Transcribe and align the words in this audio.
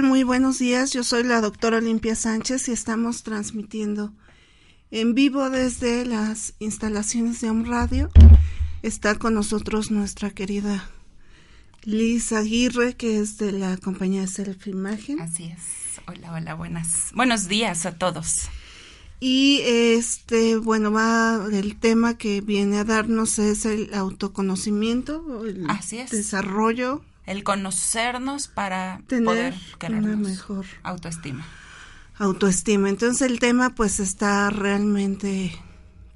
Tal? 0.00 0.08
Muy 0.08 0.22
buenos 0.22 0.58
días. 0.58 0.92
Yo 0.92 1.04
soy 1.04 1.24
la 1.24 1.40
doctora 1.40 1.78
Olimpia 1.78 2.14
Sánchez 2.14 2.68
y 2.68 2.72
estamos 2.72 3.22
transmitiendo 3.22 4.12
en 4.90 5.14
vivo 5.14 5.50
desde 5.50 6.04
las 6.04 6.54
instalaciones 6.58 7.40
de 7.40 7.50
Home 7.50 7.68
Radio. 7.68 8.10
Está 8.82 9.14
con 9.16 9.34
nosotros 9.34 9.90
nuestra 9.90 10.30
querida 10.30 10.88
Liz 11.82 12.32
Aguirre, 12.32 12.94
que 12.94 13.18
es 13.20 13.38
de 13.38 13.52
la 13.52 13.76
compañía 13.76 14.26
Self 14.26 14.66
Imagen. 14.66 15.20
Así 15.20 15.44
es. 15.44 16.00
Hola, 16.06 16.32
hola, 16.32 16.54
buenas. 16.54 17.10
Buenos 17.14 17.48
días 17.48 17.86
a 17.86 17.92
todos. 17.92 18.48
Y 19.18 19.60
este, 19.64 20.56
bueno, 20.56 20.90
va 20.90 21.46
el 21.52 21.78
tema 21.78 22.16
que 22.16 22.40
viene 22.40 22.78
a 22.78 22.84
darnos 22.84 23.38
es 23.38 23.66
el 23.66 23.92
autoconocimiento, 23.92 25.44
el 25.44 25.68
Así 25.68 25.98
es. 25.98 26.10
desarrollo 26.10 27.02
el 27.26 27.44
conocernos 27.44 28.48
para 28.48 29.00
Tener 29.06 29.24
poder 29.24 29.54
una 29.54 29.78
querernos. 29.78 30.18
mejor 30.18 30.66
autoestima. 30.82 31.46
autoestima. 32.18 32.88
Entonces 32.88 33.22
el 33.28 33.38
tema 33.38 33.74
pues 33.74 34.00
está 34.00 34.50
realmente 34.50 35.52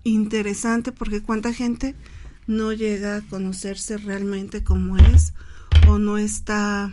interesante 0.05 0.93
porque 0.93 1.23
cuánta 1.23 1.53
gente 1.53 1.95
no 2.47 2.73
llega 2.73 3.17
a 3.17 3.23
conocerse 3.23 3.97
realmente 3.97 4.63
como 4.63 4.99
es 4.99 5.33
o 5.89 5.99
no 5.99 6.19
está 6.19 6.93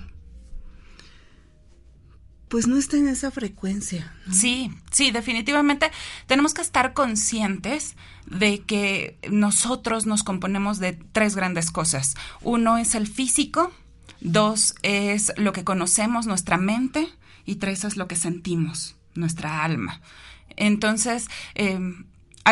pues 2.47 2.67
no 2.67 2.75
está 2.75 2.97
en 2.97 3.07
esa 3.07 3.31
frecuencia. 3.31 4.13
¿no? 4.27 4.33
Sí, 4.33 4.71
sí, 4.91 5.11
definitivamente 5.11 5.89
tenemos 6.27 6.53
que 6.53 6.61
estar 6.61 6.93
conscientes 6.93 7.95
de 8.25 8.59
que 8.63 9.17
nosotros 9.31 10.05
nos 10.05 10.23
componemos 10.23 10.77
de 10.79 10.91
tres 10.91 11.33
grandes 11.37 11.71
cosas. 11.71 12.15
Uno 12.41 12.77
es 12.77 12.93
el 12.93 13.07
físico, 13.07 13.71
dos 14.21 14.75
es 14.83 15.33
lo 15.37 15.51
que 15.51 15.63
conocemos, 15.63 16.25
nuestra 16.25 16.57
mente, 16.57 17.09
y 17.45 17.55
tres 17.55 17.83
es 17.83 17.97
lo 17.97 18.07
que 18.07 18.15
sentimos, 18.15 18.95
nuestra 19.15 19.63
alma. 19.63 20.01
Entonces, 20.55 21.27
eh, 21.55 21.79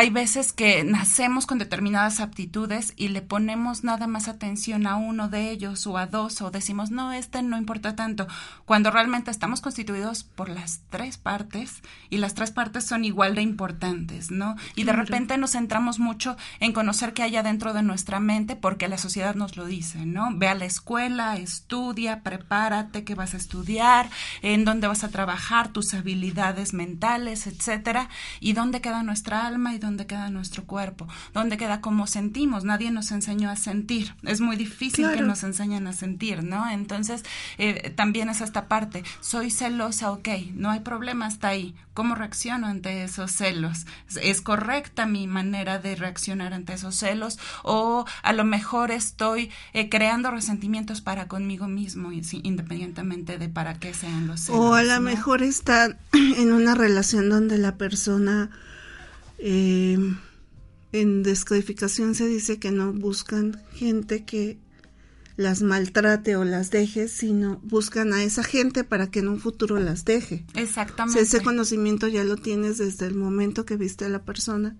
hay 0.00 0.08
veces 0.08 0.54
que 0.54 0.82
nacemos 0.82 1.44
con 1.44 1.58
determinadas 1.58 2.20
aptitudes 2.20 2.94
y 2.96 3.08
le 3.08 3.20
ponemos 3.20 3.84
nada 3.84 4.06
más 4.06 4.28
atención 4.28 4.86
a 4.86 4.96
uno 4.96 5.28
de 5.28 5.50
ellos 5.50 5.86
o 5.86 5.98
a 5.98 6.06
dos 6.06 6.40
o 6.40 6.50
decimos, 6.50 6.90
no, 6.90 7.12
este 7.12 7.42
no 7.42 7.58
importa 7.58 7.94
tanto, 7.96 8.26
cuando 8.64 8.90
realmente 8.90 9.30
estamos 9.30 9.60
constituidos 9.60 10.24
por 10.24 10.48
las 10.48 10.80
tres 10.88 11.18
partes 11.18 11.82
y 12.08 12.16
las 12.16 12.32
tres 12.32 12.50
partes 12.50 12.86
son 12.86 13.04
igual 13.04 13.34
de 13.34 13.42
importantes, 13.42 14.30
¿no? 14.30 14.56
Y 14.74 14.84
de 14.84 14.92
Claro. 14.92 15.02
repente 15.02 15.36
nos 15.36 15.50
centramos 15.52 15.98
mucho 15.98 16.34
en 16.60 16.72
conocer 16.72 17.12
qué 17.12 17.22
hay 17.22 17.36
adentro 17.36 17.74
de 17.74 17.82
nuestra 17.82 18.20
mente 18.20 18.56
porque 18.56 18.88
la 18.88 18.96
sociedad 18.96 19.34
nos 19.34 19.58
lo 19.58 19.66
dice, 19.66 20.06
¿no? 20.06 20.30
Ve 20.34 20.48
a 20.48 20.54
la 20.54 20.64
escuela, 20.64 21.36
estudia, 21.36 22.22
prepárate, 22.22 23.04
qué 23.04 23.14
vas 23.14 23.34
a 23.34 23.36
estudiar, 23.36 24.08
en 24.40 24.64
dónde 24.64 24.86
vas 24.86 25.04
a 25.04 25.10
trabajar, 25.10 25.68
tus 25.68 25.92
habilidades 25.92 26.72
mentales, 26.72 27.46
etcétera, 27.46 28.08
y 28.40 28.54
dónde 28.54 28.80
queda 28.80 29.02
nuestra 29.02 29.46
alma 29.46 29.74
y 29.74 29.78
dónde 29.78 29.89
queda 30.06 30.30
nuestro 30.30 30.64
cuerpo, 30.64 31.06
dónde 31.34 31.56
queda 31.56 31.80
cómo 31.80 32.06
sentimos. 32.06 32.64
Nadie 32.64 32.90
nos 32.90 33.10
enseñó 33.12 33.50
a 33.50 33.56
sentir. 33.56 34.14
Es 34.22 34.40
muy 34.40 34.56
difícil 34.56 35.10
que 35.12 35.22
nos 35.22 35.42
enseñen 35.44 35.86
a 35.86 35.92
sentir, 35.92 36.42
¿no? 36.44 36.68
Entonces, 36.70 37.22
eh, 37.58 37.92
también 37.96 38.28
es 38.28 38.40
esta 38.40 38.66
parte. 38.68 39.04
Soy 39.20 39.50
celosa, 39.50 40.10
ok, 40.12 40.28
no 40.54 40.70
hay 40.70 40.80
problema 40.80 41.26
hasta 41.26 41.48
ahí. 41.48 41.74
¿Cómo 41.94 42.14
reacciono 42.14 42.66
ante 42.66 43.02
esos 43.04 43.30
celos? 43.32 43.86
¿Es- 44.08 44.16
¿Es 44.22 44.40
correcta 44.40 45.06
mi 45.06 45.26
manera 45.26 45.78
de 45.78 45.96
reaccionar 45.96 46.54
ante 46.54 46.72
esos 46.74 46.94
celos? 46.96 47.38
O 47.62 48.04
a 48.22 48.32
lo 48.32 48.44
mejor 48.44 48.90
estoy 48.90 49.50
eh, 49.74 49.88
creando 49.88 50.30
resentimientos 50.30 51.00
para 51.00 51.28
conmigo 51.28 51.66
mismo, 51.68 52.10
independientemente 52.12 53.38
de 53.38 53.48
para 53.48 53.74
qué 53.78 53.92
sean 53.94 54.26
los 54.26 54.40
celos. 54.40 54.60
O 54.60 54.74
a 54.74 54.82
lo 54.82 54.94
¿no? 54.94 55.00
mejor 55.02 55.42
está 55.42 55.96
en 56.12 56.52
una 56.52 56.74
relación 56.74 57.28
donde 57.28 57.58
la 57.58 57.76
persona 57.76 58.50
eh, 59.40 59.98
en 60.92 61.22
descodificación 61.22 62.14
se 62.14 62.26
dice 62.26 62.58
que 62.58 62.70
no 62.70 62.92
buscan 62.92 63.60
gente 63.72 64.24
que 64.24 64.58
las 65.36 65.62
maltrate 65.62 66.36
o 66.36 66.44
las 66.44 66.70
deje, 66.70 67.08
sino 67.08 67.60
buscan 67.62 68.12
a 68.12 68.22
esa 68.22 68.44
gente 68.44 68.84
para 68.84 69.10
que 69.10 69.20
en 69.20 69.28
un 69.28 69.40
futuro 69.40 69.80
las 69.80 70.04
deje. 70.04 70.44
O 70.48 70.52
sea, 70.52 70.62
Exactamente. 70.62 71.20
ese 71.20 71.42
conocimiento 71.42 72.08
ya 72.08 72.24
lo 72.24 72.36
tienes 72.36 72.76
desde 72.78 73.06
el 73.06 73.14
momento 73.14 73.64
que 73.64 73.76
viste 73.76 74.04
a 74.04 74.10
la 74.10 74.22
persona 74.22 74.76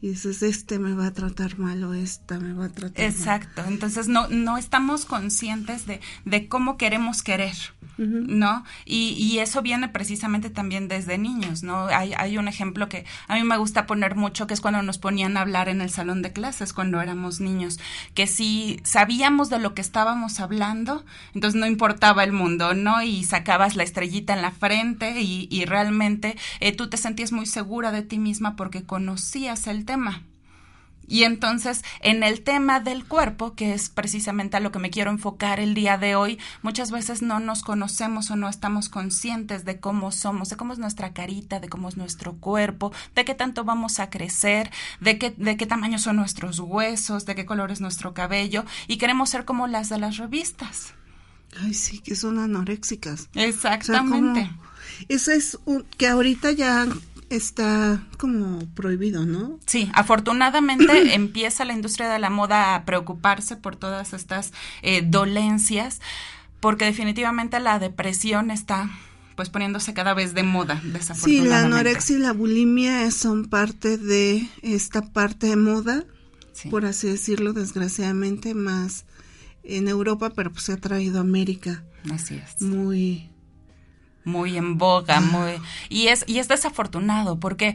y 0.00 0.08
dices, 0.08 0.42
este 0.42 0.78
me 0.78 0.94
va 0.94 1.06
a 1.06 1.12
tratar 1.12 1.58
mal 1.58 1.84
o 1.84 1.94
esta 1.94 2.40
me 2.40 2.54
va 2.54 2.66
a 2.66 2.68
tratar 2.70 3.04
mal. 3.04 3.12
Exacto, 3.12 3.62
entonces 3.68 4.08
no, 4.08 4.28
no 4.28 4.56
estamos 4.56 5.04
conscientes 5.04 5.86
de, 5.86 6.00
de 6.24 6.48
cómo 6.48 6.76
queremos 6.76 7.22
querer, 7.22 7.54
¿no? 7.98 8.64
Y, 8.84 9.10
y 9.18 9.38
eso 9.40 9.62
viene 9.62 9.88
precisamente 9.88 10.50
también 10.50 10.88
desde 10.88 11.18
niños, 11.18 11.62
¿no? 11.62 11.86
Hay, 11.86 12.12
hay 12.16 12.38
un 12.38 12.48
ejemplo 12.48 12.88
que 12.88 13.04
a 13.28 13.34
mí 13.34 13.44
me 13.44 13.56
gusta 13.56 13.86
poner 13.86 14.16
mucho, 14.16 14.46
que 14.46 14.54
es 14.54 14.60
cuando 14.60 14.82
nos 14.82 14.98
ponían 14.98 15.36
a 15.36 15.42
hablar 15.42 15.68
en 15.68 15.80
el 15.80 15.90
salón 15.90 16.22
de 16.22 16.32
clases 16.32 16.72
cuando 16.72 17.00
éramos 17.00 17.40
niños, 17.40 17.78
que 18.14 18.26
si 18.26 18.80
sabíamos 18.84 19.50
de 19.50 19.58
lo 19.58 19.74
que 19.74 19.80
estábamos 19.80 20.40
hablando, 20.40 21.04
entonces 21.34 21.60
no 21.60 21.66
importaba 21.66 22.24
el 22.24 22.32
mundo, 22.32 22.74
¿no? 22.74 23.02
Y 23.02 23.24
sacabas 23.24 23.76
la 23.76 23.82
estrellita 23.82 24.34
en 24.34 24.42
la 24.42 24.50
frente 24.50 25.20
y, 25.20 25.48
y 25.50 25.64
realmente 25.64 26.36
eh, 26.60 26.74
tú 26.74 26.88
te 26.88 26.96
sentías 26.96 27.32
muy 27.32 27.46
segura 27.46 27.92
de 27.92 28.02
ti 28.02 28.18
misma 28.18 28.56
porque 28.56 28.84
conocías 28.84 29.66
el 29.66 29.84
tema. 29.84 30.22
Y 31.10 31.24
entonces, 31.24 31.82
en 32.00 32.22
el 32.22 32.40
tema 32.42 32.80
del 32.80 33.04
cuerpo, 33.04 33.54
que 33.54 33.74
es 33.74 33.90
precisamente 33.90 34.56
a 34.56 34.60
lo 34.60 34.70
que 34.72 34.78
me 34.78 34.90
quiero 34.90 35.10
enfocar 35.10 35.58
el 35.60 35.74
día 35.74 35.98
de 35.98 36.14
hoy, 36.14 36.38
muchas 36.62 36.90
veces 36.92 37.20
no 37.20 37.40
nos 37.40 37.62
conocemos 37.62 38.30
o 38.30 38.36
no 38.36 38.48
estamos 38.48 38.88
conscientes 38.88 39.64
de 39.64 39.80
cómo 39.80 40.12
somos, 40.12 40.48
de 40.50 40.56
cómo 40.56 40.72
es 40.72 40.78
nuestra 40.78 41.12
carita, 41.12 41.58
de 41.60 41.68
cómo 41.68 41.88
es 41.88 41.96
nuestro 41.96 42.34
cuerpo, 42.36 42.92
de 43.16 43.24
qué 43.24 43.34
tanto 43.34 43.64
vamos 43.64 43.98
a 43.98 44.08
crecer, 44.08 44.70
de 45.00 45.18
qué, 45.18 45.34
de 45.36 45.56
qué 45.56 45.66
tamaño 45.66 45.98
son 45.98 46.14
nuestros 46.16 46.60
huesos, 46.60 47.26
de 47.26 47.34
qué 47.34 47.44
color 47.44 47.72
es 47.72 47.80
nuestro 47.80 48.14
cabello, 48.14 48.64
y 48.86 48.96
queremos 48.98 49.30
ser 49.30 49.44
como 49.44 49.66
las 49.66 49.88
de 49.88 49.98
las 49.98 50.16
revistas. 50.16 50.94
Ay, 51.60 51.74
sí, 51.74 51.98
que 51.98 52.14
son 52.14 52.38
anoréxicas. 52.38 53.22
O 53.22 53.32
sea, 53.32 53.44
Exactamente. 53.44 54.48
eso 55.08 55.32
es 55.32 55.58
un- 55.64 55.82
que 55.98 56.06
ahorita 56.06 56.52
ya 56.52 56.86
está 57.30 58.02
como 58.18 58.58
prohibido, 58.74 59.24
¿no? 59.24 59.58
Sí, 59.66 59.88
afortunadamente 59.94 61.14
empieza 61.14 61.64
la 61.64 61.72
industria 61.72 62.08
de 62.08 62.18
la 62.18 62.28
moda 62.30 62.74
a 62.74 62.84
preocuparse 62.84 63.56
por 63.56 63.76
todas 63.76 64.12
estas 64.12 64.52
eh, 64.82 65.02
dolencias, 65.06 66.00
porque 66.60 66.84
definitivamente 66.84 67.58
la 67.60 67.78
depresión 67.78 68.50
está 68.50 68.90
pues 69.36 69.48
poniéndose 69.48 69.94
cada 69.94 70.12
vez 70.12 70.34
de 70.34 70.42
moda, 70.42 70.80
Sí, 70.82 70.90
desafortunadamente. 70.90 71.48
la 71.48 71.60
anorexia 71.64 72.16
y 72.16 72.18
la 72.18 72.32
bulimia 72.32 73.10
son 73.10 73.46
parte 73.46 73.96
de 73.96 74.46
esta 74.60 75.00
parte 75.12 75.46
de 75.46 75.56
moda, 75.56 76.04
Sí. 76.52 76.68
por 76.68 76.84
así 76.84 77.06
decirlo, 77.08 77.54
desgraciadamente, 77.54 78.52
más 78.54 79.06
en 79.62 79.88
Europa, 79.88 80.30
pero 80.36 80.50
pues 80.52 80.64
se 80.64 80.72
ha 80.72 80.76
traído 80.76 81.18
a 81.18 81.20
América 81.22 81.84
Así 82.12 82.34
es. 82.34 82.60
muy... 82.60 83.29
muy 84.24 84.56
en 84.56 84.78
boga, 84.78 85.20
muy 85.20 85.52
y 85.88 86.08
es 86.08 86.24
y 86.26 86.38
es 86.38 86.48
desafortunado 86.48 87.38
porque 87.40 87.74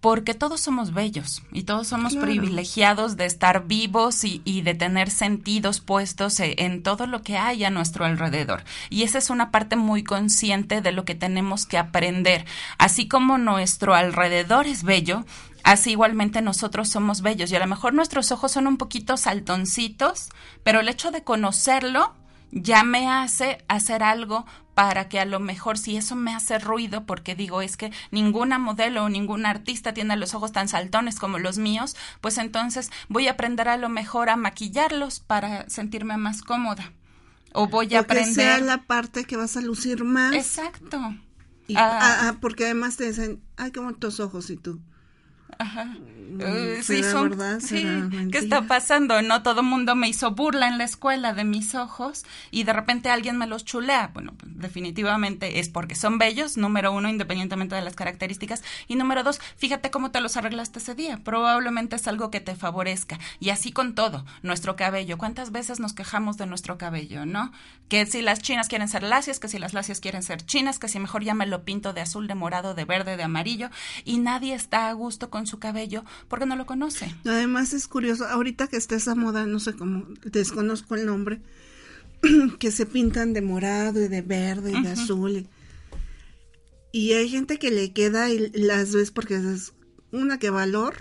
porque 0.00 0.34
todos 0.34 0.60
somos 0.60 0.92
bellos 0.92 1.40
y 1.50 1.62
todos 1.62 1.86
somos 1.88 2.12
Claro. 2.12 2.26
privilegiados 2.26 3.16
de 3.16 3.24
estar 3.24 3.66
vivos 3.66 4.22
y, 4.24 4.42
y 4.44 4.60
de 4.60 4.74
tener 4.74 5.08
sentidos 5.10 5.80
puestos 5.80 6.38
e- 6.40 6.56
en 6.58 6.82
todo 6.82 7.06
lo 7.06 7.22
que 7.22 7.38
hay 7.38 7.64
a 7.64 7.70
nuestro 7.70 8.04
alrededor. 8.04 8.64
Y 8.90 9.04
esa 9.04 9.16
es 9.16 9.30
una 9.30 9.50
parte 9.50 9.76
muy 9.76 10.04
consciente 10.04 10.82
de 10.82 10.92
lo 10.92 11.06
que 11.06 11.14
tenemos 11.14 11.64
que 11.64 11.78
aprender. 11.78 12.44
Así 12.76 13.08
como 13.08 13.38
nuestro 13.38 13.94
alrededor 13.94 14.66
es 14.66 14.82
bello, 14.82 15.24
así 15.62 15.92
igualmente 15.92 16.42
nosotros 16.42 16.90
somos 16.90 17.22
bellos. 17.22 17.50
Y 17.50 17.56
a 17.56 17.60
lo 17.60 17.66
mejor 17.66 17.94
nuestros 17.94 18.30
ojos 18.30 18.52
son 18.52 18.66
un 18.66 18.76
poquito 18.76 19.16
saltoncitos, 19.16 20.28
pero 20.62 20.80
el 20.80 20.88
hecho 20.90 21.12
de 21.12 21.24
conocerlo 21.24 22.12
ya 22.54 22.84
me 22.84 23.10
hace 23.10 23.58
hacer 23.68 24.02
algo 24.02 24.46
para 24.74 25.08
que 25.08 25.20
a 25.20 25.24
lo 25.24 25.40
mejor 25.40 25.76
si 25.76 25.96
eso 25.96 26.16
me 26.16 26.34
hace 26.34 26.58
ruido, 26.58 27.04
porque 27.04 27.34
digo 27.34 27.62
es 27.62 27.76
que 27.76 27.92
ninguna 28.10 28.58
modelo 28.58 29.04
o 29.04 29.08
ningún 29.08 29.44
artista 29.44 29.92
tiene 29.92 30.16
los 30.16 30.34
ojos 30.34 30.52
tan 30.52 30.68
saltones 30.68 31.18
como 31.18 31.38
los 31.38 31.58
míos, 31.58 31.96
pues 32.20 32.38
entonces 32.38 32.90
voy 33.08 33.28
a 33.28 33.32
aprender 33.32 33.68
a 33.68 33.76
lo 33.76 33.88
mejor 33.88 34.30
a 34.30 34.36
maquillarlos 34.36 35.20
para 35.20 35.68
sentirme 35.68 36.16
más 36.16 36.42
cómoda. 36.42 36.92
O 37.52 37.68
voy 37.68 37.94
a 37.94 38.00
aprender. 38.00 38.28
Que 38.28 38.34
sea 38.34 38.58
la 38.58 38.82
parte 38.82 39.24
que 39.24 39.36
vas 39.36 39.56
a 39.56 39.60
lucir 39.60 40.02
más. 40.02 40.34
Exacto. 40.34 40.98
Y, 41.68 41.76
ah. 41.76 42.28
ah, 42.28 42.36
porque 42.40 42.64
además 42.64 42.96
te 42.96 43.06
dicen, 43.06 43.40
ay, 43.56 43.70
qué 43.70 43.78
bonitos 43.78 44.18
ojos 44.18 44.50
y 44.50 44.56
tú. 44.56 44.80
Ajá. 45.58 45.84
Mm, 45.84 46.40
eh, 46.40 46.82
sí, 46.82 47.02
son, 47.02 47.60
sí, 47.60 47.86
¿qué 48.32 48.38
está 48.38 48.62
pasando? 48.62 49.22
No 49.22 49.42
todo 49.42 49.60
el 49.60 49.66
mundo 49.66 49.94
me 49.94 50.08
hizo 50.08 50.32
burla 50.32 50.68
en 50.68 50.78
la 50.78 50.84
escuela 50.84 51.32
de 51.32 51.44
mis 51.44 51.74
ojos 51.74 52.24
y 52.50 52.64
de 52.64 52.72
repente 52.72 53.08
alguien 53.08 53.36
me 53.36 53.46
los 53.46 53.64
chulea. 53.64 54.10
Bueno, 54.12 54.32
pues, 54.36 54.58
definitivamente 54.58 55.60
es 55.60 55.68
porque 55.68 55.94
son 55.94 56.18
bellos, 56.18 56.56
número 56.56 56.92
uno, 56.92 57.08
independientemente 57.08 57.74
de 57.74 57.82
las 57.82 57.94
características. 57.94 58.62
Y 58.88 58.96
número 58.96 59.22
dos, 59.22 59.40
fíjate 59.56 59.90
cómo 59.90 60.10
te 60.10 60.20
los 60.20 60.36
arreglaste 60.36 60.78
ese 60.78 60.94
día. 60.94 61.20
Probablemente 61.22 61.96
es 61.96 62.08
algo 62.08 62.30
que 62.30 62.40
te 62.40 62.56
favorezca. 62.56 63.18
Y 63.38 63.50
así 63.50 63.70
con 63.70 63.94
todo, 63.94 64.24
nuestro 64.42 64.76
cabello. 64.76 65.18
¿Cuántas 65.18 65.52
veces 65.52 65.78
nos 65.78 65.92
quejamos 65.92 66.36
de 66.36 66.46
nuestro 66.46 66.78
cabello, 66.78 67.26
no? 67.26 67.52
Que 67.88 68.06
si 68.06 68.22
las 68.22 68.40
chinas 68.40 68.68
quieren 68.68 68.88
ser 68.88 69.02
lacias, 69.02 69.38
que 69.38 69.48
si 69.48 69.58
las 69.58 69.74
lacias 69.74 70.00
quieren 70.00 70.22
ser 70.22 70.44
chinas, 70.44 70.78
que 70.78 70.88
si 70.88 70.98
mejor 70.98 71.22
ya 71.22 71.34
me 71.34 71.46
lo 71.46 71.64
pinto 71.64 71.92
de 71.92 72.00
azul, 72.00 72.26
de 72.26 72.34
morado, 72.34 72.74
de 72.74 72.84
verde, 72.84 73.16
de 73.16 73.22
amarillo. 73.22 73.70
Y 74.04 74.18
nadie 74.18 74.54
está 74.54 74.88
a 74.88 74.92
gusto 74.92 75.30
con 75.30 75.43
su 75.46 75.58
cabello 75.58 76.04
porque 76.28 76.46
no 76.46 76.56
lo 76.56 76.66
conoce. 76.66 77.14
Además 77.24 77.72
es 77.72 77.88
curioso, 77.88 78.26
ahorita 78.26 78.68
que 78.68 78.76
está 78.76 78.96
esa 78.96 79.14
moda, 79.14 79.46
no 79.46 79.60
sé 79.60 79.74
cómo, 79.74 80.06
desconozco 80.24 80.94
el 80.94 81.06
nombre, 81.06 81.40
que 82.58 82.70
se 82.70 82.86
pintan 82.86 83.32
de 83.32 83.42
morado 83.42 84.02
y 84.02 84.08
de 84.08 84.22
verde 84.22 84.72
y 84.72 84.82
de 84.82 84.90
azul. 84.90 85.46
Y, 86.92 87.12
hay 87.12 87.28
gente 87.28 87.58
que 87.58 87.70
le 87.70 87.92
queda 87.92 88.30
y 88.30 88.50
las 88.52 88.94
ves 88.94 89.10
porque 89.10 89.34
es 89.36 89.72
una 90.12 90.38
que 90.38 90.50
valor, 90.50 90.94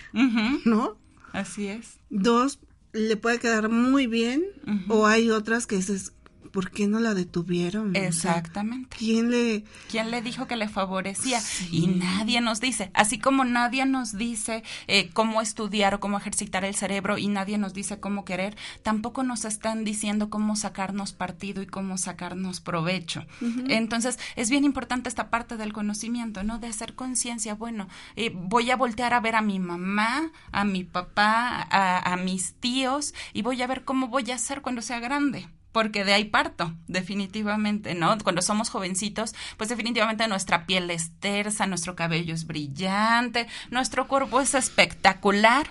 ¿no? 0.66 0.98
Así 1.34 1.68
es. 1.68 2.00
Dos, 2.10 2.60
le 2.94 3.16
puede 3.18 3.40
quedar 3.40 3.70
muy 3.70 4.08
bien 4.08 4.44
o 4.88 5.06
hay 5.06 5.30
otras 5.30 5.68
que 5.68 5.76
dices, 5.76 6.13
¿por 6.54 6.70
qué 6.70 6.88
no 6.88 7.00
la 7.00 7.16
detuvieron? 7.16 7.96
Exactamente. 7.96 8.96
¿Quién 8.96 9.32
le... 9.32 9.66
¿Quién 9.90 10.12
le 10.12 10.22
dijo 10.22 10.48
que 10.48 10.56
le 10.56 10.70
favorecía? 10.70 11.42
Y 11.72 11.88
nadie 11.88 12.42
nos 12.42 12.62
dice, 12.62 12.92
así 12.94 13.18
como 13.18 13.44
nadie 13.44 13.88
nos 13.88 14.16
dice 14.18 14.64
eh, 14.88 15.10
cómo 15.14 15.42
estudiar 15.42 15.96
o 15.96 16.00
cómo 16.00 16.18
ejercitar 16.18 16.64
el 16.64 16.76
cerebro 16.76 17.18
y 17.18 17.28
nadie 17.28 17.58
nos 17.58 17.74
dice 17.74 18.00
cómo 18.00 18.24
querer, 18.24 18.56
tampoco 18.84 19.24
nos 19.24 19.46
están 19.46 19.84
diciendo 19.84 20.30
cómo 20.30 20.56
sacarnos 20.56 21.12
partido 21.12 21.64
y 21.64 21.66
cómo 21.66 21.98
sacarnos 21.98 22.62
provecho. 22.62 23.26
Entonces, 23.68 24.20
es 24.36 24.52
bien 24.52 24.64
importante 24.64 25.10
esta 25.10 25.32
parte 25.32 25.58
del 25.58 25.74
conocimiento, 25.74 26.44
¿no? 26.44 26.60
De 26.60 26.68
hacer 26.68 26.94
conciencia, 26.94 27.56
bueno, 27.56 27.88
eh, 28.16 28.32
voy 28.32 28.70
a 28.70 28.76
voltear 28.76 29.16
a 29.16 29.20
ver 29.20 29.36
a 29.36 29.42
mi 29.42 29.58
mamá, 29.58 30.32
a 30.52 30.64
mi 30.66 30.84
papá, 30.84 31.68
a, 31.72 32.14
a 32.14 32.16
mis 32.18 32.54
tíos 32.54 33.16
y 33.34 33.42
voy 33.42 33.60
a 33.64 33.68
ver 33.68 33.84
cómo 33.84 34.08
voy 34.08 34.30
a 34.30 34.36
hacer 34.36 34.62
cuando 34.62 34.84
sea 34.84 35.00
grande 35.00 35.48
porque 35.74 36.06
de 36.06 36.14
ahí 36.14 36.26
parto, 36.26 36.74
definitivamente, 36.88 37.96
¿no? 37.96 38.18
Cuando 38.20 38.42
somos 38.42 38.70
jovencitos, 38.70 39.36
pues 39.58 39.70
definitivamente 39.70 40.28
nuestra 40.30 40.66
piel 40.66 40.90
es 40.92 41.12
tersa, 41.20 41.66
nuestro 41.66 41.96
cabello 41.96 42.34
es 42.34 42.48
brillante, 42.48 43.48
nuestro 43.72 44.08
cuerpo 44.08 44.40
es 44.40 44.54
espectacular, 44.54 45.68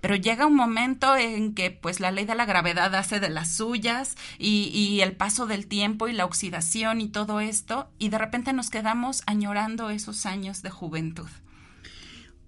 pero 0.00 0.14
llega 0.14 0.46
un 0.46 0.54
momento 0.54 1.16
en 1.16 1.54
que 1.54 1.70
pues 1.70 2.00
la 2.00 2.12
ley 2.12 2.26
de 2.26 2.34
la 2.34 2.44
gravedad 2.44 2.94
hace 2.94 3.18
de 3.18 3.30
las 3.30 3.56
suyas 3.56 4.14
y, 4.38 5.00
el 5.00 5.16
paso 5.16 5.46
del 5.46 5.66
tiempo 5.66 6.06
y 6.06 6.12
la 6.12 6.26
oxidación 6.26 7.00
y 7.00 7.08
todo 7.08 7.40
esto 7.40 7.88
y 7.98 8.10
de 8.10 8.18
repente 8.18 8.52
nos 8.52 8.70
quedamos 8.70 9.22
añorando 9.26 9.90
esos 9.90 10.26
años 10.26 10.62
de 10.62 10.70
juventud. 10.70 11.28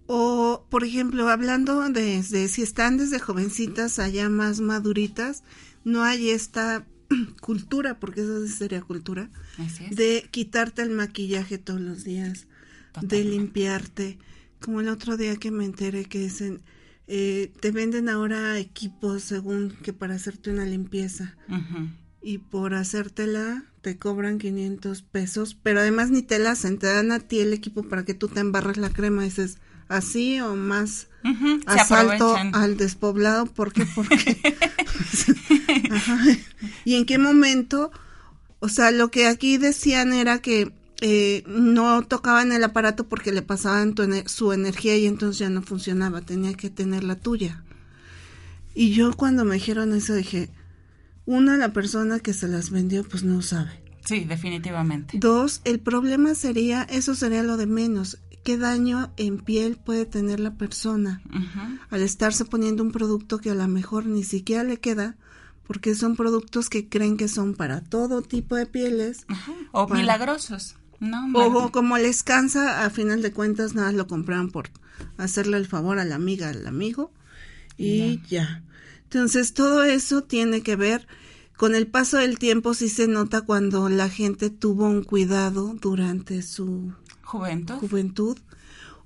O, 0.07 0.67
por 0.71 0.85
ejemplo, 0.85 1.29
hablando 1.29 1.89
de, 1.89 2.23
de 2.23 2.49
si 2.49 2.63
están 2.63 2.97
desde 2.97 3.19
jovencitas 3.19 3.99
allá 3.99 4.29
más 4.29 4.61
maduritas, 4.61 5.43
no 5.85 6.05
hay 6.05 6.31
esta 6.31 6.87
cultura, 7.41 7.99
porque 7.99 8.23
eso 8.23 8.47
sería 8.47 8.81
cultura, 8.83 9.31
de 9.91 10.29
quitarte 10.31 10.83
el 10.83 10.91
maquillaje 10.91 11.59
todos 11.59 11.81
los 11.81 12.05
días, 12.05 12.47
de 13.03 13.25
limpiarte. 13.25 14.19
Como 14.61 14.81
el 14.81 14.89
otro 14.89 15.17
día 15.17 15.37
que 15.37 15.51
me 15.51 15.65
enteré 15.65 16.05
que 16.05 16.19
dicen, 16.19 16.63
eh, 17.07 17.53
te 17.61 17.71
venden 17.71 18.09
ahora 18.09 18.59
equipos 18.59 19.23
según 19.23 19.71
que 19.83 19.93
para 19.93 20.15
hacerte 20.15 20.51
una 20.51 20.65
limpieza. 20.65 21.37
Y 22.21 22.39
por 22.39 22.75
hacértela 22.75 23.65
te 23.81 23.97
cobran 23.97 24.39
500 24.39 25.03
pesos, 25.03 25.57
pero 25.63 25.81
además 25.81 26.11
ni 26.11 26.23
te 26.23 26.39
la 26.39 26.51
hacen, 26.51 26.79
te 26.79 26.89
dan 26.89 27.13
a 27.13 27.21
ti 27.21 27.39
el 27.39 27.53
equipo 27.53 27.85
para 27.85 28.05
que 28.05 28.15
tú 28.15 28.29
te 28.29 28.41
embarres 28.41 28.77
la 28.77 28.91
crema. 28.91 29.23
Y 29.23 29.29
dices, 29.29 29.59
así 29.89 30.41
o 30.41 30.55
más 30.55 31.09
asalto 31.67 32.37
al 32.53 32.77
despoblado, 32.77 33.47
¿por 33.47 33.73
qué? 33.73 33.87
Porque 33.95 34.39
¿Y 36.85 36.95
en 36.95 37.05
qué 37.07 37.19
momento? 37.19 37.91
O 38.61 38.69
sea, 38.69 38.91
lo 38.91 39.11
que 39.11 39.27
aquí 39.27 39.57
decían 39.59 40.13
era 40.13 40.39
que 40.39 40.73
eh, 41.01 41.45
no 41.47 42.03
tocaban 42.03 42.53
el 42.53 42.65
aparato 42.65 43.09
porque 43.09 43.33
le 43.33 43.43
pasaban 43.43 43.95
su 44.27 44.53
energía 44.53 44.97
y 44.97 45.07
entonces 45.07 45.39
ya 45.39 45.49
no 45.49 45.63
funcionaba, 45.63 46.23
tenía 46.23 46.55
que 46.55 46.71
tener 46.71 47.05
la 47.05 47.17
tuya. 47.17 47.63
Y 48.75 48.93
yo 48.93 49.13
cuando 49.13 49.45
me 49.45 49.55
dijeron 49.55 49.93
eso 49.95 50.15
dije, 50.15 50.51
una, 51.27 51.57
la 51.57 51.73
persona 51.73 52.21
que 52.21 52.33
se 52.33 52.49
las 52.49 52.71
vendió 52.71 53.05
pues 53.05 53.23
no 53.23 53.43
sabe. 53.43 53.71
Sí, 54.05 54.25
definitivamente. 54.25 55.19
Dos, 55.19 55.61
el 55.65 55.81
problema 55.81 56.35
sería, 56.35 56.83
eso 56.85 57.15
sería 57.15 57.43
lo 57.43 57.57
de 57.59 57.67
menos, 57.67 58.19
qué 58.49 58.57
daño 58.57 59.13
en 59.19 59.37
piel 59.37 59.77
puede 59.77 60.07
tener 60.07 60.41
la 60.41 60.55
persona 60.55 61.21
al 61.91 62.01
estarse 62.01 62.47
poniendo 62.47 62.83
un 62.83 62.93
producto 62.93 63.37
que 63.41 63.51
a 63.51 63.55
lo 63.55 63.69
mejor 63.69 64.07
ni 64.07 64.25
siquiera 64.25 64.65
le 64.65 64.79
queda 64.79 65.17
porque 65.67 65.95
son 65.95 66.17
productos 66.17 66.71
que 66.71 66.89
creen 66.89 67.19
que 67.19 67.29
son 67.29 67.53
para 67.53 67.83
todo 67.83 68.23
tipo 68.23 68.57
de 68.57 68.65
pieles. 68.65 69.27
O 69.73 69.87
milagrosos. 69.87 70.77
No, 70.99 71.29
o 71.35 71.71
como 71.73 71.99
les 71.99 72.23
cansa, 72.23 72.87
a 72.87 72.89
final 72.89 73.21
de 73.21 73.35
cuentas 73.35 73.75
nada 73.75 73.93
lo 73.93 74.07
compran 74.07 74.49
por 74.49 74.71
hacerle 75.19 75.59
el 75.59 75.67
favor 75.67 75.99
a 75.99 76.07
la 76.07 76.15
amiga, 76.15 76.49
al 76.49 76.67
amigo 76.67 77.13
y 77.77 78.23
ya. 78.31 78.63
Entonces 79.03 79.53
todo 79.53 79.85
eso 79.85 80.23
tiene 80.23 80.63
que 80.63 80.75
ver 80.75 81.07
con 81.59 81.75
el 81.75 81.87
paso 81.87 82.17
del 82.17 82.39
tiempo, 82.39 82.73
sí 82.73 82.89
se 82.89 83.09
nota 83.09 83.43
cuando 83.43 83.91
la 83.91 84.09
gente 84.09 84.49
tuvo 84.49 84.87
un 84.87 85.05
cuidado 85.05 85.75
durante 85.79 86.41
su 86.41 86.95
juventud. 87.29 87.75
juventud 87.75 88.39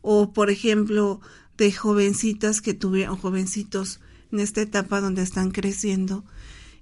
o 0.00 0.32
por 0.32 0.50
ejemplo 0.50 1.20
de 1.56 1.72
jovencitas 1.72 2.60
que 2.60 2.74
tuvieron 2.74 3.16
jovencitos 3.16 4.00
en 4.30 4.40
esta 4.40 4.62
etapa 4.62 5.00
donde 5.00 5.22
están 5.22 5.50
creciendo 5.50 6.24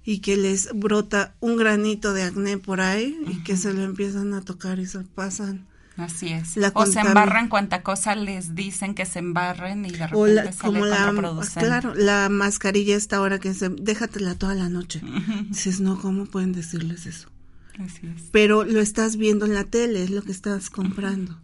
y 0.03 0.19
que 0.19 0.37
les 0.37 0.69
brota 0.73 1.35
un 1.39 1.57
granito 1.57 2.13
de 2.13 2.23
acné 2.23 2.57
por 2.57 2.81
ahí 2.81 3.17
y 3.27 3.43
que 3.43 3.57
se 3.57 3.73
lo 3.73 3.83
empiezan 3.83 4.33
a 4.33 4.41
tocar 4.41 4.79
y 4.79 4.85
se 4.85 4.99
pasan. 4.99 5.67
Así 5.97 6.29
es. 6.29 6.57
o 6.73 6.85
se 6.85 6.99
embarran 6.99 7.49
cuanta 7.49 7.83
cosa 7.83 8.15
les 8.15 8.55
dicen 8.55 8.95
que 8.95 9.05
se 9.05 9.19
embarren 9.19 9.85
y 9.85 9.91
de 9.91 10.07
repente 10.07 10.51
como 10.59 10.85
la, 10.85 11.13
Claro, 11.55 11.93
la 11.95 12.29
mascarilla 12.29 12.95
esta 12.95 13.17
ahora 13.17 13.39
que 13.39 13.53
se 13.53 13.69
déjatela 13.69 14.35
toda 14.35 14.55
la 14.55 14.69
noche. 14.69 15.01
Dices, 15.49 15.81
no, 15.81 15.99
¿cómo 15.99 16.25
pueden 16.25 16.53
decirles 16.53 17.05
eso? 17.05 17.27
Así 17.79 18.07
es. 18.07 18.29
Pero 18.31 18.63
lo 18.63 18.79
estás 18.79 19.17
viendo 19.17 19.45
en 19.45 19.53
la 19.53 19.63
tele, 19.63 20.03
es 20.03 20.09
lo 20.09 20.21
que 20.21 20.31
estás 20.31 20.69
comprando. 20.69 21.39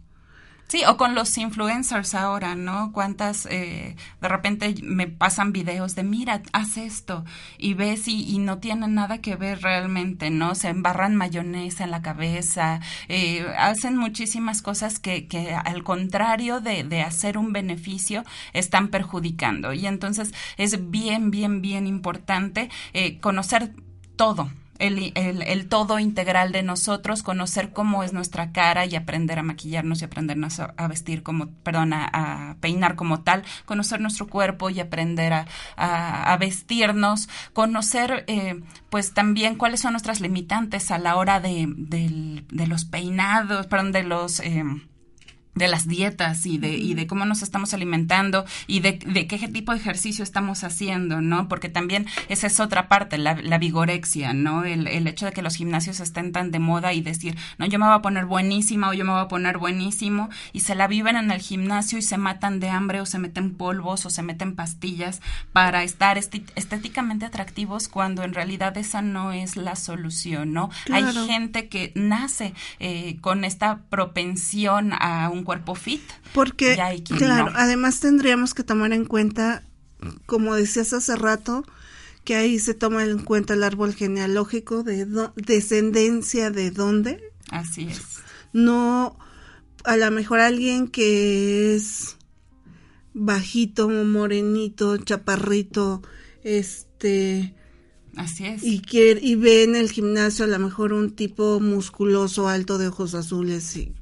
Sí, 0.68 0.82
o 0.86 0.98
con 0.98 1.14
los 1.14 1.38
influencers 1.38 2.14
ahora, 2.14 2.54
¿no? 2.54 2.92
Cuántas, 2.92 3.46
eh, 3.46 3.96
de 4.20 4.28
repente 4.28 4.74
me 4.82 5.06
pasan 5.06 5.50
videos 5.50 5.94
de, 5.94 6.02
mira, 6.02 6.42
haz 6.52 6.76
esto, 6.76 7.24
y 7.56 7.72
ves 7.72 8.06
y, 8.06 8.38
no 8.38 8.58
tienen 8.58 8.94
nada 8.94 9.22
que 9.22 9.34
ver 9.34 9.62
realmente, 9.62 10.28
¿no? 10.28 10.54
Se 10.54 10.68
embarran 10.68 11.16
mayonesa 11.16 11.84
en 11.84 11.90
la 11.90 12.02
cabeza, 12.02 12.80
eh, 13.08 13.46
hacen 13.56 13.96
muchísimas 13.96 14.60
cosas 14.60 14.98
que, 15.00 15.26
que 15.26 15.54
al 15.54 15.82
contrario 15.84 16.60
de, 16.60 16.84
de 16.84 17.00
hacer 17.00 17.38
un 17.38 17.54
beneficio, 17.54 18.24
están 18.52 18.88
perjudicando. 18.88 19.72
Y 19.72 19.86
entonces 19.86 20.34
es 20.58 20.90
bien, 20.90 21.30
bien, 21.30 21.62
bien 21.62 21.86
importante 21.86 22.68
eh, 22.92 23.18
conocer 23.20 23.72
todo, 24.16 24.50
el, 24.78 25.12
el, 25.14 25.68
todo 25.68 25.98
integral 25.98 26.52
de 26.52 26.62
nosotros, 26.62 27.22
conocer 27.22 27.72
cómo 27.72 28.02
es 28.02 28.12
nuestra 28.12 28.52
cara 28.52 28.86
y 28.86 28.94
aprender 28.96 29.38
a 29.38 29.42
maquillarnos 29.42 30.00
y 30.00 30.04
aprendernos 30.04 30.60
a, 30.60 30.88
vestir 30.88 31.22
como, 31.22 31.48
perdón, 31.62 31.92
a, 31.92 32.56
peinar 32.60 32.94
como 32.96 33.22
tal, 33.22 33.44
conocer 33.64 34.00
nuestro 34.00 34.26
cuerpo 34.28 34.70
y 34.70 34.80
aprender 34.80 35.32
a, 35.32 35.46
a 35.76 36.36
vestirnos, 36.36 37.28
conocer 37.52 38.24
eh, 38.26 38.62
pues 38.90 39.14
también 39.14 39.56
cuáles 39.56 39.80
son 39.80 39.92
nuestras 39.92 40.20
limitantes 40.20 40.90
a 40.90 40.98
la 40.98 41.16
hora 41.16 41.40
de, 41.40 41.66
de, 41.76 42.44
de 42.48 42.66
los 42.66 42.84
peinados, 42.84 43.66
perdón, 43.66 43.92
de 43.92 44.02
los... 44.04 44.40
Eh, 44.40 44.64
de 45.58 45.68
las 45.68 45.86
dietas 45.86 46.46
y 46.46 46.58
de, 46.58 46.76
y 46.76 46.94
de 46.94 47.06
cómo 47.06 47.24
nos 47.24 47.42
estamos 47.42 47.74
alimentando 47.74 48.44
y 48.66 48.80
de, 48.80 48.92
de, 48.92 49.26
qué 49.26 49.48
tipo 49.48 49.72
de 49.72 49.78
ejercicio 49.78 50.22
estamos 50.22 50.64
haciendo, 50.64 51.20
¿no? 51.20 51.48
Porque 51.48 51.68
también 51.68 52.06
esa 52.28 52.46
es 52.46 52.60
otra 52.60 52.88
parte, 52.88 53.18
la, 53.18 53.34
la 53.34 53.58
vigorexia, 53.58 54.32
¿no? 54.32 54.64
El, 54.64 54.86
el, 54.86 55.06
hecho 55.06 55.26
de 55.26 55.32
que 55.32 55.42
los 55.42 55.56
gimnasios 55.56 56.00
estén 56.00 56.32
tan 56.32 56.50
de 56.50 56.58
moda 56.58 56.92
y 56.92 57.00
decir, 57.00 57.36
no, 57.58 57.66
yo 57.66 57.78
me 57.78 57.86
voy 57.86 57.94
a 57.94 58.02
poner 58.02 58.26
buenísima 58.26 58.88
o 58.88 58.92
yo 58.92 59.04
me 59.04 59.12
voy 59.12 59.20
a 59.20 59.28
poner 59.28 59.58
buenísimo 59.58 60.28
y 60.52 60.60
se 60.60 60.74
la 60.74 60.86
viven 60.86 61.16
en 61.16 61.30
el 61.30 61.40
gimnasio 61.40 61.98
y 61.98 62.02
se 62.02 62.18
matan 62.18 62.60
de 62.60 62.70
hambre 62.70 63.00
o 63.00 63.06
se 63.06 63.18
meten 63.18 63.54
polvos 63.54 64.06
o 64.06 64.10
se 64.10 64.22
meten 64.22 64.54
pastillas 64.54 65.20
para 65.52 65.82
estar 65.82 66.18
estéticamente 66.18 67.26
atractivos 67.26 67.88
cuando 67.88 68.22
en 68.22 68.34
realidad 68.34 68.76
esa 68.76 69.02
no 69.02 69.32
es 69.32 69.56
la 69.56 69.76
solución, 69.76 70.52
¿no? 70.52 70.70
Hay 70.92 71.04
gente 71.26 71.68
que 71.68 71.92
nace 71.94 72.54
eh, 72.78 73.18
con 73.20 73.44
esta 73.44 73.80
propensión 73.90 74.92
a 74.92 75.30
un 75.30 75.44
cuerpo 75.48 75.74
fit. 75.74 76.02
Porque, 76.34 76.76
claro, 77.16 77.50
además 77.54 78.00
tendríamos 78.00 78.52
que 78.52 78.64
tomar 78.64 78.92
en 78.92 79.06
cuenta, 79.06 79.62
como 80.26 80.54
decías 80.54 80.92
hace 80.92 81.16
rato, 81.16 81.64
que 82.22 82.36
ahí 82.36 82.58
se 82.58 82.74
toma 82.74 83.02
en 83.04 83.20
cuenta 83.20 83.54
el 83.54 83.62
árbol 83.64 83.94
genealógico 83.94 84.82
de 84.82 85.06
descendencia 85.36 86.50
de 86.50 86.70
dónde. 86.70 87.32
Así 87.50 87.84
es. 87.84 88.18
No, 88.52 89.18
a 89.84 89.96
lo 89.96 90.10
mejor 90.10 90.40
alguien 90.40 90.86
que 90.86 91.74
es 91.74 92.18
bajito, 93.14 93.88
morenito, 93.88 94.98
chaparrito, 94.98 96.02
este, 96.44 97.54
Así 98.18 98.44
es. 98.46 98.64
Y, 98.64 98.80
quiere, 98.80 99.20
y 99.22 99.36
ve 99.36 99.62
en 99.62 99.76
el 99.76 99.92
gimnasio 99.92 100.44
a 100.44 100.48
lo 100.48 100.58
mejor 100.58 100.92
un 100.92 101.14
tipo 101.14 101.60
musculoso, 101.60 102.48
alto, 102.48 102.76
de 102.76 102.88
ojos 102.88 103.14
azules, 103.14 103.76
y, 103.76 103.94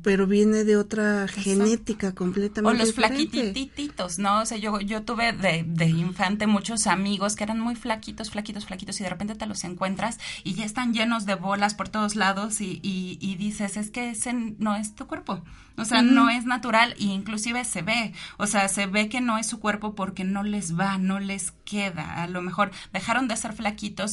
pero 0.00 0.28
viene 0.28 0.62
de 0.62 0.76
otra 0.76 1.26
genética 1.26 2.14
completamente 2.14 2.82
O 2.82 2.86
los 2.86 2.94
flaquititos, 2.94 4.20
¿no? 4.20 4.42
O 4.42 4.46
sea, 4.46 4.58
yo, 4.58 4.78
yo 4.78 5.02
tuve 5.02 5.32
de, 5.32 5.64
de, 5.66 5.86
infante 5.86 6.46
muchos 6.46 6.86
amigos 6.86 7.34
que 7.34 7.42
eran 7.42 7.58
muy 7.58 7.74
flaquitos, 7.74 8.30
flaquitos, 8.30 8.64
flaquitos, 8.64 9.00
y 9.00 9.02
de 9.02 9.10
repente 9.10 9.34
te 9.34 9.46
los 9.46 9.64
encuentras 9.64 10.20
y 10.44 10.54
ya 10.54 10.64
están 10.64 10.94
llenos 10.94 11.26
de 11.26 11.34
bolas 11.34 11.74
por 11.74 11.88
todos 11.88 12.14
lados 12.14 12.60
y, 12.60 12.78
y, 12.80 13.18
y 13.20 13.34
dices, 13.34 13.76
es 13.76 13.90
que 13.90 14.10
ese 14.10 14.34
no 14.34 14.76
es 14.76 14.94
tu 14.94 15.08
cuerpo. 15.08 15.42
O 15.76 15.84
sea, 15.84 16.02
no 16.02 16.30
es 16.30 16.44
natural 16.44 16.94
e 17.00 17.04
inclusive 17.06 17.64
se 17.64 17.82
ve. 17.82 18.12
O 18.36 18.46
sea, 18.46 18.68
se 18.68 18.86
ve 18.86 19.08
que 19.08 19.20
no 19.20 19.38
es 19.38 19.48
su 19.48 19.58
cuerpo 19.58 19.96
porque 19.96 20.22
no 20.22 20.44
les 20.44 20.78
va, 20.78 20.98
no 20.98 21.18
les 21.18 21.50
queda. 21.64 22.22
A 22.22 22.28
lo 22.28 22.42
mejor 22.42 22.70
dejaron 22.92 23.26
de 23.26 23.36
ser 23.36 23.52
flaquitos 23.52 23.63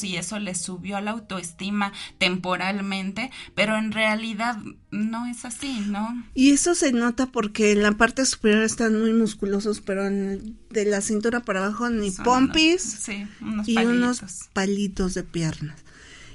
y 0.04 0.16
eso 0.16 0.40
les 0.40 0.62
subió 0.62 1.02
la 1.02 1.12
autoestima 1.12 1.92
temporalmente, 2.18 3.32
pero 3.56 3.78
en 3.78 3.92
realidad 3.92 4.58
no 4.92 5.26
es 5.26 5.46
así, 5.46 5.84
¿no? 5.88 6.24
Y 6.34 6.52
eso 6.52 6.76
se 6.76 6.92
nota 6.92 7.28
porque 7.28 7.72
en 7.72 7.84
la 7.84 7.92
parte 7.92 8.26
superior 8.26 8.64
están 8.64 9.00
muy 9.00 9.14
musculosos, 9.14 9.82
pero 9.82 10.08
en 10.08 10.58
de 10.70 10.86
la 10.86 11.02
cintura 11.02 11.42
para 11.42 11.66
abajo 11.66 11.90
ni 11.90 12.12
pompis 12.12 12.82
sí, 12.82 13.28
unos 13.42 13.68
y 13.68 13.78
unos 13.78 14.22
palitos 14.54 15.14
de 15.14 15.24
piernas. 15.24 15.76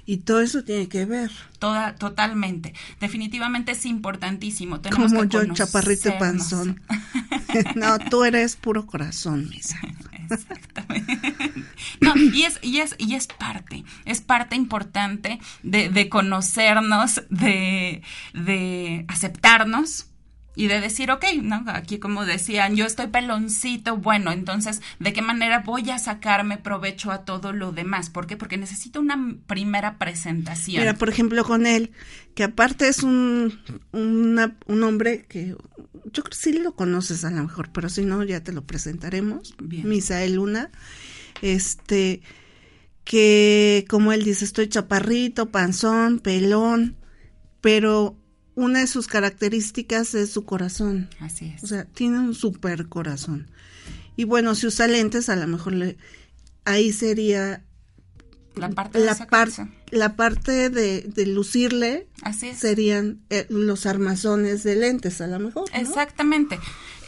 Y 0.08 0.18
todo 0.18 0.40
eso 0.40 0.62
tiene 0.62 0.88
que 0.88 1.04
ver. 1.04 1.32
Toda, 1.58 1.96
totalmente. 1.96 2.74
Definitivamente 3.00 3.72
es 3.72 3.84
importantísimo. 3.86 4.80
Tenemos 4.80 5.12
Como 5.12 5.24
yo, 5.24 5.44
chaparrito 5.52 6.16
panzón. 6.16 6.80
no, 7.74 7.98
tú 7.98 8.22
eres 8.22 8.54
puro 8.54 8.86
corazón, 8.86 9.48
misa. 9.48 9.80
Exactamente. 10.30 11.52
No, 12.00 12.14
y 12.16 12.42
es, 12.42 12.58
y 12.62 12.80
es, 12.80 12.94
y 12.98 13.14
es 13.14 13.26
parte, 13.26 13.84
es 14.04 14.20
parte 14.20 14.56
importante 14.56 15.40
de, 15.62 16.08
conocernos, 16.08 17.22
de, 17.30 18.02
de 18.34 19.04
aceptarnos, 19.08 20.06
y 20.56 20.68
de 20.68 20.80
decir, 20.80 21.10
ok, 21.10 21.24
¿no? 21.42 21.64
Aquí 21.68 21.98
como 21.98 22.24
decían, 22.24 22.74
yo 22.74 22.86
estoy 22.86 23.08
peloncito, 23.08 23.98
bueno, 23.98 24.32
entonces, 24.32 24.80
¿de 24.98 25.12
qué 25.12 25.20
manera 25.20 25.60
voy 25.60 25.90
a 25.90 25.98
sacarme 25.98 26.56
provecho 26.56 27.12
a 27.12 27.26
todo 27.26 27.52
lo 27.52 27.72
demás? 27.72 28.08
¿Por 28.08 28.26
qué? 28.26 28.38
Porque 28.38 28.56
necesito 28.56 28.98
una 28.98 29.36
primera 29.46 29.98
presentación. 29.98 30.80
Mira, 30.80 30.94
por 30.94 31.10
ejemplo, 31.10 31.44
con 31.44 31.66
él, 31.66 31.92
que 32.36 32.44
aparte 32.44 32.86
es 32.86 33.02
un, 33.02 33.58
un 33.92 34.82
hombre 34.82 35.24
que 35.26 35.48
yo 35.48 36.22
creo 36.22 36.24
que 36.24 36.36
sí 36.36 36.52
lo 36.52 36.76
conoces 36.76 37.24
a 37.24 37.30
lo 37.30 37.42
mejor, 37.42 37.70
pero 37.72 37.88
si 37.88 38.04
no, 38.04 38.22
ya 38.24 38.44
te 38.44 38.52
lo 38.52 38.66
presentaremos. 38.66 39.54
Bien. 39.58 39.88
Misael 39.88 40.34
Luna, 40.34 40.70
este, 41.40 42.20
que 43.04 43.86
como 43.88 44.12
él 44.12 44.22
dice, 44.22 44.44
estoy 44.44 44.68
chaparrito, 44.68 45.50
panzón, 45.50 46.18
pelón, 46.18 46.96
pero 47.62 48.18
una 48.54 48.80
de 48.80 48.86
sus 48.86 49.06
características 49.06 50.14
es 50.14 50.28
su 50.28 50.44
corazón. 50.44 51.08
Así 51.20 51.46
es. 51.56 51.64
O 51.64 51.66
sea, 51.66 51.86
tiene 51.86 52.18
un 52.18 52.34
super 52.34 52.86
corazón. 52.86 53.50
Y 54.14 54.24
bueno, 54.24 54.54
si 54.54 54.66
usa 54.66 54.88
lentes, 54.88 55.30
a 55.30 55.36
lo 55.36 55.46
mejor 55.46 55.72
le, 55.72 55.96
ahí 56.66 56.92
sería 56.92 57.64
la 58.56 58.68
parte 58.68 58.98
la, 58.98 59.14
la 59.90 60.16
parte 60.16 60.70
de, 60.70 61.02
de 61.02 61.26
lucirle 61.26 62.08
Así 62.22 62.54
serían 62.54 63.20
eh, 63.30 63.46
los 63.48 63.86
armazones 63.86 64.62
de 64.62 64.76
lentes 64.76 65.20
a 65.20 65.26
lo 65.26 65.38
mejor 65.38 65.70
¿no? 65.72 65.78
exactamente. 65.80 66.58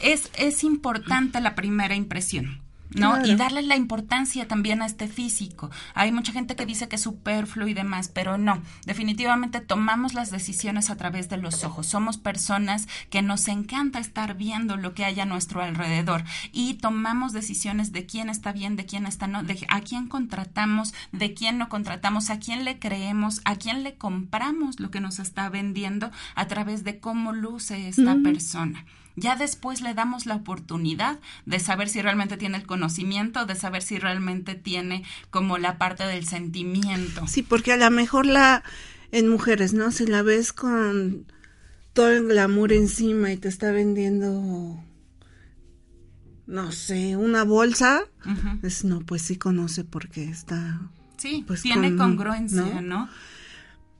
Es 0.01 0.29
es 0.37 0.63
importante 0.63 1.41
la 1.41 1.55
primera 1.55 1.95
impresión 1.95 2.61
¿no? 2.91 3.25
Y 3.25 3.35
darle 3.35 3.61
la 3.61 3.75
importancia 3.75 4.47
también 4.47 4.81
a 4.81 4.85
este 4.85 5.07
físico. 5.07 5.69
Hay 5.93 6.11
mucha 6.11 6.31
gente 6.31 6.55
que 6.55 6.65
dice 6.65 6.87
que 6.87 6.95
es 6.95 7.03
superfluo 7.03 7.67
y 7.67 7.73
demás, 7.73 8.09
pero 8.09 8.37
no. 8.37 8.61
Definitivamente 8.85 9.61
tomamos 9.61 10.13
las 10.13 10.31
decisiones 10.31 10.89
a 10.89 10.97
través 10.97 11.29
de 11.29 11.37
los 11.37 11.63
ojos. 11.63 11.87
Somos 11.87 12.17
personas 12.17 12.87
que 13.09 13.21
nos 13.21 13.47
encanta 13.47 13.99
estar 13.99 14.35
viendo 14.35 14.77
lo 14.77 14.93
que 14.93 15.05
hay 15.05 15.19
a 15.19 15.25
nuestro 15.25 15.61
alrededor 15.61 16.23
y 16.51 16.75
tomamos 16.75 17.33
decisiones 17.33 17.91
de 17.91 18.05
quién 18.05 18.29
está 18.29 18.51
bien, 18.51 18.75
de 18.75 18.85
quién 18.85 19.05
está 19.05 19.27
no, 19.27 19.43
de 19.43 19.65
a 19.69 19.81
quién 19.81 20.07
contratamos, 20.07 20.93
de 21.11 21.33
quién 21.33 21.57
no 21.57 21.69
contratamos, 21.69 22.29
a 22.29 22.39
quién 22.39 22.65
le 22.65 22.79
creemos, 22.79 23.41
a 23.45 23.55
quién 23.55 23.83
le 23.83 23.95
compramos 23.95 24.79
lo 24.79 24.91
que 24.91 24.99
nos 24.99 25.19
está 25.19 25.49
vendiendo 25.49 26.11
a 26.35 26.47
través 26.47 26.83
de 26.83 26.99
cómo 26.99 27.33
luce 27.33 27.87
esta 27.87 28.15
persona. 28.23 28.85
Ya 29.19 29.35
después 29.35 29.81
le 29.81 29.93
damos 29.93 30.25
la 30.25 30.35
oportunidad 30.35 31.19
de 31.45 31.59
saber 31.59 31.89
si 31.89 32.01
realmente 32.01 32.37
tiene 32.37 32.57
el 32.57 32.65
conocimiento, 32.65 33.45
de 33.45 33.55
saber 33.55 33.81
si 33.81 33.99
realmente 33.99 34.55
tiene 34.55 35.03
como 35.29 35.57
la 35.57 35.77
parte 35.77 36.05
del 36.05 36.25
sentimiento. 36.25 37.27
Sí, 37.27 37.43
porque 37.43 37.73
a 37.73 37.77
lo 37.77 37.91
mejor 37.91 38.25
la 38.25 38.63
en 39.11 39.27
mujeres, 39.27 39.73
¿no? 39.73 39.91
Si 39.91 40.05
la 40.05 40.21
ves 40.21 40.53
con 40.53 41.25
todo 41.93 42.11
el 42.11 42.27
glamour 42.27 42.73
encima 42.73 43.31
y 43.31 43.37
te 43.37 43.47
está 43.47 43.71
vendiendo 43.71 44.83
no 46.45 46.71
sé, 46.71 47.15
una 47.15 47.43
bolsa, 47.43 48.01
es 48.63 48.83
no, 48.83 49.01
pues 49.01 49.21
sí 49.21 49.37
conoce 49.37 49.83
porque 49.83 50.23
está 50.23 50.79
Sí, 51.19 51.43
pues 51.45 51.61
tiene 51.61 51.95
congruencia, 51.95 52.81
¿no? 52.81 53.09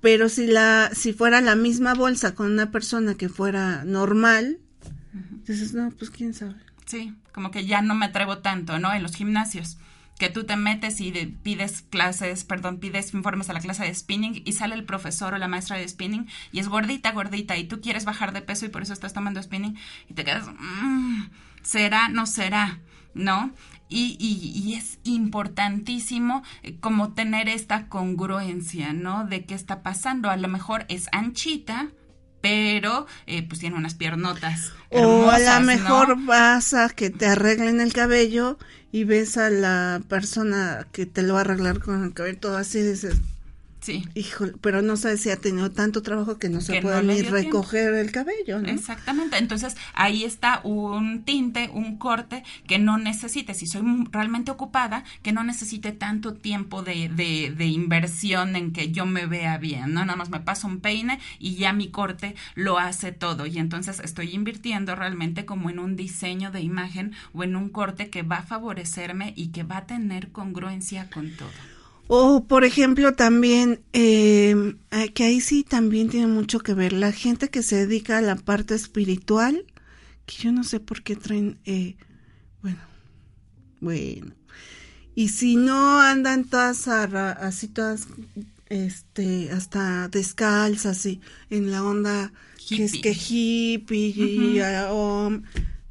Pero 0.02 0.30
si 0.30 0.48
la 0.48 0.90
si 0.94 1.12
fuera 1.12 1.42
la 1.42 1.56
misma 1.56 1.94
bolsa 1.94 2.34
con 2.34 2.52
una 2.52 2.72
persona 2.72 3.16
que 3.16 3.28
fuera 3.28 3.84
normal, 3.84 4.60
No, 5.74 5.92
pues 5.92 6.12
quién 6.12 6.34
sabe. 6.34 6.56
Sí, 6.86 7.14
como 7.34 7.52
que 7.52 7.66
ya 7.66 7.82
no 7.82 7.96
me 7.96 8.06
atrevo 8.06 8.40
tanto, 8.40 8.80
¿no? 8.80 8.94
En 8.94 9.04
los 9.04 9.16
gimnasios 9.16 9.78
que 10.20 10.30
tú 10.30 10.44
te 10.44 10.58
metes 10.58 11.00
y 11.00 11.12
pides 11.12 11.82
clases, 11.82 12.44
perdón, 12.44 12.80
pides 12.80 13.14
informes 13.14 13.50
a 13.50 13.54
la 13.54 13.62
clase 13.62 13.86
de 13.86 13.96
spinning 13.96 14.44
y 14.46 14.52
sale 14.52 14.76
el 14.76 14.84
profesor 14.84 15.34
o 15.34 15.38
la 15.38 15.48
maestra 15.48 15.78
de 15.78 15.88
spinning 15.88 16.28
y 16.52 16.60
es 16.60 16.68
gordita, 16.68 17.14
gordita 17.14 17.56
y 17.58 17.64
tú 17.64 17.80
quieres 17.80 18.04
bajar 18.04 18.34
de 18.34 18.42
peso 18.42 18.66
y 18.66 18.70
por 18.70 18.82
eso 18.82 18.92
estás 18.92 19.14
tomando 19.14 19.42
spinning 19.42 19.78
y 20.10 20.14
te 20.14 20.26
quedas, 20.26 20.48
mmm, 20.48 21.24
¿será? 21.64 22.10
¿No 22.10 22.26
será? 22.26 22.80
¿No? 23.14 23.52
Y, 23.88 24.18
y, 24.20 24.52
y, 24.60 24.76
es 24.76 25.00
importantísimo 25.04 26.44
eh, 26.62 26.78
como 26.80 27.14
tener 27.14 27.50
esta 27.50 27.88
congruencia, 27.88 28.94
¿no? 28.94 29.26
De 29.26 29.46
qué 29.46 29.56
está 29.56 29.82
pasando. 29.82 30.30
A 30.30 30.38
lo 30.38 30.48
mejor 30.48 30.86
es 30.90 31.08
anchita, 31.12 31.88
pero 32.42 33.06
eh, 33.28 33.46
pues 33.48 33.60
tiene 33.60 33.76
unas 33.76 33.96
piernotas. 33.96 34.74
o 34.90 35.30
a 35.30 35.40
lo 35.40 35.66
mejor 35.66 36.24
vas 36.26 36.74
a 36.74 36.90
que 36.90 37.10
te 37.10 37.26
arreglen 37.26 37.82
el 37.82 37.94
cabello 37.94 38.58
y 38.92 39.04
ves 39.04 39.38
a 39.38 39.50
la 39.50 40.02
persona 40.08 40.88
que 40.92 41.06
te 41.06 41.22
lo 41.22 41.34
va 41.34 41.40
a 41.40 41.42
arreglar 41.42 41.80
con 41.80 42.04
el 42.04 42.14
cabello 42.14 42.40
todo 42.40 42.58
así 42.58 42.82
dices, 42.82 43.18
Sí. 43.90 44.08
Híjole, 44.14 44.54
pero 44.62 44.84
no 44.84 44.98
sabes 44.98 45.22
si 45.22 45.32
ha 45.32 45.38
tenido 45.38 45.72
tanto 45.72 46.04
trabajo 46.04 46.38
que 46.38 46.48
no 46.48 46.62
se 46.62 46.80
puede 46.80 47.02
ni 47.02 47.24
recoger 47.24 47.96
el 47.96 48.12
cabello, 48.12 48.62
¿no? 48.62 48.70
Exactamente. 48.70 49.38
Entonces, 49.38 49.76
ahí 49.94 50.24
está 50.24 50.62
un 50.64 51.24
tinte, 51.24 51.72
un 51.74 51.98
corte 51.98 52.44
que 52.68 52.78
no 52.78 53.00
necesite, 53.00 53.56
si 53.56 53.66
soy 53.66 53.82
realmente 54.12 54.52
ocupada, 54.52 55.04
que 55.24 55.32
no 55.32 55.44
necesite 55.44 55.92
tanto 55.92 56.36
tiempo 56.36 56.84
de, 56.84 57.10
de, 57.10 57.52
de 57.58 57.66
inversión 57.66 58.56
en 58.56 58.74
que 58.74 58.92
yo 58.92 59.08
me 59.08 59.26
vea 59.26 59.58
bien, 59.58 59.96
¿no? 59.96 60.06
Nada 60.06 60.16
más 60.16 60.30
me 60.30 60.40
paso 60.40 60.68
un 60.68 60.82
peine 60.82 61.20
y 61.40 61.56
ya 61.56 61.74
mi 61.74 61.90
corte 61.90 62.36
lo 62.54 62.78
hace 62.78 63.12
todo. 63.12 63.48
Y 63.48 63.58
entonces 63.58 64.00
estoy 64.02 64.36
invirtiendo 64.36 64.96
realmente 64.96 65.46
como 65.46 65.72
en 65.72 65.80
un 65.80 65.96
diseño 65.96 66.52
de 66.52 66.62
imagen 66.62 67.16
o 67.34 67.44
en 67.44 67.56
un 67.56 67.70
corte 67.70 68.12
que 68.12 68.22
va 68.22 68.38
a 68.38 68.44
favorecerme 68.44 69.34
y 69.36 69.48
que 69.48 69.64
va 69.64 69.78
a 69.78 69.88
tener 69.88 70.32
congruencia 70.32 71.10
con 71.10 71.32
todo. 71.36 71.79
O, 72.12 72.44
por 72.46 72.66
ejemplo, 72.66 73.14
también, 73.14 73.82
eh, 73.94 74.56
que 75.14 75.26
ahí 75.26 75.42
sí 75.42 75.64
también 75.64 76.10
tiene 76.10 76.26
mucho 76.26 76.58
que 76.58 76.74
ver, 76.74 76.92
la 76.92 77.12
gente 77.12 77.50
que 77.50 77.62
se 77.62 77.86
dedica 77.86 78.18
a 78.18 78.22
la 78.22 78.36
parte 78.36 78.74
espiritual, 78.74 79.64
que 80.26 80.38
yo 80.38 80.52
no 80.52 80.64
sé 80.64 80.80
por 80.80 81.04
qué 81.04 81.16
traen, 81.16 81.60
eh, 81.66 81.98
bueno, 82.64 82.80
bueno. 83.80 84.34
Y 85.14 85.30
si 85.30 85.56
no 85.56 86.02
andan 86.02 86.46
todas 86.46 86.88
así, 86.88 87.68
todas, 87.68 88.08
este, 88.70 89.52
hasta 89.52 90.08
descalzas, 90.08 91.06
y 91.06 91.22
en 91.52 91.70
la 91.70 91.84
onda 91.84 92.34
que 92.68 92.86
es 92.86 92.94
que 92.94 93.14
hippie, 93.14 94.16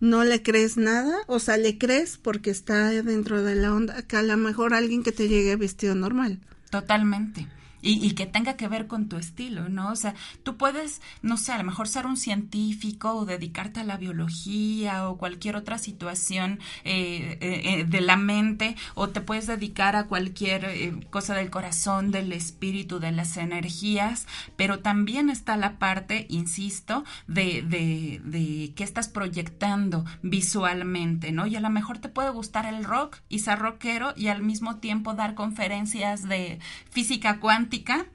no 0.01 0.25
le 0.25 0.43
crees 0.43 0.77
nada, 0.77 1.17
o 1.27 1.39
sea, 1.39 1.57
le 1.57 1.79
crees 1.79 2.19
porque 2.19 2.51
está 2.51 2.91
dentro 2.91 3.43
de 3.43 3.55
la 3.55 3.75
onda, 3.75 4.03
que 4.03 4.17
a 4.17 4.23
lo 4.23 4.37
mejor 4.37 4.75
alguien 4.75 5.03
que 5.03 5.13
te 5.13 5.29
llegue 5.29 5.57
vestido 5.57 5.95
normal. 5.95 6.39
Totalmente. 6.71 7.49
Y, 7.81 8.05
y, 8.05 8.13
que 8.13 8.27
tenga 8.27 8.57
que 8.57 8.67
ver 8.67 8.89
con 8.89 9.09
tu 9.09 9.17
estilo, 9.17 9.69
¿no? 9.69 9.93
O 9.93 9.97
sea, 9.97 10.15
tú 10.43 10.57
puedes, 10.57 11.01
no 11.23 11.37
sé, 11.37 11.53
a 11.53 11.59
lo 11.59 11.65
mejor 11.65 11.87
ser 11.87 12.07
un 12.07 12.17
científico 12.17 13.15
o 13.15 13.25
dedicarte 13.25 13.81
a 13.81 13.85
la 13.85 13.97
biología 13.97 15.09
o 15.09 15.17
cualquier 15.17 15.55
otra 15.55 15.79
situación 15.79 16.59
eh, 16.85 17.39
eh, 17.41 17.63
eh 17.65 17.85
de 17.85 18.01
la 18.01 18.17
mente 18.17 18.75
o 18.95 19.11
te 19.11 19.21
puedes 19.21 19.47
dedicar 19.47 19.95
a 19.95 20.07
cualquier 20.07 20.65
eh, 20.65 20.93
cosa 21.11 21.35
del 21.35 21.51
corazón, 21.51 22.11
del 22.11 22.33
espíritu, 22.33 22.99
de 22.99 23.13
las 23.13 23.37
energías, 23.37 24.27
pero 24.57 24.81
también 24.81 25.31
está 25.31 25.57
la 25.57 25.79
parte, 25.79 26.27
insisto, 26.29 27.05
de, 27.29 27.63
de, 27.63 28.21
de 28.25 28.73
qué 28.75 28.83
estás 28.83 29.09
proyectando 29.09 30.05
visualmente, 30.23 31.31
¿no? 31.31 31.47
Y 31.47 31.55
a 31.55 31.61
lo 31.61 31.71
mejor 31.71 31.99
te 31.99 32.09
puede 32.09 32.31
gustar 32.31 32.67
el 32.67 32.85
rock 32.85 33.19
y 33.29 33.39
ser 33.41 33.61
rockero 33.61 34.15
y 34.17 34.29
al 34.29 34.43
mismo 34.43 34.77
tiempo 34.79 35.15
dar 35.15 35.35
conferencias 35.35 36.27
de 36.29 36.59
física 36.91 37.39
cuántica 37.39 37.68
romántica 37.69 38.07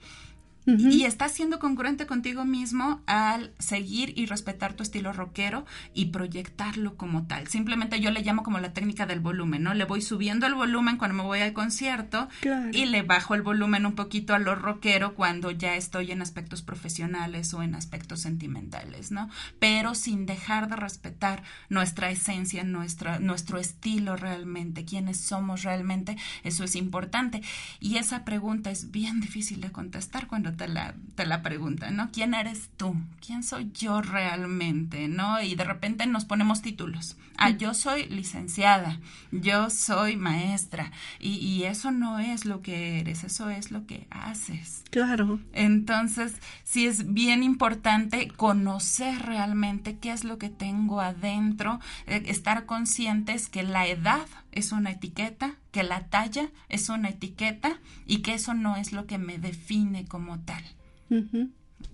y 0.65 1.03
estás 1.03 1.33
siendo 1.33 1.59
congruente 1.59 2.05
contigo 2.05 2.45
mismo 2.45 3.01
al 3.05 3.53
seguir 3.59 4.13
y 4.17 4.25
respetar 4.25 4.73
tu 4.73 4.83
estilo 4.83 5.11
rockero 5.11 5.65
y 5.93 6.05
proyectarlo 6.05 6.95
como 6.95 7.27
tal. 7.27 7.47
Simplemente 7.47 7.99
yo 7.99 8.11
le 8.11 8.21
llamo 8.21 8.43
como 8.43 8.59
la 8.59 8.73
técnica 8.73 9.05
del 9.05 9.19
volumen, 9.19 9.63
¿no? 9.63 9.73
Le 9.73 9.85
voy 9.85 10.01
subiendo 10.01 10.47
el 10.47 10.53
volumen 10.53 10.97
cuando 10.97 11.17
me 11.17 11.23
voy 11.23 11.41
al 11.41 11.53
concierto 11.53 12.29
y 12.71 12.85
le 12.85 13.01
bajo 13.01 13.35
el 13.35 13.41
volumen 13.41 13.85
un 13.85 13.95
poquito 13.95 14.33
a 14.33 14.39
lo 14.39 14.55
rockero 14.55 15.15
cuando 15.15 15.51
ya 15.51 15.75
estoy 15.75 16.11
en 16.11 16.21
aspectos 16.21 16.61
profesionales 16.61 17.53
o 17.53 17.61
en 17.61 17.75
aspectos 17.75 18.21
sentimentales, 18.21 19.11
¿no? 19.11 19.29
Pero 19.59 19.95
sin 19.95 20.25
dejar 20.25 20.69
de 20.69 20.75
respetar 20.75 21.43
nuestra 21.69 22.09
esencia, 22.09 22.63
nuestra, 22.63 23.19
nuestro 23.19 23.57
estilo 23.57 24.15
realmente, 24.15 24.85
quiénes 24.85 25.19
somos 25.19 25.63
realmente, 25.63 26.17
eso 26.43 26.63
es 26.63 26.75
importante. 26.75 27.41
Y 27.79 27.97
esa 27.97 28.23
pregunta 28.23 28.71
es 28.71 28.91
bien 28.91 29.19
difícil 29.21 29.61
de 29.61 29.71
contestar 29.71 30.27
cuando 30.27 30.52
te 30.55 30.67
la, 30.67 30.95
te 31.15 31.25
la 31.25 31.41
preguntan, 31.41 31.95
¿no? 31.95 32.11
¿Quién 32.11 32.33
eres 32.33 32.69
tú? 32.77 32.95
¿Quién 33.25 33.43
soy 33.43 33.71
yo 33.73 34.01
realmente? 34.01 35.07
¿No? 35.07 35.41
Y 35.41 35.55
de 35.55 35.63
repente 35.63 36.05
nos 36.07 36.25
ponemos 36.25 36.61
títulos. 36.61 37.17
Ah, 37.37 37.49
yo 37.49 37.73
soy 37.73 38.05
licenciada, 38.09 38.99
yo 39.31 39.69
soy 39.69 40.17
maestra, 40.17 40.91
y, 41.19 41.31
y 41.37 41.63
eso 41.63 41.91
no 41.91 42.19
es 42.19 42.45
lo 42.45 42.61
que 42.61 42.99
eres, 42.99 43.23
eso 43.23 43.49
es 43.49 43.71
lo 43.71 43.87
que 43.87 44.07
haces. 44.11 44.83
Claro. 44.91 45.39
Entonces, 45.51 46.35
sí 46.63 46.85
es 46.85 47.13
bien 47.13 47.41
importante 47.41 48.27
conocer 48.27 49.23
realmente 49.23 49.97
qué 49.97 50.11
es 50.11 50.23
lo 50.23 50.37
que 50.37 50.49
tengo 50.49 51.01
adentro, 51.01 51.79
eh, 52.05 52.23
estar 52.27 52.65
conscientes 52.65 53.49
que 53.49 53.63
la 53.63 53.87
edad 53.87 54.27
es 54.53 54.71
una 54.71 54.91
etiqueta, 54.91 55.55
que 55.71 55.83
la 55.83 56.07
talla 56.07 56.49
es 56.69 56.89
una 56.89 57.09
etiqueta 57.09 57.79
y 58.05 58.19
que 58.19 58.33
eso 58.33 58.53
no 58.53 58.75
es 58.75 58.93
lo 58.93 59.05
que 59.05 59.17
me 59.17 59.37
define 59.37 60.05
como 60.05 60.39
tal. 60.39 60.63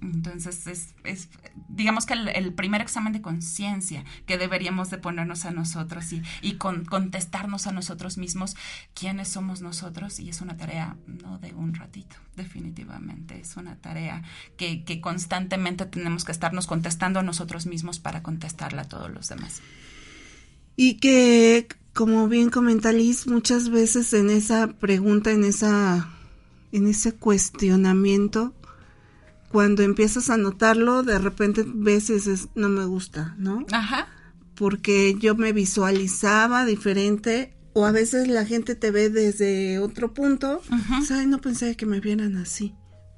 Entonces, 0.02 0.68
es, 0.68 0.94
es, 1.04 1.30
digamos 1.68 2.06
que 2.06 2.14
el, 2.14 2.54
primer 2.54 2.82
examen 2.82 3.12
de 3.12 3.22
conciencia 3.22 4.04
que 4.26 4.38
deberíamos 4.38 4.90
de 4.90 4.98
ponernos 4.98 5.46
a 5.46 5.52
nosotros 5.52 6.14
y, 6.14 6.22
y 6.42 6.54
con, 6.54 6.86
contestarnos 6.86 7.68
a 7.68 7.72
nosotros 7.72 8.18
mismos 8.18 8.56
quiénes 8.94 9.28
somos 9.28 9.62
nosotros 9.62 10.20
y 10.20 10.30
es 10.30 10.42
una 10.42 10.58
tarea 10.58 10.96
no 11.08 11.38
de 11.40 11.54
un 11.54 11.74
ratito, 11.74 12.16
definitivamente, 12.36 13.40
es 13.40 13.58
una 13.58 13.76
tarea 13.76 14.24
que, 14.58 14.84
que 14.84 15.02
constantemente 15.02 15.86
tenemos 15.86 16.24
que 16.24 16.32
estarnos 16.32 16.68
contestando 16.68 17.20
a 17.20 17.24
nosotros 17.24 17.66
mismos 17.66 18.00
para 18.00 18.24
contestarla 18.24 18.84
a 18.84 18.88
todos 18.88 19.12
los 19.12 19.28
demás. 19.28 19.62
Y 20.76 20.96
que 20.96 21.68
como 21.94 22.28
bien 22.28 22.50
comenta 22.50 22.92
Liz, 22.92 23.28
muchas 23.28 23.70
veces 23.70 24.14
en 24.14 24.30
esa 24.30 24.68
pregunta, 24.68 25.32
en 25.32 25.44
esa, 25.44 26.10
en 26.72 26.88
ese 26.88 27.14
cuestionamiento, 27.14 28.54
cuando 29.52 29.82
empiezas 29.84 30.30
a 30.30 30.38
notarlo, 30.38 31.04
de 31.04 31.18
repente 31.20 31.66
ves 31.66 32.10
y 32.10 32.14
dices, 32.14 32.50
no 32.56 32.70
me 32.70 32.86
gusta, 32.86 33.36
¿no? 33.38 33.66
Ajá. 33.72 34.08
Porque 34.56 35.16
yo 35.20 35.36
me 35.36 35.54
visualizaba 35.54 36.66
diferente, 36.66 37.56
o 37.74 37.86
a 37.86 37.92
veces 37.92 38.28
la 38.28 38.46
gente 38.46 38.76
te 38.76 38.92
ve 38.92 39.10
desde 39.10 39.80
otro 39.80 40.14
punto, 40.14 40.62
Ay, 41.10 41.28
no 41.28 41.40
pensé 41.40 41.76
que 41.76 41.86
me 41.86 42.00
vieran 42.00 42.36
así. 42.38 42.76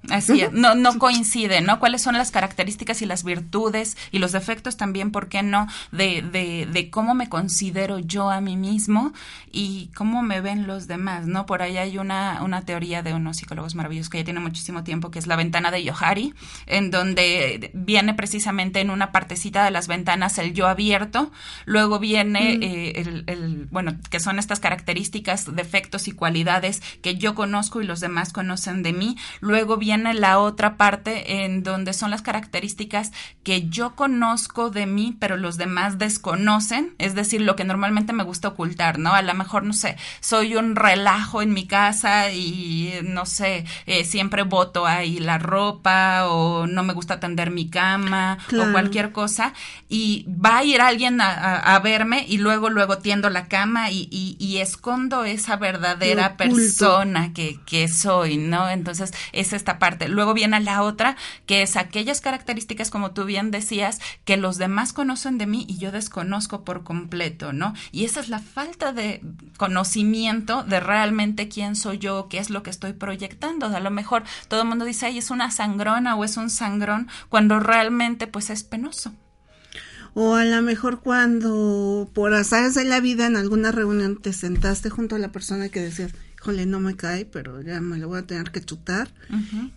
Así 0.10 0.42
es, 0.42 0.52
no, 0.52 0.74
no 0.74 0.98
coincide, 0.98 1.62
¿no? 1.62 1.80
¿Cuáles 1.80 2.02
son 2.02 2.18
las 2.18 2.32
características 2.32 3.04
y 3.04 3.06
las 3.06 3.24
virtudes 3.24 3.98
y 4.12 4.18
los 4.18 4.32
defectos 4.32 4.76
también, 4.76 5.12
por 5.12 5.30
qué 5.30 5.44
no, 5.44 5.68
de, 5.92 6.24
de, 6.24 6.68
de 6.72 6.90
cómo 6.90 7.14
me 7.14 7.30
considero 7.30 8.00
yo 8.00 8.32
a 8.32 8.42
mí 8.42 8.58
mismo 8.58 9.14
y 9.52 9.92
cómo 9.96 10.24
me 10.24 10.42
ven 10.42 10.66
los 10.66 10.88
demás, 10.88 11.28
¿no? 11.28 11.46
Por 11.46 11.62
ahí 11.62 11.78
hay 11.78 12.00
una, 12.00 12.42
una 12.42 12.64
teoría 12.64 13.04
de 13.04 13.14
unos 13.14 13.38
psicólogos 13.38 13.76
maravillosos 13.76 14.10
que 14.10 14.18
ya 14.18 14.24
tiene 14.24 14.40
muchísimo 14.40 14.84
tiempo, 14.84 15.12
que 15.12 15.20
es 15.20 15.28
la 15.28 15.36
ventana 15.36 15.70
de 15.70 15.84
Yohari, 15.84 16.34
en 16.66 16.90
donde 16.90 17.70
viene 17.76 18.16
precisamente 18.16 18.80
en 18.80 18.90
una 18.90 19.12
partecita 19.12 19.64
de 19.64 19.72
las 19.72 19.88
ventanas 19.88 20.40
el 20.40 20.54
yo 20.54 20.68
abierto, 20.68 21.32
luego 21.66 22.00
viene 22.00 22.54
eh, 22.56 22.94
el, 22.96 23.24
el, 23.28 23.68
bueno, 23.70 23.98
que 24.10 24.20
son 24.20 24.40
estas 24.40 24.60
características, 24.60 25.56
defectos 25.56 26.08
y 26.08 26.12
cualidades 26.12 26.82
que 27.04 27.18
yo 27.18 27.36
conozco 27.36 27.82
y 27.84 27.86
los 27.86 28.00
demás 28.00 28.34
conocen 28.34 28.82
de 28.82 28.94
mí, 28.94 29.16
luego 29.42 29.78
viene 29.78 29.91
viene 29.92 30.14
la 30.14 30.40
otra 30.40 30.78
parte 30.78 31.44
en 31.44 31.64
donde 31.64 31.92
son 31.92 32.12
las 32.12 32.22
características 32.22 33.12
que 33.44 33.68
yo 33.68 33.94
conozco 33.94 34.70
de 34.70 34.86
mí, 34.86 35.18
pero 35.20 35.36
los 35.36 35.58
demás 35.58 35.98
desconocen, 35.98 36.94
es 36.98 37.14
decir, 37.14 37.42
lo 37.42 37.58
que 37.58 37.66
normalmente 37.66 38.14
me 38.14 38.24
gusta 38.24 38.48
ocultar, 38.48 39.00
¿no? 39.00 39.14
A 39.14 39.22
lo 39.22 39.34
mejor, 39.34 39.64
no 39.64 39.74
sé, 39.74 39.98
soy 40.22 40.56
un 40.56 40.78
relajo 40.78 41.42
en 41.42 41.52
mi 41.54 41.68
casa 41.68 42.32
y, 42.32 42.94
no 43.04 43.26
sé, 43.26 43.66
eh, 43.86 44.06
siempre 44.06 44.44
voto 44.44 44.86
ahí 44.86 45.20
la 45.20 45.40
ropa 45.40 46.30
o 46.30 46.68
no 46.68 46.84
me 46.84 46.94
gusta 46.94 47.20
tender 47.20 47.52
mi 47.52 47.70
cama 47.70 48.38
o 48.54 48.72
cualquier 48.72 49.12
cosa 49.12 49.54
y 49.90 50.26
va 50.30 50.60
a 50.60 50.64
ir 50.64 50.80
alguien 50.80 51.20
a, 51.20 51.78
verme 51.84 52.26
y 52.30 52.38
luego, 52.38 52.70
luego 52.70 53.00
tiendo 53.00 53.30
la 53.30 53.48
cama 53.48 53.92
y, 53.92 54.08
y, 54.12 54.58
escondo 54.58 55.26
esa 55.26 55.58
verdadera 55.58 56.38
persona 56.38 57.34
que, 57.34 57.60
que 57.66 57.90
soy, 57.90 58.38
¿no? 58.38 58.70
Entonces, 58.70 59.14
es 59.34 59.52
esta 59.52 59.80
parte. 59.82 60.08
Luego 60.08 60.36
viene 60.36 60.60
la 60.60 60.84
otra, 60.84 61.18
que 61.48 61.64
es 61.64 61.76
aquellas 61.76 62.22
características, 62.22 62.92
como 62.92 63.12
tú 63.12 63.26
bien 63.26 63.50
decías, 63.50 64.00
que 64.26 64.38
los 64.38 64.60
demás 64.60 64.94
conocen 64.94 65.40
de 65.40 65.48
mí 65.48 65.66
y 65.68 65.80
yo 65.80 65.92
desconozco 65.92 66.64
por 66.64 66.84
completo, 66.84 67.52
¿no? 67.52 67.74
Y 67.92 68.06
esa 68.06 68.20
es 68.20 68.30
la 68.30 68.38
falta 68.38 68.94
de 68.94 69.24
conocimiento 69.58 70.64
de 70.64 70.80
realmente 70.80 71.50
quién 71.50 71.76
soy 71.76 71.98
yo, 71.98 72.28
qué 72.30 72.38
es 72.38 72.52
lo 72.52 72.62
que 72.62 72.70
estoy 72.70 72.94
proyectando. 72.94 73.66
A 73.66 73.80
lo 73.80 73.90
mejor 73.90 74.24
todo 74.48 74.62
el 74.62 74.68
mundo 74.68 74.86
dice, 74.86 75.08
ay, 75.08 75.18
es 75.18 75.32
una 75.32 75.50
sangrona 75.50 76.16
o 76.16 76.24
es 76.24 76.38
un 76.38 76.52
sangrón, 76.52 77.08
cuando 77.30 77.60
realmente 77.60 78.28
pues 78.28 78.52
es 78.52 78.64
penoso. 78.64 79.12
O 80.14 80.36
a 80.36 80.44
lo 80.44 80.62
mejor 80.62 81.00
cuando 81.00 82.08
por 82.14 82.34
azares 82.36 82.76
de 82.76 82.84
la 82.84 83.00
vida 83.00 83.26
en 83.26 83.38
alguna 83.38 83.72
reunión 83.72 84.22
te 84.22 84.34
sentaste 84.34 84.90
junto 84.90 85.16
a 85.16 85.20
la 85.20 85.32
persona 85.32 85.70
que 85.70 85.80
decías, 85.80 86.12
híjole, 86.42 86.66
no 86.66 86.80
me 86.80 86.96
cae, 86.96 87.26
pero 87.26 87.62
ya 87.62 87.80
me 87.82 87.98
lo 87.98 88.08
voy 88.08 88.20
a 88.20 88.26
tener 88.26 88.52
que 88.52 88.64
chutar. 88.64 89.14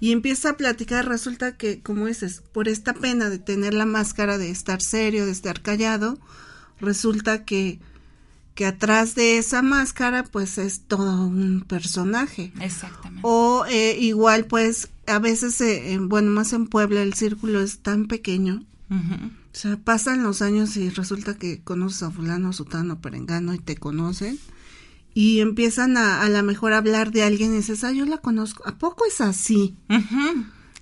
Y 0.00 0.12
empieza 0.12 0.50
a 0.50 0.56
platicar, 0.56 1.06
resulta 1.06 1.56
que, 1.56 1.80
como 1.80 2.06
dices, 2.06 2.42
por 2.52 2.68
esta 2.68 2.94
pena 2.94 3.28
de 3.28 3.38
tener 3.38 3.74
la 3.74 3.84
máscara, 3.84 4.38
de 4.38 4.50
estar 4.50 4.80
serio, 4.80 5.26
de 5.26 5.32
estar 5.32 5.60
callado, 5.60 6.18
resulta 6.80 7.44
que, 7.44 7.80
que 8.54 8.64
atrás 8.64 9.14
de 9.14 9.36
esa 9.36 9.60
máscara, 9.60 10.24
pues 10.24 10.56
es 10.56 10.80
todo 10.80 11.26
un 11.26 11.64
personaje. 11.68 12.52
Exactamente. 12.60 13.20
O 13.22 13.66
eh, 13.68 13.98
igual, 14.00 14.46
pues, 14.46 14.88
a 15.06 15.18
veces, 15.18 15.60
eh, 15.60 15.98
bueno, 16.00 16.30
más 16.30 16.54
en 16.54 16.66
Puebla 16.66 17.02
el 17.02 17.12
círculo 17.12 17.60
es 17.60 17.80
tan 17.80 18.06
pequeño. 18.06 18.64
O 18.90 19.56
sea, 19.56 19.76
pasan 19.76 20.22
los 20.22 20.40
años 20.40 20.76
y 20.76 20.88
resulta 20.88 21.36
que 21.36 21.60
conoces 21.62 22.04
a 22.04 22.10
fulano, 22.10 22.52
sutano, 22.52 23.00
perengano 23.00 23.52
y 23.52 23.58
te 23.58 23.76
conocen 23.76 24.38
y 25.14 25.40
empiezan 25.40 25.96
a 25.96 26.22
a 26.22 26.28
lo 26.28 26.42
mejor 26.42 26.72
hablar 26.72 27.12
de 27.12 27.22
alguien 27.22 27.54
y 27.54 27.58
dices, 27.58 27.84
ah, 27.84 27.92
yo 27.92 28.04
la 28.04 28.18
conozco, 28.18 28.66
¿a 28.66 28.76
poco 28.76 29.06
es 29.06 29.20
así? 29.20 29.76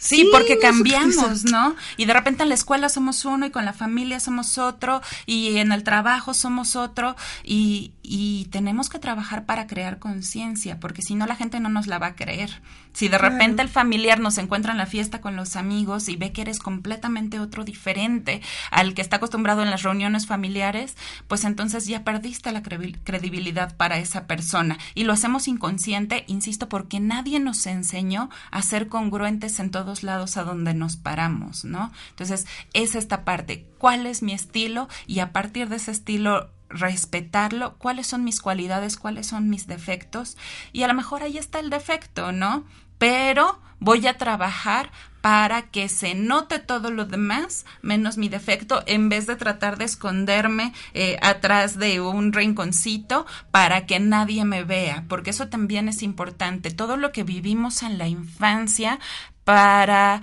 Sí, 0.03 0.29
porque 0.33 0.59
cambiamos, 0.59 1.45
¿no? 1.45 1.77
Y 1.97 2.07
de 2.07 2.13
repente 2.13 2.43
en 2.43 2.49
la 2.49 2.57
escuela 2.57 2.89
somos 2.89 3.25
uno 3.25 3.47
y 3.47 3.51
con 3.51 3.65
la 3.65 3.73
familia 3.73 4.19
somos 4.19 4.59
otro 4.59 5.01
y 5.27 5.59
en 5.59 5.71
el 5.71 5.85
trabajo 5.85 6.35
somos 6.35 6.75
otro 6.75 7.15
y, 7.45 7.93
y 8.03 8.47
tenemos 8.47 8.89
que 8.89 8.99
trabajar 8.99 9.45
para 9.45 9.67
crear 9.67 9.99
conciencia, 9.99 10.81
porque 10.81 11.03
si 11.03 11.15
no 11.15 11.27
la 11.27 11.37
gente 11.37 11.61
no 11.61 11.69
nos 11.69 11.87
la 11.87 11.99
va 11.99 12.09
a 12.09 12.17
creer. 12.17 12.61
Si 12.93 13.09
de 13.09 13.17
repente 13.17 13.63
el 13.63 13.69
familiar 13.69 14.19
nos 14.21 14.37
encuentra 14.39 14.73
en 14.73 14.79
la 14.79 14.87
fiesta 14.87 15.21
con 15.21 15.37
los 15.37 15.57
amigos 15.57 16.09
y 16.09 16.17
ve 16.17 16.33
que 16.33 16.43
eres 16.43 16.59
completamente 16.59 17.39
otro 17.39 17.65
diferente 17.65 18.43
al 18.71 18.93
que 18.95 19.01
está 19.01 19.17
acostumbrado 19.17 19.63
en 19.63 19.71
las 19.71 19.83
reuniones 19.83 20.27
familiares, 20.27 20.97
pues 21.29 21.45
entonces 21.45 21.87
ya 21.87 22.05
perdiste 22.05 22.53
la 22.53 22.63
credibilidad 22.63 23.77
para 23.77 23.99
esa 23.99 24.27
persona. 24.27 24.79
Y 24.95 25.05
lo 25.05 25.13
hacemos 25.13 25.49
inconsciente, 25.49 26.25
insisto, 26.27 26.69
porque 26.69 27.01
nadie 27.01 27.41
nos 27.41 27.67
enseñó 27.67 28.29
a 28.51 28.63
ser 28.63 28.89
congruentes 28.89 29.59
en 29.61 29.71
todos 29.71 30.03
lados 30.03 30.37
a 30.37 30.45
donde 30.45 30.75
nos 30.75 30.97
paramos, 30.97 31.65
¿no? 31.65 31.93
Entonces, 32.11 32.47
es 32.75 32.95
esta 32.95 33.25
parte. 33.25 33.65
¿Cuál 33.79 34.07
es 34.07 34.23
mi 34.23 34.33
estilo? 34.33 34.89
Y 35.07 35.21
a 35.21 35.33
partir 35.33 35.69
de 35.69 35.77
ese 35.77 35.93
estilo 35.93 36.51
respetarlo, 36.73 37.77
cuáles 37.79 38.07
son 38.07 38.25
mis 38.25 38.41
cualidades, 38.41 38.97
cuáles 38.97 39.27
son 39.27 39.49
mis 39.49 39.67
defectos 39.67 40.37
y 40.73 40.83
a 40.83 40.89
lo 40.89 40.95
mejor 40.95 41.23
ahí 41.23 41.39
está 41.39 41.61
el 41.61 41.71
defecto, 41.71 42.33
¿no? 42.33 42.65
Pero 42.99 43.61
voy 43.79 44.07
a 44.07 44.17
trabajar 44.17 44.91
para 45.23 45.63
que 45.63 45.89
se 45.89 46.15
note 46.15 46.59
todo 46.59 46.91
lo 46.91 47.05
demás, 47.05 47.65
menos 47.81 48.19
mi 48.19 48.29
defecto, 48.29 48.83
en 48.87 49.09
vez 49.09 49.27
de 49.27 49.37
tratar 49.37 49.79
de 49.79 49.85
esconderme 49.85 50.73
eh, 50.95 51.17
atrás 51.23 51.79
de 51.79 52.01
un 52.01 52.33
rinconcito 52.33 53.25
para 53.53 53.87
que 53.87 54.01
nadie 54.01 54.45
me 54.45 54.65
vea, 54.65 55.05
porque 55.09 55.31
eso 55.31 55.49
también 55.49 55.89
es 55.89 56.03
importante. 56.03 56.73
Todo 56.73 56.97
lo 56.97 57.13
que 57.13 57.23
vivimos 57.23 57.85
en 57.85 57.99
la 57.99 58.09
infancia 58.09 58.99
para 59.45 60.23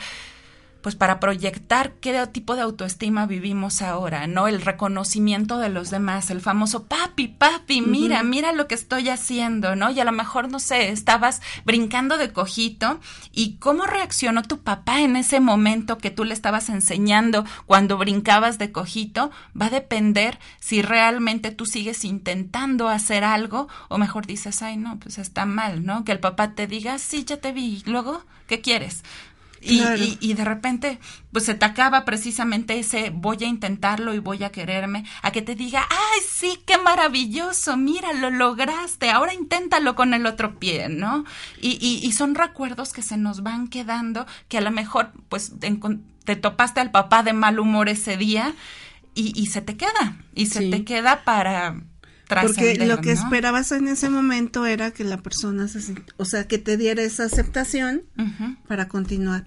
pues 0.82 0.96
para 0.96 1.20
proyectar 1.20 1.94
qué 1.94 2.26
tipo 2.28 2.56
de 2.56 2.62
autoestima 2.62 3.26
vivimos 3.26 3.82
ahora, 3.82 4.28
¿no? 4.28 4.48
El 4.48 4.62
reconocimiento 4.62 5.58
de 5.58 5.70
los 5.70 5.90
demás, 5.90 6.30
el 6.30 6.42
famoso 6.42 6.86
papi, 6.86 7.28
papi, 7.28 7.82
mira, 7.82 8.24
mira 8.24 8.52
lo 8.54 8.68
que 8.68 8.76
estoy 8.76 9.10
haciendo, 9.10 9.76
¿no? 9.76 9.92
Y 9.92 10.00
a 10.00 10.06
lo 10.06 10.12
mejor, 10.12 10.50
no 10.50 10.60
sé, 10.60 10.90
estabas 10.90 11.42
brincando 11.66 12.18
de 12.18 12.32
cojito 12.32 13.00
y 13.32 13.56
cómo 13.58 13.86
reaccionó 13.86 14.44
tu 14.44 14.60
papá 14.60 15.02
en 15.02 15.16
ese 15.16 15.40
momento 15.40 15.98
que 15.98 16.12
tú 16.12 16.24
le 16.24 16.34
estabas 16.34 16.70
enseñando 16.70 17.46
cuando 17.66 17.98
brincabas 17.98 18.58
de 18.58 18.72
cojito, 18.72 19.32
va 19.60 19.68
a 19.68 19.72
depender 19.72 20.40
si 20.60 20.82
realmente 20.82 21.52
tú 21.52 21.66
sigues 21.66 22.06
intentando 22.06 22.88
hacer 22.88 23.24
algo 23.24 23.68
o 23.90 23.98
mejor 23.98 24.26
dices, 24.26 24.62
ay, 24.62 24.78
no, 24.78 25.00
pues 25.00 25.18
está 25.18 25.46
mal, 25.46 25.86
¿no? 25.86 26.06
Que 26.06 26.12
el 26.12 26.20
papá 26.20 26.54
te 26.54 26.68
diga, 26.68 26.98
sí, 27.00 27.26
ya 27.26 27.38
te 27.38 27.52
vi, 27.52 27.84
y 27.86 27.90
luego, 27.90 28.24
¿qué 28.48 28.62
quieres? 28.62 29.04
Y, 29.62 30.18
y, 30.22 30.34
de 30.34 30.46
repente, 30.46 31.00
pues 31.32 31.46
se 31.46 31.54
te 31.54 31.66
acaba 31.66 32.06
precisamente 32.06 32.80
ese 32.80 33.10
voy 33.10 33.38
a 33.42 33.48
intentarlo 33.48 34.14
y 34.14 34.20
voy 34.20 34.44
a 34.44 34.52
quererme, 34.52 35.06
a 35.22 35.32
que 35.32 35.42
te 35.42 35.56
diga, 35.56 35.86
ay, 35.90 36.22
sí, 36.28 36.60
qué 36.66 36.78
maravilloso, 36.78 37.76
mira, 37.76 38.14
lo 38.14 38.30
lograste, 38.30 39.10
ahora 39.10 39.34
inténtalo 39.34 39.96
con 39.96 40.14
el 40.14 40.26
otro 40.26 40.60
pie, 40.60 40.88
¿no? 40.88 41.26
Y, 41.62 41.78
y, 41.82 42.06
y 42.06 42.12
son 42.14 42.36
recuerdos 42.36 42.94
que 42.94 43.02
se 43.02 43.18
nos 43.18 43.44
van 43.44 43.68
quedando, 43.68 44.26
que 44.48 44.58
a 44.58 44.62
lo 44.62 44.72
mejor, 44.72 45.12
pues, 45.28 45.54
te 46.24 46.36
topaste 46.36 46.80
al 46.80 46.92
papá 46.92 47.24
de 47.24 47.34
mal 47.34 47.60
humor 47.60 47.90
ese 47.90 48.16
día 48.16 48.54
y, 49.14 49.34
y 49.40 49.48
se 49.48 49.62
te 49.62 49.76
queda, 49.76 50.18
y 50.36 50.46
se 50.46 50.70
te 50.70 50.86
queda 50.86 51.24
para, 51.24 51.82
porque 52.30 52.76
lo 52.86 53.02
que 53.02 53.12
esperabas 53.12 53.72
en 53.72 53.88
ese 53.88 54.10
momento 54.10 54.66
era 54.66 54.92
que 54.92 55.04
la 55.04 55.18
persona 55.18 55.68
se, 55.68 55.96
o 56.18 56.26
sea, 56.26 56.48
que 56.48 56.58
te 56.58 56.78
diera 56.78 57.02
esa 57.02 57.26
aceptación 57.26 58.04
para 58.68 58.88
continuar. 58.88 59.46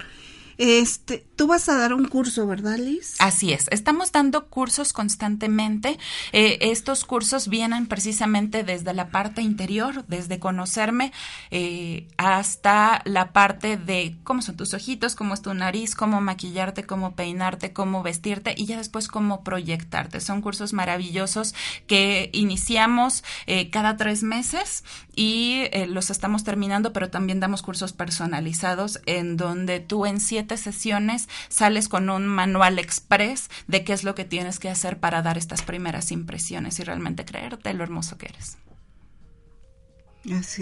Este, 0.58 1.24
tú 1.42 1.48
vas 1.48 1.68
a 1.68 1.76
dar 1.76 1.92
un 1.92 2.04
curso, 2.04 2.46
¿verdad, 2.46 2.76
Liz? 2.76 3.16
Así 3.18 3.52
es. 3.52 3.66
Estamos 3.72 4.12
dando 4.12 4.46
cursos 4.46 4.92
constantemente. 4.92 5.98
Eh, 6.30 6.58
estos 6.60 7.04
cursos 7.04 7.48
vienen 7.48 7.88
precisamente 7.88 8.62
desde 8.62 8.94
la 8.94 9.08
parte 9.08 9.42
interior, 9.42 10.04
desde 10.06 10.38
conocerme 10.38 11.10
eh, 11.50 12.06
hasta 12.16 13.02
la 13.06 13.32
parte 13.32 13.76
de 13.76 14.14
cómo 14.22 14.40
son 14.40 14.56
tus 14.56 14.72
ojitos, 14.72 15.16
cómo 15.16 15.34
es 15.34 15.42
tu 15.42 15.52
nariz, 15.52 15.96
cómo 15.96 16.20
maquillarte, 16.20 16.84
cómo 16.84 17.16
peinarte, 17.16 17.72
cómo 17.72 18.04
vestirte 18.04 18.54
y 18.56 18.66
ya 18.66 18.76
después 18.76 19.08
cómo 19.08 19.42
proyectarte. 19.42 20.20
Son 20.20 20.42
cursos 20.42 20.72
maravillosos 20.72 21.56
que 21.88 22.30
iniciamos 22.32 23.24
eh, 23.48 23.68
cada 23.70 23.96
tres 23.96 24.22
meses 24.22 24.84
y 25.16 25.64
los 25.88 26.08
estamos 26.10 26.44
terminando, 26.44 26.92
pero 26.92 27.10
también 27.10 27.40
damos 27.40 27.62
cursos 27.62 27.92
personalizados 27.92 29.00
en 29.06 29.36
donde 29.36 29.80
tú 29.80 30.06
en 30.06 30.20
siete 30.20 30.56
sesiones 30.56 31.28
sales 31.48 31.88
con 31.88 32.10
un 32.10 32.26
manual 32.26 32.78
express 32.78 33.50
de 33.66 33.84
qué 33.84 33.92
es 33.92 34.04
lo 34.04 34.14
que 34.14 34.24
tienes 34.24 34.58
que 34.58 34.68
hacer 34.68 34.98
para 34.98 35.22
dar 35.22 35.38
estas 35.38 35.62
primeras 35.62 36.12
impresiones 36.12 36.78
y 36.78 36.84
realmente 36.84 37.24
creerte 37.24 37.72
lo 37.74 37.82
hermoso 37.82 38.18
que 38.18 38.26
eres. 38.26 38.58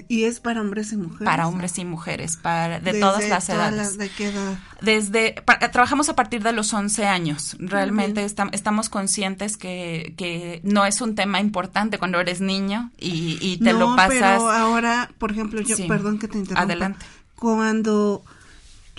y 0.09 0.24
es 0.24 0.40
para 0.40 0.62
hombres 0.62 0.92
y 0.92 0.96
mujeres. 0.96 1.24
Para 1.24 1.46
hombres 1.46 1.78
y 1.78 1.85
mujeres, 1.85 2.37
para 2.37 2.80
de 2.80 2.98
todas 2.98 3.28
las 3.28 3.48
edades. 3.48 3.98
¿De 3.98 4.09
qué 4.09 4.28
edad? 4.28 4.59
Desde 4.80 5.35
trabajamos 5.72 6.09
a 6.09 6.16
partir 6.16 6.42
de 6.42 6.52
los 6.52 6.72
11 6.72 7.06
años. 7.06 7.56
Realmente 7.59 8.24
estamos 8.24 8.88
conscientes 8.88 9.56
que, 9.56 10.14
que, 10.16 10.61
no 10.64 10.87
es 10.87 11.00
un 11.00 11.14
tema 11.14 11.40
importante 11.40 11.98
cuando 11.98 12.20
eres 12.20 12.40
niño 12.40 12.90
y, 12.98 13.38
y 13.40 13.59
te 13.59 13.72
lo 13.72 13.96
pasas. 13.96 14.38
Pero 14.38 14.50
ahora, 14.50 15.11
por 15.18 15.33
ejemplo, 15.33 15.61
yo 15.61 15.76
perdón 15.87 16.18
que 16.18 16.28
te 16.28 16.38
interrumpa. 16.38 16.62
Adelante. 16.62 17.06
Cuando 17.35 18.24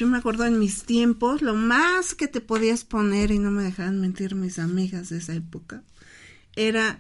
yo 0.02 0.08
me 0.08 0.18
acuerdo 0.18 0.48
en 0.48 0.58
mis 0.58 0.82
tiempos, 0.86 1.44
lo 1.44 1.54
más 1.54 2.16
que 2.16 2.28
te 2.28 2.42
podías 2.42 2.84
poner, 2.84 3.30
y 3.30 3.38
no 3.38 3.52
me 3.52 3.62
dejaban 3.62 4.02
mentir 4.02 4.34
mis 4.34 4.58
amigas 4.58 5.10
de 5.10 5.20
esa 5.20 5.36
época, 5.36 5.84
era 6.56 7.00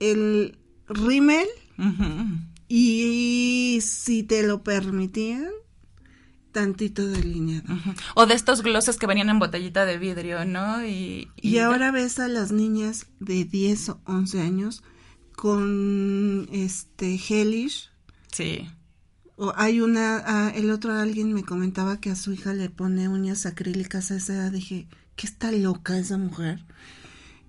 el 0.00 0.58
rímel 0.86 1.46
y 2.68 3.78
si 3.80 4.22
te 4.22 4.42
lo 4.42 4.62
permitían, 4.62 5.48
tantito 6.52 7.06
delineado. 7.06 7.72
O 8.14 8.26
de 8.26 8.34
estos 8.34 8.60
glosses 8.60 8.98
que 8.98 9.06
venían 9.06 9.30
en 9.30 9.38
botellita 9.38 9.86
de 9.86 9.96
vidrio, 9.96 10.44
¿no? 10.44 10.84
Y, 10.84 11.30
y, 11.40 11.56
ahora 11.56 11.90
ves 11.90 12.18
a 12.18 12.28
las 12.28 12.52
niñas 12.52 13.06
de 13.18 13.46
10 13.46 13.88
o 13.88 14.00
11 14.04 14.42
años 14.42 14.82
con 15.34 16.50
este 16.52 17.14
Hellish. 17.14 17.88
Sí. 18.30 18.68
O 19.40 19.52
hay 19.56 19.80
una, 19.80 20.22
ah, 20.26 20.52
el 20.54 20.70
otro 20.70 20.92
alguien 20.92 21.32
me 21.32 21.44
comentaba 21.44 21.98
que 22.00 22.10
a 22.10 22.14
su 22.14 22.32
hija 22.32 22.52
le 22.54 22.68
pone 22.70 23.08
uñas 23.08 23.46
acrílicas 23.46 24.10
a 24.10 24.16
esa 24.16 24.34
edad. 24.34 24.52
Dije, 24.52 24.86
¿qué 25.16 25.26
está 25.26 25.50
loca 25.50 25.98
esa 25.98 26.18
mujer? 26.18 26.60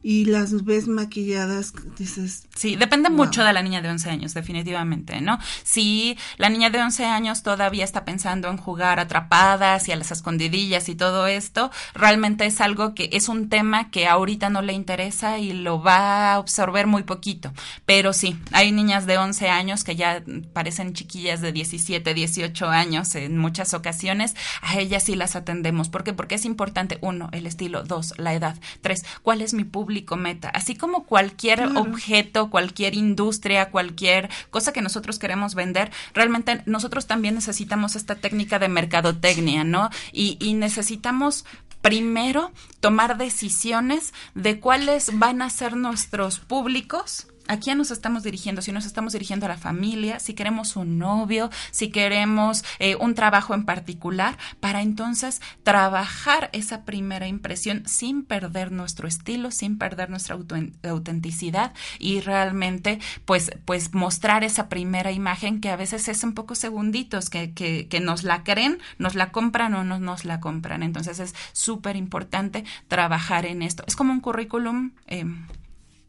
y 0.03 0.25
las 0.25 0.65
ves 0.65 0.87
maquilladas, 0.87 1.73
dices... 1.97 2.47
Sí, 2.61 2.75
depende 2.75 3.09
mucho 3.09 3.43
de 3.43 3.53
la 3.53 3.63
niña 3.63 3.81
de 3.81 3.89
11 3.89 4.11
años, 4.11 4.35
definitivamente, 4.35 5.19
¿no? 5.19 5.39
Si 5.63 6.15
la 6.37 6.47
niña 6.47 6.69
de 6.69 6.79
11 6.79 7.05
años 7.05 7.41
todavía 7.41 7.83
está 7.83 8.05
pensando 8.05 8.51
en 8.51 8.57
jugar 8.57 8.99
atrapadas 8.99 9.87
y 9.87 9.91
a 9.91 9.95
las 9.95 10.11
escondidillas 10.11 10.87
y 10.87 10.93
todo 10.93 11.25
esto, 11.25 11.71
realmente 11.95 12.45
es 12.45 12.61
algo 12.61 12.93
que 12.93 13.09
es 13.13 13.29
un 13.29 13.49
tema 13.49 13.89
que 13.89 14.05
ahorita 14.07 14.51
no 14.51 14.61
le 14.61 14.73
interesa 14.73 15.39
y 15.39 15.53
lo 15.53 15.81
va 15.81 16.33
a 16.33 16.35
absorber 16.35 16.85
muy 16.85 17.01
poquito. 17.01 17.51
Pero 17.87 18.13
sí, 18.13 18.37
hay 18.51 18.71
niñas 18.71 19.07
de 19.07 19.17
11 19.17 19.49
años 19.49 19.83
que 19.83 19.95
ya 19.95 20.21
parecen 20.53 20.93
chiquillas 20.93 21.41
de 21.41 21.53
17, 21.53 22.13
18 22.13 22.69
años 22.69 23.15
en 23.15 23.39
muchas 23.39 23.73
ocasiones, 23.73 24.35
a 24.61 24.77
ellas 24.77 25.01
sí 25.01 25.15
las 25.15 25.35
atendemos. 25.35 25.89
¿Por 25.89 26.03
qué? 26.03 26.13
Porque 26.13 26.35
es 26.35 26.45
importante, 26.45 26.99
uno, 27.01 27.29
el 27.31 27.47
estilo, 27.47 27.81
dos, 27.81 28.13
la 28.19 28.35
edad, 28.35 28.55
tres, 28.81 29.03
cuál 29.23 29.41
es 29.41 29.55
mi 29.55 29.63
público 29.63 30.15
meta. 30.15 30.49
Así 30.49 30.75
como 30.75 31.05
cualquier 31.07 31.63
objeto, 31.75 32.50
cualquier 32.51 32.93
industria, 32.93 33.71
cualquier 33.71 34.29
cosa 34.51 34.71
que 34.71 34.83
nosotros 34.83 35.17
queremos 35.17 35.55
vender, 35.55 35.91
realmente 36.13 36.61
nosotros 36.67 37.07
también 37.07 37.33
necesitamos 37.33 37.95
esta 37.95 38.13
técnica 38.13 38.59
de 38.59 38.69
mercadotecnia, 38.69 39.63
¿no? 39.63 39.89
Y, 40.11 40.37
y 40.39 40.53
necesitamos 40.53 41.45
primero 41.81 42.51
tomar 42.79 43.17
decisiones 43.17 44.13
de 44.35 44.59
cuáles 44.59 45.17
van 45.17 45.41
a 45.41 45.49
ser 45.49 45.75
nuestros 45.75 46.37
públicos 46.37 47.25
¿A 47.47 47.57
quién 47.57 47.77
nos 47.77 47.91
estamos 47.91 48.23
dirigiendo? 48.23 48.61
Si 48.61 48.71
nos 48.71 48.85
estamos 48.85 49.13
dirigiendo 49.13 49.45
a 49.45 49.49
la 49.49 49.57
familia, 49.57 50.19
si 50.19 50.33
queremos 50.33 50.75
un 50.75 50.97
novio, 50.97 51.49
si 51.71 51.89
queremos 51.89 52.63
eh, 52.79 52.95
un 52.95 53.13
trabajo 53.13 53.53
en 53.53 53.65
particular, 53.65 54.37
para 54.59 54.81
entonces 54.81 55.41
trabajar 55.63 56.49
esa 56.53 56.85
primera 56.85 57.27
impresión 57.27 57.83
sin 57.87 58.23
perder 58.23 58.71
nuestro 58.71 59.07
estilo, 59.07 59.51
sin 59.51 59.77
perder 59.77 60.09
nuestra 60.09 60.37
autenticidad 60.83 61.73
y 61.99 62.21
realmente 62.21 62.99
pues, 63.25 63.51
pues 63.65 63.93
mostrar 63.93 64.43
esa 64.43 64.69
primera 64.69 65.11
imagen 65.11 65.61
que 65.61 65.69
a 65.69 65.75
veces 65.75 66.07
es 66.07 66.23
un 66.23 66.33
poco 66.33 66.55
segunditos, 66.55 67.29
que, 67.29 67.53
que, 67.53 67.87
que 67.87 67.99
nos 67.99 68.23
la 68.23 68.43
creen, 68.43 68.79
nos 68.97 69.15
la 69.15 69.31
compran 69.31 69.73
o 69.73 69.83
no 69.83 69.99
nos 69.99 70.25
la 70.25 70.39
compran. 70.39 70.83
Entonces 70.83 71.19
es 71.19 71.35
súper 71.53 71.95
importante 71.95 72.63
trabajar 72.87 73.45
en 73.45 73.61
esto. 73.61 73.83
Es 73.87 73.95
como 73.95 74.13
un 74.13 74.21
currículum 74.21 74.91
eh, 75.07 75.25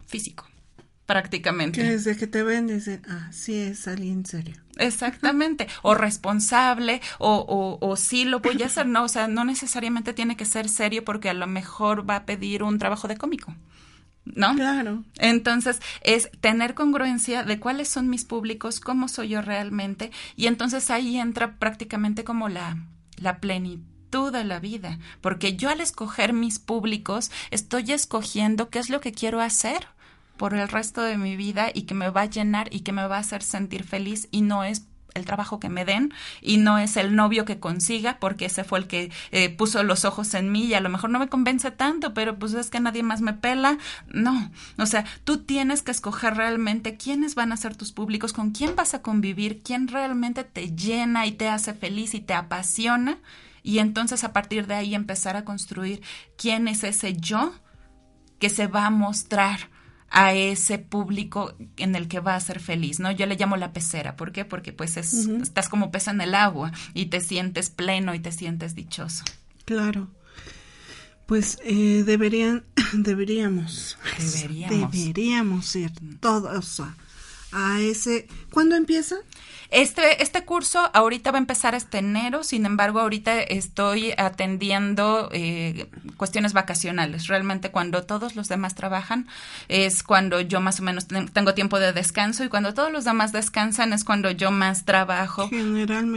físico 0.06 0.51
prácticamente. 1.06 1.82
Que 1.82 1.90
desde 1.90 2.16
que 2.16 2.26
te 2.26 2.42
ven 2.42 2.66
dicen, 2.66 3.02
ah, 3.08 3.28
sí 3.32 3.54
es 3.54 3.86
alguien 3.88 4.24
serio. 4.24 4.56
Exactamente, 4.78 5.68
o 5.82 5.94
responsable, 5.94 7.02
o, 7.18 7.36
o, 7.36 7.86
o 7.86 7.96
sí 7.96 8.24
lo 8.24 8.40
voy 8.40 8.62
a 8.62 8.66
hacer, 8.66 8.86
no, 8.86 9.04
o 9.04 9.08
sea, 9.08 9.28
no 9.28 9.44
necesariamente 9.44 10.14
tiene 10.14 10.36
que 10.36 10.46
ser 10.46 10.68
serio 10.68 11.04
porque 11.04 11.28
a 11.28 11.34
lo 11.34 11.46
mejor 11.46 12.08
va 12.08 12.16
a 12.16 12.26
pedir 12.26 12.62
un 12.62 12.78
trabajo 12.78 13.08
de 13.08 13.16
cómico. 13.16 13.54
¿no? 14.24 14.54
Claro. 14.54 15.02
Entonces, 15.18 15.80
es 16.02 16.30
tener 16.40 16.74
congruencia 16.74 17.42
de 17.42 17.58
cuáles 17.58 17.88
son 17.88 18.08
mis 18.08 18.24
públicos, 18.24 18.80
cómo 18.80 19.08
soy 19.08 19.30
yo 19.30 19.42
realmente, 19.42 20.10
y 20.36 20.46
entonces 20.46 20.90
ahí 20.90 21.18
entra 21.18 21.56
prácticamente 21.58 22.24
como 22.24 22.48
la, 22.48 22.78
la 23.16 23.40
plenitud 23.40 24.32
de 24.32 24.44
la 24.44 24.60
vida, 24.60 24.98
porque 25.20 25.56
yo 25.56 25.70
al 25.70 25.80
escoger 25.80 26.32
mis 26.32 26.58
públicos 26.58 27.30
estoy 27.50 27.92
escogiendo 27.92 28.68
qué 28.70 28.78
es 28.78 28.90
lo 28.90 29.00
que 29.00 29.12
quiero 29.12 29.40
hacer 29.40 29.86
por 30.42 30.54
el 30.54 30.66
resto 30.66 31.02
de 31.02 31.16
mi 31.16 31.36
vida 31.36 31.70
y 31.72 31.82
que 31.82 31.94
me 31.94 32.10
va 32.10 32.22
a 32.22 32.26
llenar 32.26 32.66
y 32.74 32.80
que 32.80 32.90
me 32.90 33.06
va 33.06 33.18
a 33.18 33.20
hacer 33.20 33.44
sentir 33.44 33.84
feliz 33.84 34.26
y 34.32 34.42
no 34.42 34.64
es 34.64 34.88
el 35.14 35.24
trabajo 35.24 35.60
que 35.60 35.68
me 35.68 35.84
den 35.84 36.12
y 36.40 36.56
no 36.56 36.78
es 36.78 36.96
el 36.96 37.14
novio 37.14 37.44
que 37.44 37.60
consiga 37.60 38.16
porque 38.18 38.46
ese 38.46 38.64
fue 38.64 38.80
el 38.80 38.88
que 38.88 39.12
eh, 39.30 39.50
puso 39.50 39.84
los 39.84 40.04
ojos 40.04 40.34
en 40.34 40.50
mí 40.50 40.64
y 40.64 40.74
a 40.74 40.80
lo 40.80 40.88
mejor 40.88 41.10
no 41.10 41.20
me 41.20 41.28
convence 41.28 41.70
tanto, 41.70 42.12
pero 42.12 42.40
pues 42.40 42.54
es 42.54 42.70
que 42.70 42.80
nadie 42.80 43.04
más 43.04 43.20
me 43.20 43.34
pela. 43.34 43.78
No, 44.08 44.50
o 44.78 44.86
sea, 44.86 45.04
tú 45.22 45.44
tienes 45.44 45.82
que 45.82 45.92
escoger 45.92 46.36
realmente 46.36 46.96
quiénes 46.96 47.36
van 47.36 47.52
a 47.52 47.56
ser 47.56 47.76
tus 47.76 47.92
públicos, 47.92 48.32
con 48.32 48.50
quién 48.50 48.74
vas 48.74 48.94
a 48.94 49.02
convivir, 49.02 49.62
quién 49.62 49.86
realmente 49.86 50.42
te 50.42 50.74
llena 50.74 51.24
y 51.24 51.30
te 51.30 51.48
hace 51.48 51.72
feliz 51.72 52.14
y 52.14 52.20
te 52.20 52.34
apasiona 52.34 53.18
y 53.62 53.78
entonces 53.78 54.24
a 54.24 54.32
partir 54.32 54.66
de 54.66 54.74
ahí 54.74 54.96
empezar 54.96 55.36
a 55.36 55.44
construir 55.44 56.02
quién 56.36 56.66
es 56.66 56.82
ese 56.82 57.14
yo 57.14 57.54
que 58.40 58.50
se 58.50 58.66
va 58.66 58.86
a 58.86 58.90
mostrar 58.90 59.70
a 60.12 60.34
ese 60.34 60.78
público 60.78 61.54
en 61.78 61.96
el 61.96 62.06
que 62.06 62.20
va 62.20 62.36
a 62.36 62.40
ser 62.40 62.60
feliz, 62.60 63.00
¿no? 63.00 63.10
Yo 63.10 63.26
le 63.26 63.36
llamo 63.36 63.56
la 63.56 63.72
pecera, 63.72 64.14
¿por 64.14 64.30
qué? 64.30 64.44
Porque 64.44 64.72
pues 64.72 64.98
es, 64.98 65.14
estás 65.14 65.70
como 65.70 65.90
pez 65.90 66.08
en 66.08 66.20
el 66.20 66.34
agua 66.34 66.70
y 66.92 67.06
te 67.06 67.20
sientes 67.20 67.70
pleno 67.70 68.14
y 68.14 68.20
te 68.20 68.30
sientes 68.30 68.74
dichoso. 68.74 69.24
Claro. 69.64 70.08
Pues 71.26 71.58
eh, 71.64 72.02
deberían, 72.04 72.64
deberíamos, 72.92 73.96
deberíamos, 74.18 74.92
deberíamos 74.92 75.76
ir 75.76 75.92
todos 76.20 76.80
a 76.80 76.94
ese. 77.80 78.26
¿Cuándo 78.50 78.76
empieza? 78.76 79.16
Este, 79.72 80.22
este 80.22 80.44
curso 80.44 80.90
ahorita 80.92 81.30
va 81.30 81.38
a 81.38 81.40
empezar 81.40 81.74
este 81.74 81.96
enero, 81.96 82.44
sin 82.44 82.66
embargo, 82.66 83.00
ahorita 83.00 83.40
estoy 83.40 84.12
atendiendo 84.18 85.30
eh, 85.32 85.86
cuestiones 86.18 86.52
vacacionales. 86.52 87.26
Realmente 87.26 87.70
cuando 87.70 88.04
todos 88.04 88.36
los 88.36 88.48
demás 88.48 88.74
trabajan 88.74 89.28
es 89.68 90.02
cuando 90.02 90.42
yo 90.42 90.60
más 90.60 90.80
o 90.80 90.82
menos 90.82 91.06
tengo 91.08 91.54
tiempo 91.54 91.78
de 91.78 91.94
descanso 91.94 92.44
y 92.44 92.50
cuando 92.50 92.74
todos 92.74 92.92
los 92.92 93.04
demás 93.04 93.32
descansan 93.32 93.94
es 93.94 94.04
cuando 94.04 94.30
yo 94.30 94.50
más 94.50 94.84
trabajo 94.84 95.48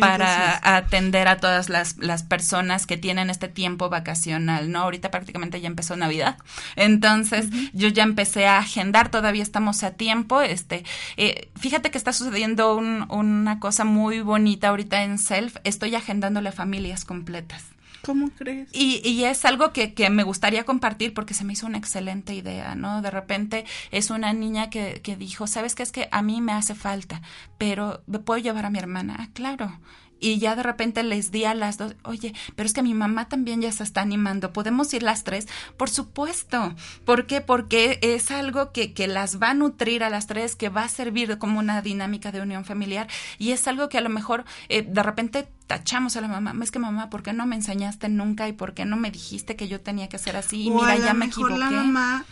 para 0.01 0.59
atender 0.75 1.29
a 1.29 1.37
todas 1.37 1.69
las, 1.69 1.97
las 1.97 2.23
personas 2.23 2.85
que 2.85 2.97
tienen 2.97 3.29
este 3.29 3.47
tiempo 3.47 3.87
vacacional, 3.87 4.69
¿no? 4.69 4.79
Ahorita 4.79 5.11
prácticamente 5.11 5.61
ya 5.61 5.67
empezó 5.67 5.95
Navidad. 5.95 6.37
Entonces, 6.75 7.47
yo 7.71 7.87
ya 7.87 8.03
empecé 8.03 8.47
a 8.47 8.57
agendar, 8.57 9.09
todavía 9.11 9.43
estamos 9.43 9.81
a 9.83 9.91
tiempo. 9.91 10.41
Este, 10.41 10.83
eh, 11.15 11.24
fíjate 11.55 11.91
que 11.91 11.97
está 11.97 12.13
sucediendo 12.13 12.75
un, 12.75 13.05
un 13.09 13.45
una 13.45 13.59
cosa 13.59 13.83
muy 13.83 14.21
bonita 14.21 14.69
ahorita 14.69 15.03
en 15.03 15.19
Self, 15.19 15.57
estoy 15.63 15.93
agendándole 15.93 16.49
a 16.49 16.51
familias 16.51 17.05
completas. 17.05 17.63
¿Cómo 18.01 18.31
crees? 18.31 18.69
Y, 18.71 19.07
y 19.07 19.23
es 19.25 19.45
algo 19.45 19.71
que, 19.71 19.93
que, 19.93 20.09
me 20.09 20.23
gustaría 20.23 20.63
compartir 20.63 21.13
porque 21.13 21.35
se 21.35 21.43
me 21.43 21.53
hizo 21.53 21.67
una 21.67 21.77
excelente 21.77 22.33
idea, 22.33 22.73
¿no? 22.73 23.03
De 23.03 23.11
repente 23.11 23.65
es 23.91 24.09
una 24.09 24.33
niña 24.33 24.71
que, 24.71 25.01
que 25.03 25.15
dijo, 25.15 25.45
¿sabes 25.45 25.75
qué? 25.75 25.83
Es 25.83 25.91
que 25.91 26.07
a 26.11 26.23
mí 26.23 26.41
me 26.41 26.53
hace 26.53 26.73
falta, 26.73 27.21
pero 27.59 28.01
¿me 28.07 28.17
puedo 28.17 28.39
llevar 28.39 28.65
a 28.65 28.71
mi 28.71 28.79
hermana? 28.79 29.15
Ah, 29.19 29.29
claro 29.33 29.79
y 30.19 30.39
ya 30.39 30.55
de 30.55 30.63
repente 30.63 31.03
les 31.03 31.31
di 31.31 31.45
a 31.45 31.53
las 31.53 31.77
dos, 31.77 31.95
oye, 32.03 32.33
pero 32.55 32.67
es 32.67 32.73
que 32.73 32.83
mi 32.83 32.93
mamá 32.93 33.27
también 33.27 33.61
ya 33.61 33.71
se 33.71 33.83
está 33.83 34.01
animando, 34.01 34.53
¿podemos 34.53 34.93
ir 34.93 35.03
las 35.03 35.23
tres? 35.23 35.47
Por 35.77 35.89
supuesto. 35.89 36.75
¿Por 37.05 37.25
qué? 37.25 37.41
Porque 37.41 37.99
es 38.01 38.31
algo 38.31 38.71
que, 38.71 38.93
que 38.93 39.07
las 39.07 39.41
va 39.41 39.51
a 39.51 39.53
nutrir 39.53 40.03
a 40.03 40.09
las 40.09 40.27
tres, 40.27 40.55
que 40.55 40.69
va 40.69 40.83
a 40.83 40.89
servir 40.89 41.37
como 41.37 41.59
una 41.59 41.81
dinámica 41.81 42.31
de 42.31 42.41
unión 42.41 42.65
familiar 42.65 43.07
y 43.37 43.51
es 43.51 43.67
algo 43.67 43.89
que 43.89 43.97
a 43.97 44.01
lo 44.01 44.09
mejor 44.09 44.45
eh, 44.69 44.81
de 44.81 45.03
repente 45.03 45.47
tachamos 45.67 46.15
a 46.15 46.21
la 46.21 46.27
mamá, 46.27 46.53
es 46.61 46.71
que 46.71 46.79
mamá, 46.79 47.09
¿por 47.09 47.23
qué 47.23 47.33
no 47.33 47.45
me 47.45 47.55
enseñaste 47.55 48.09
nunca 48.09 48.47
y 48.47 48.53
por 48.53 48.73
qué 48.73 48.85
no 48.85 48.97
me 48.97 49.11
dijiste 49.11 49.55
que 49.55 49.67
yo 49.67 49.81
tenía 49.81 50.09
que 50.09 50.15
hacer 50.17 50.35
así? 50.35 50.63
Y 50.63 50.71
mira, 50.71 50.95
ya 50.97 51.13
me 51.13 51.25
equivoqué. 51.25 51.57
La 51.57 51.69
mamá 51.69 52.25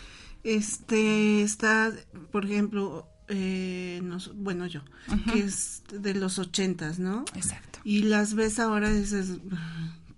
este 0.44 1.42
está, 1.42 1.92
por 2.32 2.46
ejemplo, 2.46 3.08
eh, 3.28 4.02
bueno, 4.36 4.68
yo, 4.68 4.82
que 5.32 5.40
es 5.40 5.84
de 5.92 6.14
los 6.14 6.40
ochentas, 6.40 7.00
¿no? 7.00 7.26
Exacto. 7.36 7.80
Y 7.84 8.04
las 8.04 8.34
ves 8.34 8.60
ahora 8.60 8.90
y 8.92 9.00
dices, 9.00 9.40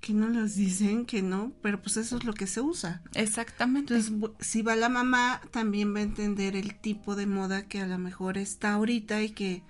que 0.01 0.13
no 0.13 0.29
las 0.29 0.55
dicen, 0.55 1.05
que 1.05 1.21
no, 1.21 1.51
pero 1.61 1.81
pues 1.81 1.97
eso 1.97 2.17
es 2.17 2.23
lo 2.25 2.33
que 2.33 2.47
se 2.47 2.61
usa. 2.61 3.01
Exactamente. 3.13 3.95
Entonces, 3.95 4.31
si 4.39 4.61
va 4.61 4.75
la 4.75 4.89
mamá, 4.89 5.41
también 5.51 5.95
va 5.95 5.99
a 5.99 6.03
entender 6.03 6.55
el 6.55 6.75
tipo 6.75 7.15
de 7.15 7.25
moda 7.25 7.67
que 7.67 7.81
a 7.81 7.87
lo 7.87 7.97
mejor 7.97 8.37
está 8.37 8.73
ahorita 8.73 9.23
y 9.23 9.29
que 9.29 9.63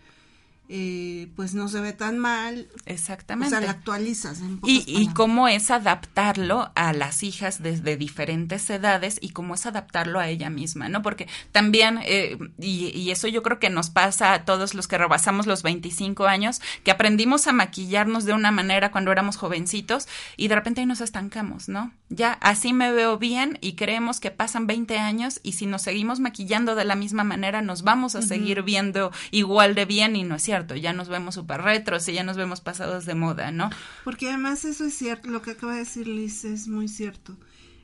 eh, 0.68 1.30
pues 1.36 1.54
no 1.54 1.68
se 1.68 1.80
ve 1.80 1.94
tan 1.94 2.18
mal. 2.18 2.68
Exactamente. 2.86 3.56
O 3.56 3.60
sea, 3.60 3.66
la 3.66 3.72
actualizas. 3.72 4.42
y, 4.66 4.84
y 4.88 5.08
cómo 5.14 5.48
es 5.48 5.70
adaptarlo 5.70 6.72
a 6.76 6.92
las 6.92 7.22
hijas 7.22 7.62
desde 7.62 7.98
diferentes 7.98 8.68
edades 8.72 9.20
y 9.22 9.30
cómo 9.30 9.54
es 9.54 9.66
adaptarlo 9.68 10.20
a 10.20 10.28
ella 10.28 10.50
misma, 10.50 10.90
¿no? 10.90 11.04
Porque 11.04 11.28
también, 11.52 12.00
eh, 12.04 12.38
y, 12.60 12.88
y, 12.98 13.12
eso 13.12 13.28
yo 13.28 13.44
creo 13.44 13.60
que 13.60 13.70
nos 13.70 13.92
pasa 13.92 14.34
a 14.34 14.46
todos 14.46 14.74
los 14.74 14.88
que 14.88 14.98
rebasamos 14.98 15.46
los 15.46 15.62
25 15.62 16.26
años, 16.26 16.62
que 16.84 16.92
aprendimos 16.92 17.46
a 17.46 17.52
maquillarnos 17.52 18.26
de 18.26 18.34
una 18.34 18.52
manera 18.52 18.92
cuando 18.92 19.12
éramos 19.12 19.38
jovencitos 19.38 20.08
y 20.36 20.48
de 20.48 20.56
repente 20.56 20.82
ahí 20.82 20.88
nos 20.88 21.02
estancamos, 21.02 21.70
¿no? 21.70 21.92
Ya 22.10 22.34
así 22.34 22.74
me 22.74 22.92
veo 22.92 23.18
bien 23.18 23.60
y 23.62 23.74
creemos 23.74 24.20
que 24.20 24.32
pasan 24.32 24.66
20 24.66 24.98
años 24.98 25.40
y 25.44 25.54
si 25.54 25.68
nos 25.68 25.84
seguimos 25.84 26.20
maquillando 26.20 26.76
de 26.76 26.86
la 26.86 26.96
misma 26.96 27.24
manera 27.24 27.62
nos 27.62 27.84
vamos 27.84 28.16
a 28.16 28.22
seguir 28.22 28.64
viendo 28.64 29.12
igual 29.32 29.76
de 29.76 29.86
bien 29.86 30.16
y 30.16 30.24
no 30.24 30.36
es 30.36 30.44
cierto 30.44 30.55
ya 30.76 30.94
nos 30.94 31.10
vemos 31.10 31.36
súper 31.36 31.62
retros 31.62 32.08
y 32.10 32.14
ya 32.14 32.24
nos 32.24 32.38
vemos 32.38 32.62
pasados 32.62 33.06
de 33.06 33.16
moda, 33.16 33.52
¿no? 33.52 33.70
Porque 34.04 34.30
además 34.30 34.66
eso 34.66 34.86
es 34.86 34.94
cierto, 34.94 35.30
lo 35.30 35.42
que 35.42 35.52
acaba 35.52 35.74
de 35.74 35.80
decir 35.80 36.08
Liz 36.08 36.46
es 36.46 36.68
muy 36.68 36.88
cierto. 36.88 37.38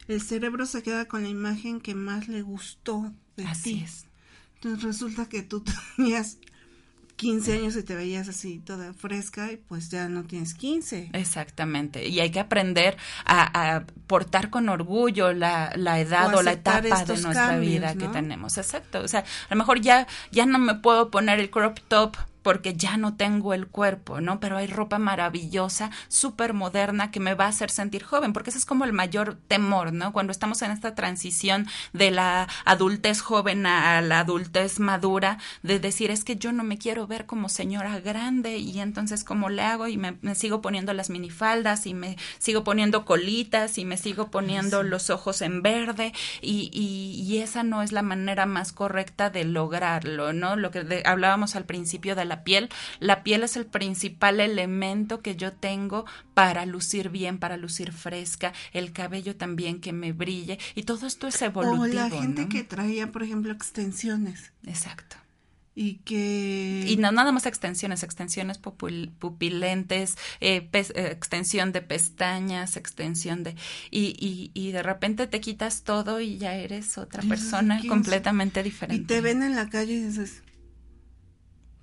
El 0.07 0.21
cerebro 0.21 0.65
se 0.65 0.83
queda 0.83 1.05
con 1.05 1.23
la 1.23 1.29
imagen 1.29 1.79
que 1.79 1.95
más 1.95 2.27
le 2.27 2.41
gustó 2.41 3.13
de 3.37 3.45
Así 3.45 3.81
es. 3.83 4.05
Entonces 4.55 4.83
resulta 4.83 5.27
que 5.27 5.41
tú 5.41 5.63
tenías 5.95 6.37
15 7.21 7.53
años 7.53 7.75
y 7.75 7.83
te 7.83 7.93
veías 7.93 8.27
así 8.29 8.57
toda 8.57 8.93
fresca 8.93 9.51
y 9.51 9.57
pues 9.57 9.89
ya 9.89 10.09
no 10.09 10.23
tienes 10.23 10.55
15. 10.55 11.11
Exactamente. 11.13 12.07
Y 12.07 12.19
hay 12.19 12.31
que 12.31 12.39
aprender 12.39 12.97
a, 13.25 13.83
portar 14.07 14.49
con 14.49 14.69
orgullo 14.69 15.31
la, 15.31 15.71
la 15.75 15.99
edad 15.99 16.33
o, 16.33 16.41
la 16.41 16.53
etapa 16.53 16.81
de 16.81 17.21
nuestra 17.21 17.57
vida 17.59 17.93
que 17.95 18.07
tenemos. 18.07 18.57
Exacto. 18.57 19.01
O 19.01 19.07
sea, 19.07 19.19
a 19.19 19.53
lo 19.53 19.57
mejor 19.57 19.81
ya, 19.81 20.07
ya 20.31 20.47
no 20.47 20.57
me 20.57 20.73
puedo 20.75 21.11
poner 21.11 21.39
el 21.39 21.51
crop 21.51 21.79
top 21.87 22.17
porque 22.41 22.73
ya 22.73 22.97
no 22.97 23.15
tengo 23.15 23.53
el 23.53 23.67
cuerpo, 23.67 24.21
¿no? 24.21 24.39
Pero 24.39 24.57
hay 24.57 24.67
ropa 24.67 24.99
maravillosa, 24.99 25.91
súper 26.07 26.53
moderna, 26.53 27.11
que 27.11 27.19
me 27.19 27.33
va 27.33 27.45
a 27.45 27.49
hacer 27.49 27.69
sentir 27.69 28.03
joven, 28.03 28.33
porque 28.33 28.49
ese 28.49 28.59
es 28.59 28.65
como 28.65 28.85
el 28.85 28.93
mayor 28.93 29.37
temor, 29.47 29.93
¿no? 29.93 30.13
Cuando 30.13 30.31
estamos 30.31 30.61
en 30.61 30.71
esta 30.71 30.95
transición 30.95 31.67
de 31.93 32.11
la 32.11 32.47
adultez 32.65 33.21
joven 33.21 33.65
a 33.65 34.01
la 34.01 34.19
adultez 34.19 34.79
madura, 34.79 35.37
de 35.63 35.79
decir, 35.79 36.11
es 36.11 36.23
que 36.23 36.35
yo 36.35 36.51
no 36.51 36.63
me 36.63 36.77
quiero 36.77 37.07
ver 37.07 37.25
como 37.25 37.49
señora 37.49 37.99
grande 37.99 38.57
y 38.57 38.79
entonces, 38.79 39.23
¿cómo 39.23 39.49
le 39.49 39.61
hago? 39.61 39.87
Y 39.87 39.97
me, 39.97 40.17
sigo 40.35 40.61
poniendo 40.61 40.93
las 40.93 41.09
minifaldas 41.09 41.85
y 41.85 41.93
me 41.93 42.17
sigo 42.39 42.63
poniendo 42.63 43.05
colitas 43.05 43.77
y 43.77 43.85
me 43.85 43.97
sigo 43.97 44.31
poniendo 44.31 44.83
los 44.83 45.09
ojos 45.09 45.41
en 45.41 45.61
verde 45.61 46.13
y, 46.41 46.69
y, 46.73 47.21
y, 47.21 47.39
esa 47.39 47.63
no 47.63 47.81
es 47.81 47.91
la 47.91 48.01
manera 48.01 48.45
más 48.45 48.71
correcta 48.71 49.29
de 49.29 49.43
lograrlo, 49.43 50.33
¿no? 50.33 50.55
Lo 50.55 50.71
que 50.71 51.03
hablábamos 51.05 51.55
al 51.55 51.65
principio 51.65 52.15
de 52.15 52.25
la 52.25 52.30
piel. 52.43 52.69
La 52.99 53.23
piel 53.23 53.43
es 53.43 53.55
el 53.55 53.65
principal 53.65 54.39
elemento 54.39 55.21
que 55.21 55.35
yo 55.35 55.53
tengo 55.53 56.05
para 56.33 56.65
lucir 56.65 57.09
bien, 57.09 57.37
para 57.37 57.57
lucir 57.57 57.91
fresca, 57.91 58.53
el 58.73 58.93
cabello 58.93 59.35
también 59.35 59.79
que 59.79 59.93
me 59.93 60.13
brille 60.13 60.57
y 60.75 60.83
todo 60.83 61.07
esto 61.07 61.27
es 61.27 61.41
evolutivo. 61.41 61.83
O 61.83 61.87
la 61.87 62.09
gente 62.09 62.47
que 62.47 62.63
traía, 62.63 63.11
por 63.11 63.23
ejemplo, 63.23 63.51
extensiones. 63.51 64.51
Exacto 64.65 65.17
y 65.73 65.95
que 65.99 66.85
y 66.87 66.97
no 66.97 67.11
nada 67.11 67.31
más 67.31 67.45
extensiones 67.45 68.03
extensiones 68.03 68.57
pupilentes 68.57 70.17
eh, 70.41 70.69
eh, 70.73 70.91
extensión 71.11 71.71
de 71.71 71.81
pestañas 71.81 72.75
extensión 72.75 73.43
de 73.43 73.55
y, 73.89 74.15
y, 74.19 74.51
y, 74.53 74.71
de 74.71 74.83
repente 74.83 75.27
te 75.27 75.39
quitas 75.39 75.83
todo 75.83 76.19
y 76.19 76.37
ya 76.37 76.55
eres 76.55 76.97
otra 76.97 77.23
persona 77.23 77.81
completamente 77.87 78.63
diferente 78.63 79.01
y 79.01 79.05
te 79.05 79.21
ven 79.21 79.43
en 79.43 79.55
la 79.55 79.69
calle 79.69 79.93
y 79.93 80.01
dices 80.01 80.43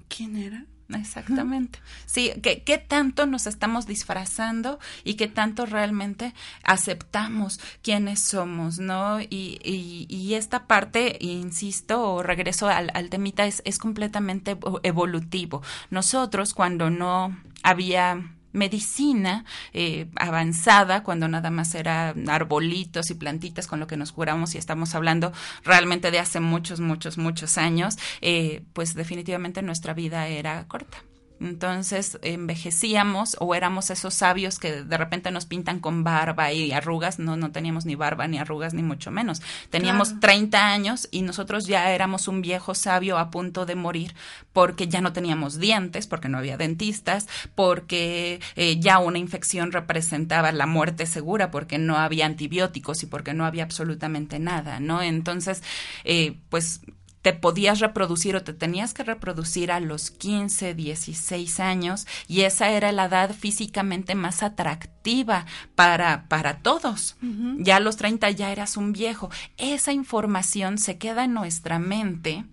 quién 0.08 0.36
era. 0.36 0.64
Exactamente. 0.96 1.80
Sí, 2.06 2.32
¿qué, 2.42 2.62
¿qué, 2.62 2.78
tanto 2.78 3.26
nos 3.26 3.46
estamos 3.46 3.86
disfrazando 3.86 4.78
y 5.04 5.14
qué 5.14 5.28
tanto 5.28 5.66
realmente 5.66 6.32
aceptamos 6.62 7.60
quiénes 7.82 8.20
somos, 8.20 8.78
¿no? 8.78 9.20
Y, 9.20 9.60
y, 9.62 10.06
y 10.08 10.34
esta 10.34 10.66
parte, 10.66 11.18
insisto, 11.20 12.14
o 12.14 12.22
regreso 12.22 12.68
al, 12.68 12.90
al 12.94 13.10
temita, 13.10 13.46
es, 13.46 13.60
es 13.66 13.78
completamente 13.78 14.56
evolutivo. 14.82 15.62
Nosotros, 15.90 16.54
cuando 16.54 16.88
no 16.88 17.36
había 17.62 18.37
medicina 18.52 19.44
eh, 19.72 20.06
avanzada, 20.16 21.02
cuando 21.02 21.28
nada 21.28 21.50
más 21.50 21.74
era 21.74 22.14
arbolitos 22.28 23.10
y 23.10 23.14
plantitas 23.14 23.66
con 23.66 23.80
lo 23.80 23.86
que 23.86 23.96
nos 23.96 24.12
curamos 24.12 24.54
y 24.54 24.58
estamos 24.58 24.94
hablando 24.94 25.32
realmente 25.64 26.10
de 26.10 26.18
hace 26.18 26.40
muchos, 26.40 26.80
muchos, 26.80 27.18
muchos 27.18 27.58
años, 27.58 27.96
eh, 28.20 28.62
pues 28.72 28.94
definitivamente 28.94 29.62
nuestra 29.62 29.94
vida 29.94 30.28
era 30.28 30.66
corta. 30.68 30.98
Entonces 31.40 32.18
envejecíamos 32.22 33.36
o 33.40 33.54
éramos 33.54 33.90
esos 33.90 34.14
sabios 34.14 34.58
que 34.58 34.82
de 34.82 34.96
repente 34.96 35.30
nos 35.30 35.46
pintan 35.46 35.80
con 35.80 36.04
barba 36.04 36.52
y 36.52 36.72
arrugas. 36.72 37.18
No, 37.18 37.36
no 37.36 37.52
teníamos 37.52 37.86
ni 37.86 37.94
barba 37.94 38.26
ni 38.28 38.38
arrugas 38.38 38.74
ni 38.74 38.82
mucho 38.82 39.10
menos. 39.10 39.42
Teníamos 39.70 40.20
30 40.20 40.72
años 40.72 41.08
y 41.10 41.22
nosotros 41.22 41.66
ya 41.66 41.90
éramos 41.92 42.28
un 42.28 42.42
viejo 42.42 42.74
sabio 42.74 43.18
a 43.18 43.30
punto 43.30 43.66
de 43.66 43.74
morir 43.74 44.14
porque 44.52 44.88
ya 44.88 45.00
no 45.00 45.12
teníamos 45.12 45.58
dientes, 45.58 46.06
porque 46.06 46.28
no 46.28 46.38
había 46.38 46.56
dentistas, 46.56 47.28
porque 47.54 48.40
eh, 48.56 48.80
ya 48.80 48.98
una 48.98 49.18
infección 49.18 49.72
representaba 49.72 50.52
la 50.52 50.66
muerte 50.66 51.06
segura, 51.06 51.50
porque 51.50 51.78
no 51.78 51.96
había 51.96 52.26
antibióticos 52.26 53.02
y 53.02 53.06
porque 53.06 53.34
no 53.34 53.44
había 53.46 53.64
absolutamente 53.64 54.38
nada, 54.38 54.80
¿no? 54.80 55.02
Entonces, 55.02 55.62
eh, 56.04 56.38
pues 56.48 56.80
te 57.22 57.32
podías 57.32 57.80
reproducir 57.80 58.36
o 58.36 58.42
te 58.42 58.52
tenías 58.52 58.94
que 58.94 59.04
reproducir 59.04 59.72
a 59.72 59.80
los 59.80 60.10
15, 60.10 60.74
16 60.74 61.60
años 61.60 62.06
y 62.26 62.42
esa 62.42 62.70
era 62.70 62.92
la 62.92 63.06
edad 63.06 63.34
físicamente 63.34 64.14
más 64.14 64.42
atractiva 64.42 65.46
para, 65.74 66.28
para 66.28 66.58
todos. 66.58 67.16
Ya 67.58 67.76
a 67.76 67.80
los 67.80 67.96
30 67.96 68.30
ya 68.30 68.52
eras 68.52 68.76
un 68.76 68.92
viejo. 68.92 69.30
Esa 69.56 69.92
información 69.92 70.78
se 70.78 70.98
queda 70.98 71.24
en 71.24 71.34
nuestra 71.34 71.78
mente 71.78 72.44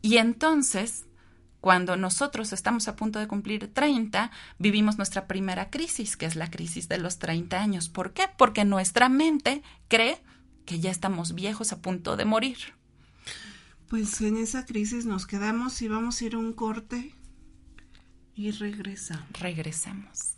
y 0.00 0.16
entonces 0.16 1.04
cuando 1.60 1.96
nosotros 1.96 2.52
estamos 2.52 2.86
a 2.86 2.94
punto 2.94 3.18
de 3.18 3.26
cumplir 3.26 3.72
30, 3.74 4.30
vivimos 4.58 4.96
nuestra 4.96 5.26
primera 5.26 5.70
crisis, 5.70 6.16
que 6.16 6.26
es 6.26 6.36
la 6.36 6.50
crisis 6.50 6.88
de 6.88 6.98
los 6.98 7.18
30 7.18 7.60
años. 7.60 7.88
¿Por 7.88 8.12
qué? 8.12 8.24
Porque 8.36 8.64
nuestra 8.64 9.08
mente 9.08 9.62
cree 9.88 10.22
que 10.64 10.78
ya 10.78 10.90
estamos 10.90 11.34
viejos 11.34 11.72
a 11.72 11.82
punto 11.82 12.16
de 12.16 12.24
morir. 12.24 12.77
Pues 13.88 14.20
en 14.20 14.36
esa 14.36 14.66
crisis 14.66 15.06
nos 15.06 15.26
quedamos 15.26 15.80
y 15.80 15.88
vamos 15.88 16.20
a 16.20 16.24
ir 16.26 16.34
a 16.34 16.38
un 16.38 16.52
corte 16.52 17.14
y 18.34 18.50
regresamos. 18.50 19.26
Regresamos. 19.40 20.34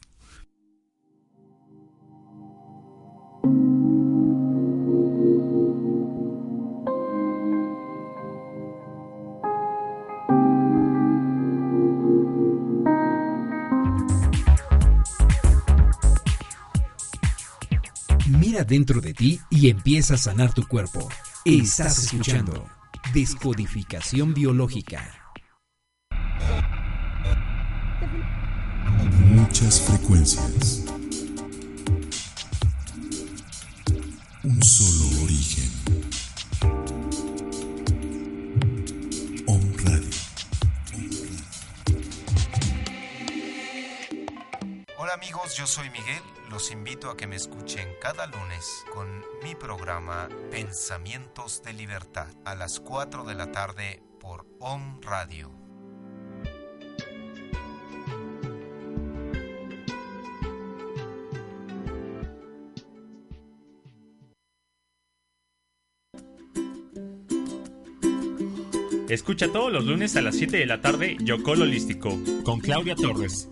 Mira 18.29 18.63
dentro 18.63 19.01
de 19.01 19.13
ti 19.13 19.41
y 19.51 19.71
empieza 19.71 20.15
a 20.15 20.19
sanar 20.19 20.55
tu 20.55 20.69
cuerpo. 20.69 21.09
Estás 21.45 22.05
escuchando 22.05 22.80
Descodificación 23.13 24.35
biológica. 24.35 25.03
Muchas 29.35 29.81
frecuencias. 29.81 30.85
Un 34.45 34.63
solo 34.63 35.25
origen. 35.25 35.70
Hola 45.13 45.25
amigos, 45.25 45.57
yo 45.57 45.67
soy 45.67 45.91
Miguel. 45.91 46.23
Los 46.51 46.71
invito 46.71 47.11
a 47.11 47.17
que 47.17 47.27
me 47.27 47.35
escuchen 47.35 47.89
cada 48.01 48.29
lunes 48.29 48.85
con 48.95 49.25
mi 49.43 49.57
programa 49.57 50.29
Pensamientos 50.53 51.65
de 51.65 51.73
Libertad 51.73 52.29
a 52.45 52.55
las 52.55 52.79
4 52.79 53.25
de 53.25 53.35
la 53.35 53.51
tarde 53.51 54.05
por 54.21 54.47
On 54.61 55.03
Radio. 55.03 55.51
Escucha 69.09 69.51
todos 69.51 69.73
los 69.73 69.85
lunes 69.87 70.15
a 70.15 70.23
las 70.23 70.37
7 70.37 70.57
de 70.57 70.67
la 70.67 70.81
tarde 70.81 71.17
Yocol 71.21 71.63
Holístico 71.63 72.17
con 72.45 72.61
Claudia 72.61 72.95
Torres. 72.95 73.49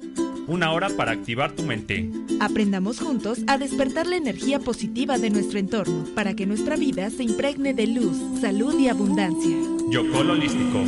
Una 0.49 0.73
hora 0.73 0.89
para 0.89 1.13
activar 1.13 1.53
tu 1.53 1.63
mente. 1.63 2.11
Aprendamos 2.41 3.01
juntos 3.01 3.41
a 3.49 3.59
despertar 3.59 4.07
la 4.07 4.17
energía 4.17 4.59
positiva 4.59 5.19
de 5.19 5.29
nuestro 5.29 5.59
entorno 5.59 6.07
para 6.15 6.33
que 6.33 6.47
nuestra 6.47 6.75
vida 6.77 7.11
se 7.11 7.23
impregne 7.23 7.75
de 7.75 7.87
luz, 7.87 8.17
salud 8.41 8.75
y 8.81 8.89
abundancia. 8.89 9.55
Yocol 9.91 10.31
Holístico. 10.31 10.79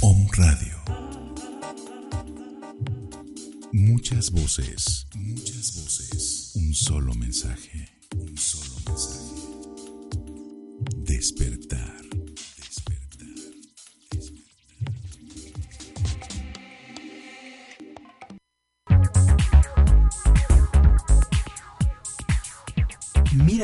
Om 0.00 0.28
Radio. 0.34 0.76
Muchas 3.72 4.30
voces, 4.30 5.08
muchas 5.16 5.74
voces. 5.74 6.52
Un 6.54 6.72
solo 6.72 7.14
mensaje, 7.14 7.88
un 8.16 8.38
solo 8.38 8.76
mensaje. 8.86 9.42
Despertar. 10.98 11.61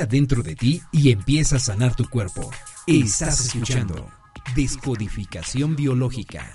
Dentro 0.07 0.43
de 0.43 0.55
ti 0.55 0.83
y 0.93 1.11
empieza 1.11 1.57
a 1.57 1.59
sanar 1.59 1.95
tu 1.97 2.09
cuerpo. 2.09 2.51
Estás 2.87 3.41
escuchando 3.47 4.09
Descodificación 4.55 5.77
biológica. 5.77 6.55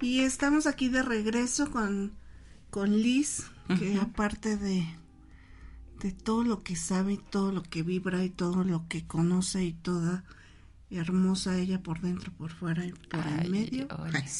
Y 0.00 0.20
estamos 0.20 0.66
aquí 0.66 0.88
de 0.88 1.02
regreso 1.02 1.70
con, 1.70 2.12
con 2.70 2.96
Liz, 3.02 3.44
que 3.78 3.98
aparte 4.00 4.56
de, 4.56 4.86
de 6.02 6.12
todo 6.12 6.42
lo 6.42 6.62
que 6.62 6.76
sabe, 6.76 7.14
y 7.14 7.16
todo 7.18 7.52
lo 7.52 7.62
que 7.62 7.82
vibra 7.82 8.24
y 8.24 8.30
todo 8.30 8.64
lo 8.64 8.86
que 8.88 9.06
conoce 9.06 9.64
y 9.64 9.72
toda 9.72 10.24
hermosa 10.90 11.58
ella 11.58 11.80
por 11.80 12.00
dentro, 12.00 12.32
por 12.32 12.52
fuera 12.52 12.84
y 12.84 12.92
por 12.92 13.20
Ay, 13.24 13.44
el 13.44 13.50
medio. 13.50 13.88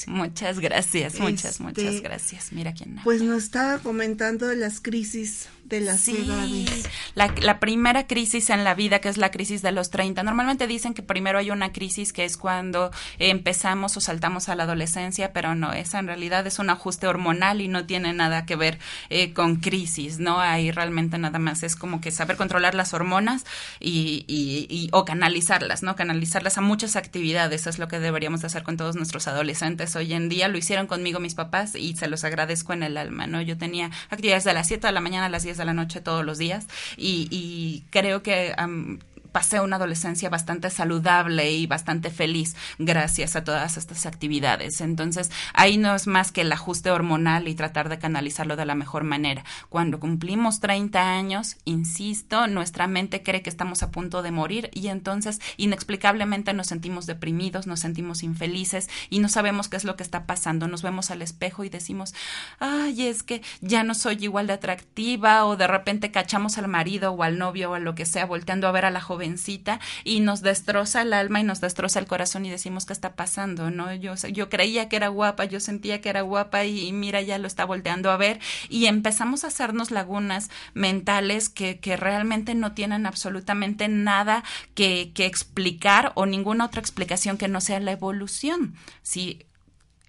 Muchas 0.08 0.60
gracias, 0.60 1.18
muchas, 1.18 1.52
Este, 1.52 1.62
muchas 1.62 2.00
gracias. 2.02 2.52
Mira 2.52 2.74
quién 2.74 2.90
habla. 2.90 3.04
Pues 3.04 3.22
nos 3.22 3.44
estaba 3.44 3.78
comentando 3.78 4.46
de 4.46 4.56
las 4.56 4.80
crisis 4.80 5.48
de 5.72 5.80
las 5.80 6.00
Sí, 6.00 6.24
edades. 6.26 6.88
la, 7.14 7.32
la 7.40 7.58
primera 7.58 8.06
crisis 8.06 8.50
en 8.50 8.62
la 8.62 8.74
vida, 8.74 9.00
que 9.00 9.08
es 9.08 9.16
la 9.16 9.30
crisis 9.30 9.62
de 9.62 9.72
los 9.72 9.90
30. 9.90 10.22
Normalmente 10.22 10.66
dicen 10.66 10.92
que 10.92 11.02
primero 11.02 11.38
hay 11.38 11.50
una 11.50 11.72
crisis 11.72 12.12
que 12.12 12.24
es 12.26 12.36
cuando 12.36 12.90
empezamos 13.18 13.96
o 13.96 14.00
saltamos 14.00 14.48
a 14.48 14.54
la 14.54 14.64
adolescencia, 14.64 15.32
pero 15.32 15.54
no, 15.54 15.72
esa 15.72 15.98
en 15.98 16.06
realidad 16.08 16.46
es 16.46 16.58
un 16.58 16.68
ajuste 16.70 17.06
hormonal 17.06 17.60
y 17.62 17.68
no 17.68 17.86
tiene 17.86 18.12
nada 18.12 18.44
que 18.44 18.56
ver 18.56 18.78
eh, 19.08 19.32
con 19.32 19.56
crisis, 19.56 20.18
¿no? 20.18 20.40
Ahí 20.40 20.70
realmente 20.70 21.16
nada 21.18 21.38
más 21.38 21.62
es 21.62 21.74
como 21.74 22.00
que 22.00 22.10
saber 22.10 22.36
controlar 22.36 22.74
las 22.74 22.92
hormonas 22.92 23.44
y, 23.80 24.24
y, 24.28 24.66
y- 24.68 24.88
o 24.92 25.04
canalizarlas, 25.06 25.82
¿no? 25.82 25.96
Canalizarlas 25.96 26.58
a 26.58 26.60
muchas 26.60 26.96
actividades, 26.96 27.66
es 27.66 27.78
lo 27.78 27.88
que 27.88 27.98
deberíamos 27.98 28.42
de 28.42 28.48
hacer 28.48 28.62
con 28.62 28.76
todos 28.76 28.94
nuestros 28.96 29.26
adolescentes 29.26 29.96
hoy 29.96 30.12
en 30.12 30.28
día. 30.28 30.48
Lo 30.48 30.58
hicieron 30.58 30.86
conmigo 30.86 31.18
mis 31.20 31.34
papás 31.34 31.74
y 31.74 31.96
se 31.96 32.08
los 32.08 32.24
agradezco 32.24 32.72
en 32.74 32.82
el 32.82 32.96
alma, 32.98 33.26
¿no? 33.26 33.40
Yo 33.40 33.56
tenía 33.56 33.90
actividades 34.10 34.44
de 34.44 34.52
las 34.52 34.68
7 34.68 34.86
de 34.86 34.92
la 34.92 35.00
mañana 35.00 35.26
a 35.26 35.28
las 35.30 35.42
10 35.44 35.56
de 35.56 35.61
la 35.64 35.74
noche 35.74 36.00
todos 36.00 36.24
los 36.24 36.38
días 36.38 36.66
y, 36.96 37.28
y 37.30 37.84
creo 37.90 38.22
que 38.22 38.54
am, 38.56 38.98
pasé 39.32 39.60
una 39.60 39.76
adolescencia 39.76 40.30
bastante 40.30 40.70
saludable 40.70 41.50
y 41.50 41.66
bastante 41.66 42.10
feliz 42.10 42.54
gracias 42.78 43.34
a 43.36 43.44
todas 43.44 43.76
estas 43.76 44.06
actividades. 44.06 44.80
Entonces, 44.80 45.30
ahí 45.54 45.78
no 45.78 45.94
es 45.94 46.06
más 46.06 46.32
que 46.32 46.42
el 46.42 46.52
ajuste 46.52 46.90
hormonal 46.90 47.48
y 47.48 47.54
tratar 47.54 47.88
de 47.88 47.98
canalizarlo 47.98 48.56
de 48.56 48.66
la 48.66 48.74
mejor 48.74 49.04
manera. 49.04 49.44
Cuando 49.68 49.98
cumplimos 50.00 50.60
30 50.60 51.00
años, 51.00 51.56
insisto, 51.64 52.46
nuestra 52.46 52.86
mente 52.86 53.22
cree 53.22 53.42
que 53.42 53.50
estamos 53.50 53.82
a 53.82 53.90
punto 53.90 54.22
de 54.22 54.30
morir 54.30 54.70
y 54.72 54.88
entonces 54.88 55.40
inexplicablemente 55.56 56.52
nos 56.52 56.66
sentimos 56.66 57.06
deprimidos, 57.06 57.66
nos 57.66 57.80
sentimos 57.80 58.22
infelices 58.22 58.88
y 59.10 59.18
no 59.18 59.28
sabemos 59.28 59.68
qué 59.68 59.76
es 59.76 59.84
lo 59.84 59.96
que 59.96 60.02
está 60.02 60.26
pasando. 60.26 60.68
Nos 60.68 60.82
vemos 60.82 61.10
al 61.10 61.22
espejo 61.22 61.64
y 61.64 61.68
decimos, 61.68 62.14
ay, 62.58 63.06
es 63.06 63.22
que 63.22 63.42
ya 63.60 63.84
no 63.84 63.94
soy 63.94 64.18
igual 64.20 64.46
de 64.46 64.54
atractiva 64.54 65.44
o 65.46 65.56
de 65.56 65.66
repente 65.66 66.10
cachamos 66.10 66.58
al 66.58 66.68
marido 66.68 67.12
o 67.12 67.22
al 67.22 67.38
novio 67.38 67.70
o 67.70 67.74
a 67.74 67.78
lo 67.78 67.94
que 67.94 68.06
sea 68.06 68.26
volteando 68.26 68.68
a 68.68 68.72
ver 68.72 68.84
a 68.84 68.90
la 68.90 69.00
jovencita 69.22 69.78
y 70.04 70.20
nos 70.20 70.42
destroza 70.42 71.02
el 71.02 71.12
alma 71.12 71.40
y 71.40 71.44
nos 71.44 71.60
destroza 71.60 72.00
el 72.00 72.06
corazón 72.06 72.44
y 72.44 72.50
decimos 72.50 72.86
qué 72.86 72.92
está 72.92 73.14
pasando, 73.14 73.70
¿no? 73.70 73.94
Yo, 73.94 74.14
yo 74.14 74.48
creía 74.48 74.88
que 74.88 74.96
era 74.96 75.08
guapa, 75.08 75.44
yo 75.44 75.60
sentía 75.60 76.00
que 76.00 76.08
era 76.08 76.22
guapa 76.22 76.64
y, 76.64 76.92
mira, 76.92 77.20
ya 77.22 77.38
lo 77.38 77.46
está 77.46 77.64
volteando 77.64 78.10
a 78.10 78.16
ver 78.16 78.40
y 78.68 78.86
empezamos 78.86 79.44
a 79.44 79.48
hacernos 79.48 79.90
lagunas 79.90 80.50
mentales 80.74 81.48
que, 81.48 81.78
que 81.78 81.96
realmente 81.96 82.54
no 82.54 82.72
tienen 82.72 83.06
absolutamente 83.06 83.88
nada 83.88 84.42
que, 84.74 85.12
que 85.14 85.26
explicar 85.26 86.12
o 86.14 86.26
ninguna 86.26 86.66
otra 86.66 86.80
explicación 86.80 87.38
que 87.38 87.48
no 87.48 87.60
sea 87.60 87.78
la 87.80 87.92
evolución. 87.92 88.74
Si 89.02 89.46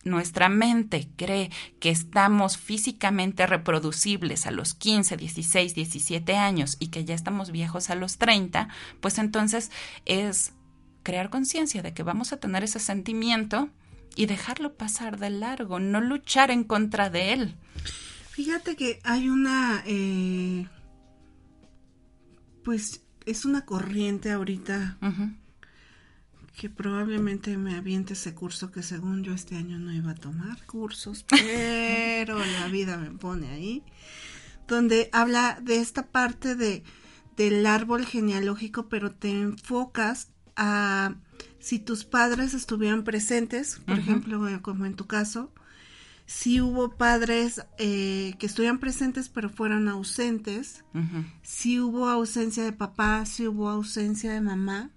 nuestra 0.04 0.49
mente 0.49 1.10
cree 1.16 1.49
que 1.80 1.89
estamos 1.89 2.58
físicamente 2.58 3.47
reproducibles 3.47 4.45
a 4.45 4.51
los 4.51 4.74
15, 4.74 5.18
16, 5.18 5.76
17 5.76 6.36
años 6.36 6.78
y 6.80 6.88
que 6.88 7.06
ya 7.06 7.16
estamos 7.16 7.51
viejos 7.51 7.89
a 7.89 7.95
los 7.95 8.18
30, 8.18 8.70
pues 8.99 9.18
entonces 9.18 9.72
es 10.06 10.54
crear 11.04 11.30
conciencia 11.30 11.82
de 11.82 11.93
que 11.93 12.04
vamos 12.04 12.34
a 12.34 12.38
tener 12.38 12.64
ese 12.64 12.80
sentimiento 12.80 13.70
y 14.16 14.26
dejarlo 14.26 14.76
pasar 14.76 15.20
de 15.20 15.30
largo, 15.30 15.80
no 15.80 16.01
luchar 16.01 16.51
en 16.51 16.64
contra 16.64 17.10
de 17.10 17.34
él. 17.34 17.56
Fíjate 18.30 18.76
que 18.76 18.99
hay 19.04 19.30
una, 19.30 19.84
eh, 19.86 20.68
pues 22.64 23.01
es 23.26 23.45
una 23.45 23.66
corriente 23.66 24.32
ahorita 24.32 24.97
que 26.56 26.70
probablemente 26.70 27.58
me 27.58 27.76
aviente 27.76 28.14
ese 28.14 28.34
curso 28.34 28.72
que 28.72 28.84
según 28.84 29.24
yo 29.24 29.34
este 29.34 29.56
año 29.56 29.80
no 29.80 29.91
iba 29.91 30.12
a 30.12 30.16
tomar 30.16 30.64
cursos, 30.66 31.26
pero 31.30 32.38
la 32.39 32.68
vida 32.68 32.97
me 32.97 33.12
pone 33.12 33.49
ahí, 33.49 33.84
donde 34.68 35.10
habla 35.12 35.60
de 35.62 35.78
esta 35.78 36.08
parte 36.08 36.56
de 36.56 36.84
del 37.36 37.66
árbol 37.66 38.06
genealógico, 38.06 38.89
pero 38.89 39.12
te 39.12 39.32
enfocas 39.32 40.30
a 40.56 41.16
si 41.60 41.80
tus 41.80 42.04
padres 42.04 42.54
estuvieran 42.54 43.04
presentes, 43.04 43.80
por 43.86 43.97
ejemplo, 43.97 44.47
eh, 44.47 44.62
como 44.62 44.86
en 44.86 44.95
tu 44.95 45.08
caso, 45.08 45.51
si 46.26 46.62
hubo 46.62 46.95
padres 46.95 47.66
eh, 47.78 48.36
que 48.39 48.45
estuvieran 48.45 48.80
presentes 48.80 49.30
pero 49.30 49.49
fueran 49.49 49.88
ausentes, 49.88 50.84
si 51.41 51.80
hubo 51.80 52.08
ausencia 52.08 52.64
de 52.64 52.72
papá, 52.72 53.26
si 53.26 53.47
hubo 53.47 53.70
ausencia 53.70 54.32
de 54.32 54.41
mamá, 54.41 54.91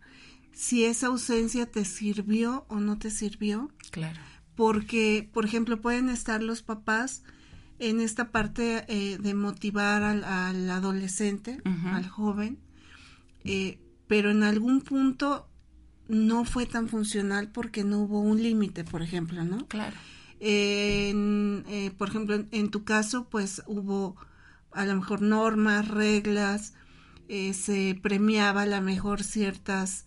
si 0.57 0.86
esa 0.86 1.09
ausencia 1.09 1.66
te 1.66 1.84
sirvió 1.84 2.64
o 2.68 2.80
no 2.80 2.98
te 2.98 3.11
sirvió. 3.11 3.70
Claro. 3.90 4.18
Porque, 4.54 5.28
por 5.30 5.44
ejemplo, 5.44 5.82
pueden 5.82 6.09
estar 6.09 6.42
los 6.42 6.62
papás 6.62 7.22
en 7.78 8.00
esta 8.00 8.30
parte 8.30 8.86
eh, 8.88 9.18
de 9.18 9.34
motivar 9.34 10.02
al, 10.02 10.70
adolescente, 10.70 11.61
al 11.92 12.09
joven, 12.09 12.59
eh, 13.44 13.78
pero 14.07 14.30
en 14.30 14.42
algún 14.42 14.80
punto 14.80 15.46
no 16.09 16.46
fue 16.46 16.64
tan 16.64 16.88
funcional 16.88 17.50
porque 17.52 17.84
no 17.84 17.98
hubo 17.98 18.20
un 18.20 18.42
límite, 18.42 18.82
por 18.82 19.02
ejemplo, 19.02 19.44
¿no? 19.44 19.68
Claro. 19.68 19.94
Eh, 20.40 21.92
por 21.98 22.09
ejemplo, 22.09 22.42
en, 22.50 22.70
tu 22.70 22.82
caso, 22.84 23.28
pues 23.28 23.62
hubo 23.66 24.16
a 24.72 24.86
lo 24.86 24.96
mejor 24.96 25.20
normas, 25.20 25.86
reglas, 25.86 26.72
se 27.28 27.98
premiaba 28.00 28.62
a 28.62 28.66
lo 28.66 28.80
mejor 28.80 29.22
ciertas 29.22 30.07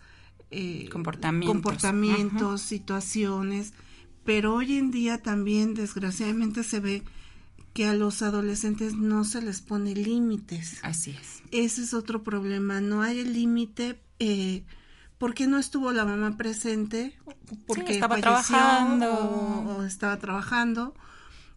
eh, 0.51 0.89
comportamientos, 0.91 2.61
situaciones, 2.61 3.73
pero 4.23 4.55
hoy 4.55 4.77
en 4.77 4.91
día 4.91 5.21
también 5.21 5.73
desgraciadamente 5.73 6.63
se 6.63 6.79
ve 6.79 7.03
que 7.73 7.85
a 7.85 7.93
los 7.93 8.21
adolescentes 8.21 8.95
no 8.95 9.23
se 9.23 9.41
les 9.41 9.61
pone 9.61 9.93
límites. 9.93 10.79
Así 10.81 11.11
es. 11.11 11.43
Ese 11.51 11.83
es 11.83 11.93
otro 11.93 12.23
problema, 12.23 12.81
no 12.81 13.01
hay 13.01 13.19
el 13.19 13.33
límite 13.33 14.01
eh, 14.19 14.63
porque 15.19 15.47
no 15.47 15.59
estuvo 15.59 15.91
la 15.91 16.05
mamá 16.05 16.37
presente, 16.37 17.17
porque 17.67 17.93
estaba 17.93 18.17
trabajando. 18.17 19.11
O, 19.11 19.83
estaba 19.83 20.17
trabajando. 20.17 20.95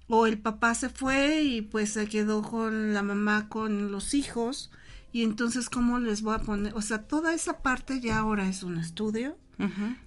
O 0.08 0.26
el 0.26 0.38
papá 0.38 0.74
se 0.74 0.88
fue 0.88 1.42
y 1.42 1.62
pues 1.62 1.92
se 1.92 2.06
quedó 2.08 2.42
con 2.42 2.92
la 2.92 3.02
mamá 3.02 3.48
con 3.48 3.92
los 3.92 4.14
hijos 4.14 4.70
y 5.12 5.22
entonces 5.22 5.68
cómo 5.68 5.98
les 5.98 6.22
voy 6.22 6.34
a 6.34 6.38
poner, 6.38 6.74
o 6.74 6.82
sea, 6.82 7.02
toda 7.02 7.34
esa 7.34 7.58
parte 7.60 8.00
ya 8.00 8.18
ahora 8.18 8.48
es 8.48 8.62
un 8.62 8.78
estudio. 8.78 9.36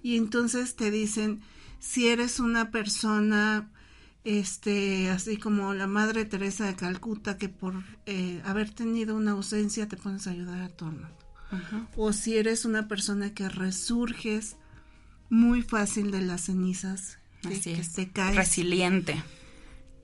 Y 0.02 0.18
entonces 0.18 0.76
te 0.76 0.90
dicen 0.90 1.40
si 1.78 2.08
eres 2.08 2.40
una 2.40 2.70
persona 2.70 3.70
este 4.24 5.08
así 5.08 5.38
como 5.38 5.72
la 5.72 5.86
madre 5.86 6.24
Teresa 6.24 6.66
de 6.66 6.74
Calcuta 6.74 7.38
que 7.38 7.48
por 7.48 7.74
eh, 8.04 8.42
haber 8.44 8.70
tenido 8.70 9.16
una 9.16 9.30
ausencia 9.30 9.88
te 9.88 9.96
pones 9.96 10.26
a 10.26 10.32
ayudar 10.32 10.60
a 10.62 10.68
todo 10.68 10.90
el 10.90 10.96
mundo 10.96 11.16
o 11.96 12.12
si 12.12 12.36
eres 12.36 12.64
una 12.64 12.88
persona 12.88 13.32
que 13.32 13.48
resurges 13.48 14.56
muy 15.30 15.62
fácil 15.62 16.10
de 16.10 16.22
las 16.22 16.42
cenizas 16.46 17.18
que, 17.40 17.84
se 17.84 18.08
cae 18.10 18.34
resiliente 18.34 19.22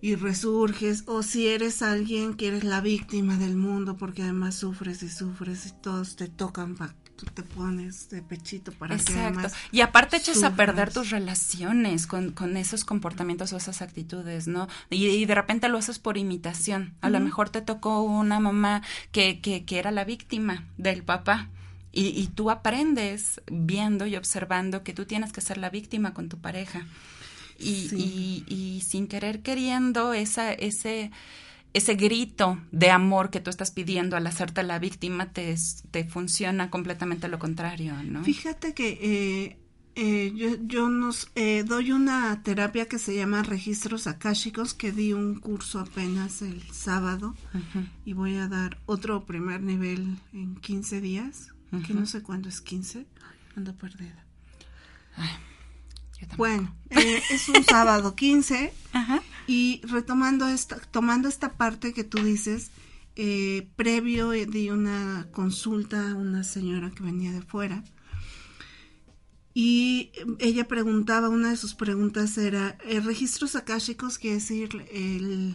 y 0.02 0.16
resurges, 0.16 1.04
o 1.06 1.22
si 1.22 1.46
eres 1.46 1.80
alguien 1.80 2.34
que 2.34 2.48
eres 2.48 2.64
la 2.64 2.80
víctima 2.80 3.36
del 3.36 3.54
mundo 3.56 3.96
porque 3.96 4.22
además 4.22 4.56
sufres 4.56 5.00
y 5.04 5.08
sufres 5.08 5.64
y 5.66 5.70
todos 5.80 6.16
te 6.16 6.26
tocan 6.28 6.76
tú 7.14 7.26
te 7.26 7.44
pones 7.44 8.10
de 8.10 8.20
pechito 8.20 8.72
para 8.72 8.96
que 8.96 9.12
además 9.14 9.54
y 9.70 9.80
aparte 9.80 10.16
echas 10.16 10.42
a 10.42 10.56
perder 10.56 10.92
tus 10.92 11.10
relaciones 11.10 12.08
con, 12.08 12.32
con, 12.32 12.56
esos 12.56 12.84
comportamientos 12.84 13.52
o 13.52 13.56
esas 13.56 13.80
actitudes, 13.80 14.48
¿no? 14.48 14.66
Y, 14.90 15.24
de 15.24 15.34
repente 15.36 15.68
lo 15.68 15.78
haces 15.78 16.00
por 16.00 16.18
imitación. 16.18 16.94
A 17.00 17.08
lo 17.08 17.20
mejor 17.20 17.50
te 17.50 17.62
tocó 17.62 18.02
una 18.02 18.40
mamá 18.40 18.82
que, 19.12 19.40
que, 19.40 19.64
que 19.64 19.78
era 19.78 19.92
la 19.92 20.04
víctima 20.04 20.64
del 20.78 21.04
papá. 21.04 21.48
Y, 21.92 22.06
y, 22.06 22.26
tú 22.26 22.50
aprendes 22.50 23.40
viendo 23.46 24.06
y 24.06 24.16
observando 24.16 24.82
que 24.82 24.94
tú 24.94 25.04
tienes 25.04 25.30
que 25.30 25.42
ser 25.42 25.58
la 25.58 25.70
víctima 25.70 26.14
con 26.14 26.28
tu 26.28 26.38
pareja 26.38 26.86
y, 27.62 28.44
y, 28.48 28.80
sin 28.80 29.06
querer 29.06 29.42
queriendo 29.42 30.12
esa, 30.12 30.52
ese, 30.52 31.10
ese 31.72 31.94
grito 31.94 32.58
de 32.70 32.90
amor 32.90 33.30
que 33.30 33.40
tú 33.40 33.50
estás 33.50 33.70
pidiendo 33.70 34.16
al 34.16 34.26
hacerte 34.26 34.62
la 34.62 34.78
víctima 34.78 35.32
te, 35.32 35.54
te 35.90 36.04
funciona 36.04 36.70
completamente 36.70 37.28
lo 37.28 37.38
contrario, 37.38 37.94
¿no? 38.02 38.24
Fíjate 38.24 38.74
que 38.74 38.98
eh, 39.00 39.58
eh, 39.94 40.32
yo, 40.34 40.56
yo 40.62 40.88
nos 40.88 41.30
eh, 41.34 41.64
doy 41.66 41.92
una 41.92 42.42
terapia 42.42 42.86
que 42.86 42.98
se 42.98 43.14
llama 43.14 43.42
registros 43.42 44.06
akáshicos 44.06 44.74
que 44.74 44.92
di 44.92 45.12
un 45.12 45.38
curso 45.38 45.80
apenas 45.80 46.42
el 46.42 46.62
sábado 46.72 47.34
y 48.04 48.12
voy 48.14 48.36
a 48.36 48.48
dar 48.48 48.78
otro 48.86 49.24
primer 49.26 49.62
nivel 49.62 50.18
en 50.32 50.56
15 50.56 51.00
días, 51.00 51.48
que 51.86 51.94
no 51.94 52.06
sé 52.06 52.22
cuándo 52.22 52.48
es 52.48 52.60
15, 52.60 53.06
ando 53.56 53.74
perdida. 53.74 54.26
Ay. 55.16 55.51
Bueno, 56.36 56.74
eh, 56.90 57.22
es 57.30 57.48
un 57.48 57.64
sábado 57.64 58.14
15 58.16 58.72
y 59.46 59.80
retomando 59.84 60.48
esta, 60.48 60.76
tomando 60.76 61.28
esta 61.28 61.52
parte 61.52 61.92
que 61.92 62.04
tú 62.04 62.22
dices, 62.22 62.70
eh, 63.16 63.68
previo 63.76 64.30
di 64.30 64.70
una 64.70 65.26
consulta 65.32 66.10
a 66.10 66.14
una 66.14 66.44
señora 66.44 66.90
que 66.90 67.02
venía 67.02 67.32
de 67.32 67.42
fuera 67.42 67.82
y 69.54 70.12
ella 70.38 70.66
preguntaba, 70.66 71.28
una 71.28 71.50
de 71.50 71.56
sus 71.56 71.74
preguntas 71.74 72.38
era, 72.38 72.78
¿el 72.86 72.98
eh, 72.98 73.00
registros 73.00 73.54
akáshicos 73.54 74.18
quiere 74.18 74.36
decir 74.36 74.86
el, 74.90 75.54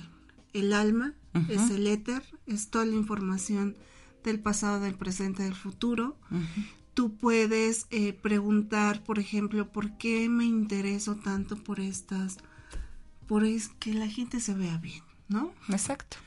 el 0.53 0.74
alma, 0.74 1.13
es 1.49 1.70
el 1.70 1.86
éter, 1.86 2.24
es 2.47 2.70
toda 2.70 2.86
la 2.86 2.95
información 2.95 3.76
del 4.24 4.39
pasado, 4.39 4.80
del 4.80 4.95
presente, 4.95 5.43
del 5.43 5.53
futuro 5.53 6.18
tú 6.98 7.16
puedes 7.16 7.86
eh, 7.91 8.12
preguntar, 8.12 9.04
por 9.04 9.20
ejemplo, 9.20 9.72
¿por 9.72 10.00
qué 10.00 10.28
me 10.30 10.45
intereso 10.45 11.16
tanto 11.16 11.56
por 11.56 11.80
estas, 11.80 12.38
por 13.28 13.43
es 13.43 13.68
que 13.68 13.93
la 13.93 14.08
gente 14.08 14.39
se 14.39 14.56
vea 14.56 14.80
bien, 14.80 15.04
¿no? 15.30 15.54
Exacto. 15.70 16.18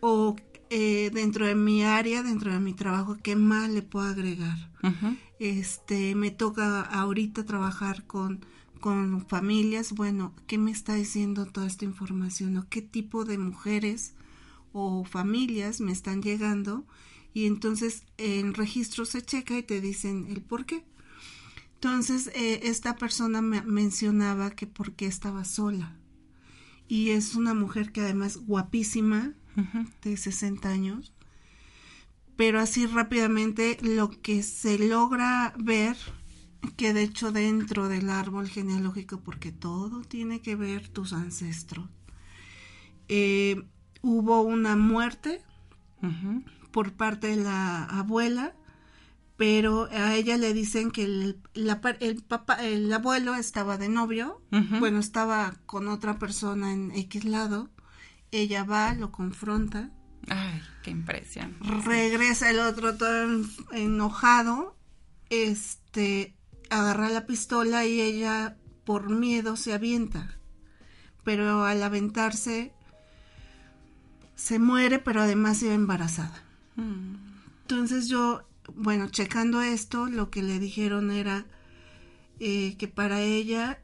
O 0.00 0.34
eh, 0.68 1.12
dentro 1.14 1.46
de 1.46 1.54
mi 1.54 1.84
área, 1.84 2.24
dentro 2.24 2.52
de 2.52 2.58
mi 2.58 2.74
trabajo, 2.74 3.18
¿qué 3.22 3.36
más 3.36 3.70
le 3.70 3.82
puedo 3.82 4.08
agregar? 4.08 4.58
Este, 5.38 6.16
me 6.16 6.32
toca 6.32 6.80
ahorita 6.80 7.46
trabajar 7.46 8.04
con, 8.04 8.44
con 8.80 9.24
familias, 9.28 9.92
bueno, 9.92 10.34
¿qué 10.48 10.58
me 10.58 10.72
está 10.72 10.94
diciendo 10.94 11.46
toda 11.46 11.68
esta 11.68 11.84
información? 11.84 12.56
¿O 12.56 12.68
qué 12.68 12.82
tipo 12.82 13.24
de 13.24 13.38
mujeres 13.38 14.14
o 14.72 15.04
familias 15.04 15.80
me 15.80 15.92
están 15.92 16.20
llegando? 16.20 16.84
Y 17.32 17.46
entonces 17.46 18.04
en 18.18 18.54
registro 18.54 19.04
se 19.04 19.22
checa 19.22 19.56
y 19.58 19.62
te 19.62 19.80
dicen 19.80 20.26
el 20.28 20.42
por 20.42 20.66
qué. 20.66 20.84
Entonces 21.74 22.30
eh, 22.34 22.60
esta 22.64 22.96
persona 22.96 23.40
me 23.40 23.62
mencionaba 23.62 24.50
que 24.50 24.66
porque 24.66 25.06
estaba 25.06 25.44
sola 25.44 25.96
y 26.90 27.10
es 27.10 27.36
una 27.36 27.54
mujer 27.54 27.92
que 27.92 28.00
además 28.00 28.36
guapísima, 28.36 29.32
de 30.02 30.16
60 30.16 30.68
años, 30.68 31.12
pero 32.36 32.58
así 32.58 32.86
rápidamente 32.86 33.78
lo 33.80 34.10
que 34.10 34.42
se 34.42 34.76
logra 34.78 35.54
ver, 35.56 35.96
que 36.76 36.92
de 36.92 37.02
hecho 37.02 37.30
dentro 37.30 37.88
del 37.88 38.10
árbol 38.10 38.48
genealógico, 38.48 39.20
porque 39.20 39.52
todo 39.52 40.02
tiene 40.02 40.40
que 40.40 40.56
ver 40.56 40.88
tus 40.88 41.12
ancestros, 41.12 41.88
eh, 43.06 43.62
hubo 44.02 44.42
una 44.42 44.74
muerte 44.74 45.42
por 46.70 46.92
parte 46.92 47.28
de 47.28 47.36
la 47.36 47.84
abuela, 47.84 48.54
pero 49.36 49.88
a 49.90 50.14
ella 50.14 50.36
le 50.36 50.52
dicen 50.52 50.90
que 50.90 51.04
el, 51.04 51.40
el, 51.54 52.22
papá, 52.22 52.54
el 52.64 52.92
abuelo 52.92 53.34
estaba 53.34 53.78
de 53.78 53.88
novio, 53.88 54.42
bueno, 54.78 54.98
estaba 54.98 55.54
con 55.66 55.88
otra 55.88 56.18
persona 56.18 56.72
en 56.72 56.92
X 56.92 57.24
lado, 57.24 57.70
ella 58.30 58.64
va, 58.64 58.94
lo 58.94 59.10
confronta. 59.10 59.90
Ay, 60.28 60.60
qué 60.82 60.90
impresión. 60.90 61.56
Regresa 61.84 62.50
el 62.50 62.60
otro 62.60 62.96
todo 62.96 63.42
enojado, 63.72 64.76
este, 65.30 66.36
agarra 66.68 67.08
la 67.08 67.26
pistola 67.26 67.86
y 67.86 68.00
ella 68.00 68.56
por 68.84 69.08
miedo 69.08 69.56
se 69.56 69.72
avienta. 69.72 70.38
Pero 71.24 71.64
al 71.64 71.82
aventarse 71.82 72.74
se 74.40 74.58
muere, 74.58 74.98
pero 74.98 75.20
además 75.20 75.62
iba 75.62 75.74
embarazada. 75.74 76.42
Entonces 77.60 78.08
yo, 78.08 78.42
bueno, 78.74 79.10
checando 79.10 79.60
esto, 79.60 80.06
lo 80.06 80.30
que 80.30 80.42
le 80.42 80.58
dijeron 80.58 81.10
era 81.10 81.44
eh, 82.38 82.74
que 82.78 82.88
para 82.88 83.20
ella 83.20 83.82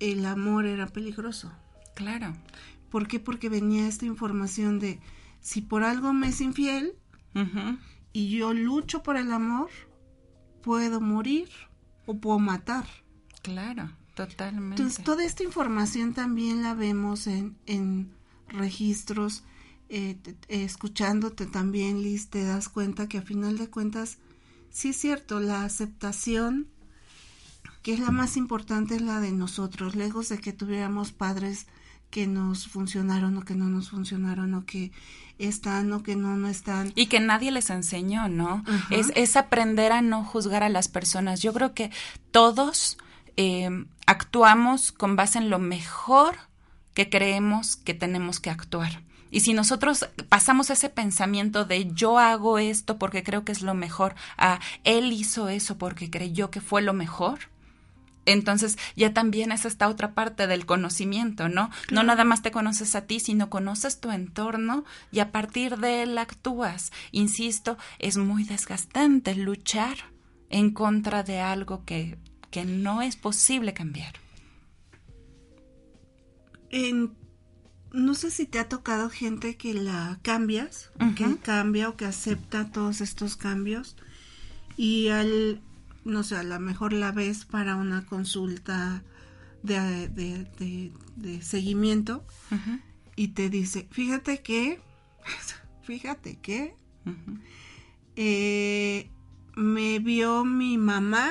el 0.00 0.24
amor 0.24 0.64
era 0.64 0.86
peligroso. 0.86 1.52
Claro. 1.94 2.34
¿Por 2.90 3.06
qué? 3.06 3.20
Porque 3.20 3.50
venía 3.50 3.86
esta 3.86 4.06
información 4.06 4.78
de 4.78 5.00
si 5.40 5.60
por 5.60 5.84
algo 5.84 6.14
me 6.14 6.28
es 6.28 6.40
infiel 6.40 6.94
y 8.14 8.30
yo 8.30 8.54
lucho 8.54 9.02
por 9.02 9.18
el 9.18 9.30
amor, 9.32 9.68
puedo 10.62 11.02
morir 11.02 11.50
o 12.06 12.16
puedo 12.16 12.38
matar. 12.38 12.86
Claro, 13.42 13.90
totalmente. 14.14 14.82
Entonces, 14.82 15.04
toda 15.04 15.24
esta 15.24 15.42
información 15.42 16.14
también 16.14 16.62
la 16.62 16.72
vemos 16.72 17.26
en, 17.26 17.58
en 17.66 18.14
registros, 18.52 19.44
eh, 19.88 20.16
escuchándote 20.48 21.46
también, 21.46 22.02
Liz, 22.02 22.28
te 22.28 22.44
das 22.44 22.68
cuenta 22.68 23.08
que 23.08 23.18
a 23.18 23.22
final 23.22 23.58
de 23.58 23.68
cuentas, 23.68 24.18
sí 24.70 24.90
es 24.90 24.96
cierto, 24.96 25.40
la 25.40 25.64
aceptación, 25.64 26.68
que 27.82 27.92
es 27.92 28.00
la 28.00 28.10
más 28.10 28.36
importante, 28.36 28.96
es 28.96 29.02
la 29.02 29.20
de 29.20 29.32
nosotros, 29.32 29.94
lejos 29.94 30.28
de 30.28 30.38
que 30.38 30.52
tuviéramos 30.52 31.12
padres 31.12 31.66
que 32.10 32.26
nos 32.26 32.68
funcionaron 32.68 33.36
o 33.38 33.42
que 33.42 33.54
no 33.54 33.66
nos 33.66 33.90
funcionaron 33.90 34.52
o 34.54 34.66
que 34.66 34.92
están 35.38 35.92
o 35.92 36.02
que 36.02 36.14
no 36.14 36.36
no 36.36 36.48
están. 36.48 36.92
Y 36.94 37.06
que 37.06 37.20
nadie 37.20 37.50
les 37.50 37.70
enseñó, 37.70 38.28
¿no? 38.28 38.64
Es, 38.90 39.10
es, 39.16 39.34
aprender 39.36 39.92
a 39.92 40.02
no 40.02 40.22
juzgar 40.22 40.62
a 40.62 40.68
las 40.68 40.88
personas. 40.88 41.40
Yo 41.40 41.52
creo 41.54 41.74
que 41.74 41.90
todos 42.30 42.98
eh, 43.36 43.86
actuamos 44.06 44.92
con 44.92 45.16
base 45.16 45.38
en 45.38 45.48
lo 45.48 45.58
mejor 45.58 46.36
que 46.94 47.08
creemos 47.08 47.76
que 47.76 47.94
tenemos 47.94 48.40
que 48.40 48.50
actuar. 48.50 49.02
Y 49.32 49.40
si 49.40 49.54
nosotros 49.54 50.08
pasamos 50.28 50.68
ese 50.68 50.90
pensamiento 50.90 51.64
de 51.64 51.90
yo 51.92 52.18
hago 52.18 52.58
esto 52.58 52.98
porque 52.98 53.22
creo 53.22 53.44
que 53.44 53.52
es 53.52 53.62
lo 53.62 53.72
mejor, 53.72 54.14
a 54.36 54.60
él 54.84 55.10
hizo 55.10 55.48
eso 55.48 55.78
porque 55.78 56.10
creyó 56.10 56.50
que 56.50 56.60
fue 56.60 56.82
lo 56.82 56.92
mejor, 56.92 57.48
entonces 58.26 58.76
ya 58.94 59.14
también 59.14 59.50
es 59.50 59.64
esta 59.64 59.88
otra 59.88 60.12
parte 60.12 60.46
del 60.46 60.66
conocimiento, 60.66 61.48
¿no? 61.48 61.70
No 61.90 62.02
nada 62.02 62.24
más 62.24 62.42
te 62.42 62.52
conoces 62.52 62.94
a 62.94 63.06
ti, 63.06 63.20
sino 63.20 63.48
conoces 63.48 64.00
tu 64.00 64.10
entorno 64.10 64.84
y 65.10 65.20
a 65.20 65.32
partir 65.32 65.78
de 65.78 66.02
él 66.02 66.18
actúas. 66.18 66.92
Insisto, 67.10 67.78
es 67.98 68.18
muy 68.18 68.44
desgastante 68.44 69.34
luchar 69.34 69.96
en 70.50 70.72
contra 70.72 71.22
de 71.22 71.40
algo 71.40 71.84
que, 71.86 72.18
que 72.50 72.66
no 72.66 73.00
es 73.00 73.16
posible 73.16 73.72
cambiar 73.72 74.21
no 77.92 78.14
sé 78.14 78.30
si 78.30 78.46
te 78.46 78.58
ha 78.58 78.68
tocado 78.68 79.10
gente 79.10 79.56
que 79.56 79.74
la 79.74 80.18
cambias, 80.22 80.90
que 81.16 81.36
cambia 81.38 81.88
o 81.88 81.96
que 81.96 82.06
acepta 82.06 82.70
todos 82.70 83.00
estos 83.00 83.36
cambios 83.36 83.96
y 84.76 85.08
al, 85.08 85.60
no 86.04 86.22
sé, 86.22 86.36
a 86.36 86.42
lo 86.42 86.58
mejor 86.58 86.94
la 86.94 87.12
ves 87.12 87.44
para 87.44 87.76
una 87.76 88.06
consulta 88.06 89.02
de, 89.62 90.08
de, 90.08 91.42
seguimiento 91.42 92.24
y 93.14 93.28
te 93.28 93.50
dice, 93.50 93.86
fíjate 93.90 94.42
que, 94.42 94.80
fíjate 95.82 96.38
que, 96.40 96.74
eh, 98.16 99.10
me 99.54 99.98
vio 99.98 100.44
mi 100.44 100.78
mamá 100.78 101.30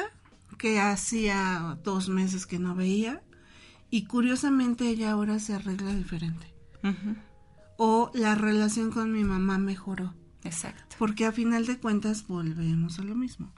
que 0.59 0.79
hacía 0.79 1.79
dos 1.83 2.09
meses 2.09 2.45
que 2.45 2.59
no 2.59 2.75
veía 2.75 3.23
y 3.91 4.05
curiosamente 4.05 4.87
ella 4.89 5.11
ahora 5.11 5.37
se 5.37 5.53
arregla 5.53 5.93
diferente. 5.93 6.47
O 7.77 8.09
la 8.13 8.35
relación 8.35 8.89
con 8.89 9.11
mi 9.11 9.23
mamá 9.23 9.57
mejoró. 9.57 10.13
Exacto. 10.43 10.95
Porque 10.97 11.25
a 11.25 11.31
final 11.31 11.65
de 11.65 11.77
cuentas 11.77 12.25
volvemos 12.25 12.97
a 12.99 13.03
lo 13.03 13.15
mismo. 13.15 13.51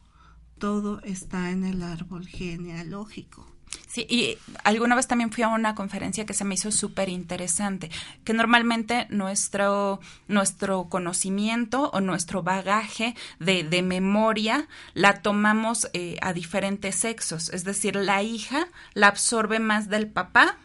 Todo 0.57 1.01
está 1.01 1.51
en 1.51 1.63
el 1.63 1.83
árbol 1.83 2.25
genealógico. 2.25 3.52
Sí, 3.87 4.07
y 4.09 4.37
alguna 4.63 4.95
vez 4.95 5.07
también 5.07 5.31
fui 5.31 5.43
a 5.43 5.49
una 5.49 5.75
conferencia 5.75 6.25
que 6.25 6.33
se 6.33 6.45
me 6.45 6.55
hizo 6.55 6.71
súper 6.71 7.09
interesante, 7.09 7.91
que 8.23 8.33
normalmente 8.33 9.05
nuestro, 9.09 9.99
nuestro 10.27 10.89
conocimiento 10.89 11.91
o 11.91 12.01
nuestro 12.01 12.41
bagaje 12.41 13.15
de, 13.39 13.63
de 13.63 13.81
memoria 13.81 14.67
la 14.93 15.21
tomamos 15.21 15.89
eh, 15.93 16.17
a 16.21 16.33
diferentes 16.33 16.95
sexos, 16.95 17.49
es 17.49 17.63
decir, 17.63 17.95
la 17.95 18.23
hija 18.23 18.67
la 18.93 19.07
absorbe 19.07 19.59
más 19.59 19.89
del 19.89 20.07
papá 20.07 20.57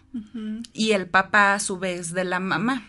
y 0.72 0.92
el 0.92 1.06
papá 1.06 1.54
a 1.54 1.60
su 1.60 1.78
vez 1.78 2.12
de 2.14 2.24
la 2.24 2.40
mamá 2.40 2.82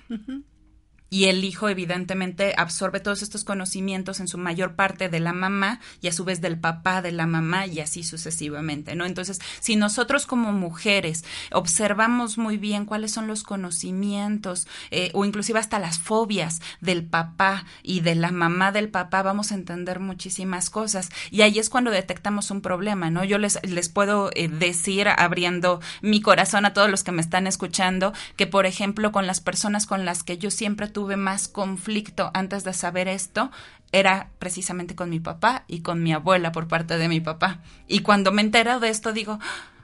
y 1.09 1.25
el 1.25 1.43
hijo 1.43 1.69
evidentemente 1.69 2.53
absorbe 2.57 2.99
todos 2.99 3.21
estos 3.21 3.43
conocimientos 3.43 4.19
en 4.19 4.27
su 4.27 4.37
mayor 4.37 4.75
parte 4.75 5.09
de 5.09 5.19
la 5.19 5.33
mamá 5.33 5.79
y 6.01 6.07
a 6.07 6.13
su 6.13 6.23
vez 6.23 6.41
del 6.41 6.59
papá 6.59 7.01
de 7.01 7.11
la 7.11 7.25
mamá 7.25 7.65
y 7.65 7.79
así 7.79 8.03
sucesivamente, 8.03 8.95
¿no? 8.95 9.05
Entonces, 9.05 9.39
si 9.59 9.75
nosotros 9.75 10.25
como 10.25 10.51
mujeres 10.51 11.25
observamos 11.51 12.37
muy 12.37 12.57
bien 12.57 12.85
cuáles 12.85 13.11
son 13.11 13.27
los 13.27 13.43
conocimientos 13.43 14.67
eh, 14.91 15.11
o 15.13 15.25
inclusive 15.25 15.59
hasta 15.59 15.79
las 15.79 15.97
fobias 15.97 16.61
del 16.81 17.05
papá 17.05 17.65
y 17.83 18.01
de 18.01 18.15
la 18.15 18.31
mamá 18.31 18.71
del 18.71 18.89
papá, 18.89 19.23
vamos 19.23 19.51
a 19.51 19.55
entender 19.55 19.99
muchísimas 19.99 20.69
cosas 20.69 21.09
y 21.31 21.41
ahí 21.41 21.59
es 21.59 21.69
cuando 21.69 21.91
detectamos 21.91 22.51
un 22.51 22.61
problema, 22.61 23.09
¿no? 23.09 23.23
Yo 23.23 23.37
les, 23.37 23.59
les 23.63 23.89
puedo 23.89 24.29
eh, 24.35 24.47
decir, 24.47 25.07
abriendo 25.07 25.81
mi 26.01 26.21
corazón 26.21 26.65
a 26.65 26.73
todos 26.73 26.89
los 26.89 27.03
que 27.03 27.11
me 27.11 27.21
están 27.21 27.47
escuchando, 27.47 28.13
que 28.35 28.47
por 28.47 28.65
ejemplo 28.65 29.11
con 29.11 29.27
las 29.27 29.41
personas 29.41 29.85
con 29.85 30.05
las 30.05 30.23
que 30.23 30.37
yo 30.37 30.51
siempre 30.51 30.87
tuve 30.87 30.98
tuve 30.99 31.15
más 31.15 31.47
conflicto 31.47 32.29
antes 32.33 32.65
de 32.65 32.73
saber 32.73 33.07
esto 33.07 33.51
era 33.93 34.31
precisamente 34.37 34.97
con 34.97 35.09
mi 35.09 35.21
papá 35.21 35.63
y 35.65 35.79
con 35.79 36.03
mi 36.03 36.11
abuela 36.11 36.51
por 36.51 36.67
parte 36.67 36.97
de 36.97 37.07
mi 37.07 37.21
papá. 37.21 37.61
Y 37.87 37.99
cuando 37.99 38.33
me 38.33 38.41
entero 38.41 38.81
de 38.81 38.89
esto 38.89 39.13
digo, 39.13 39.39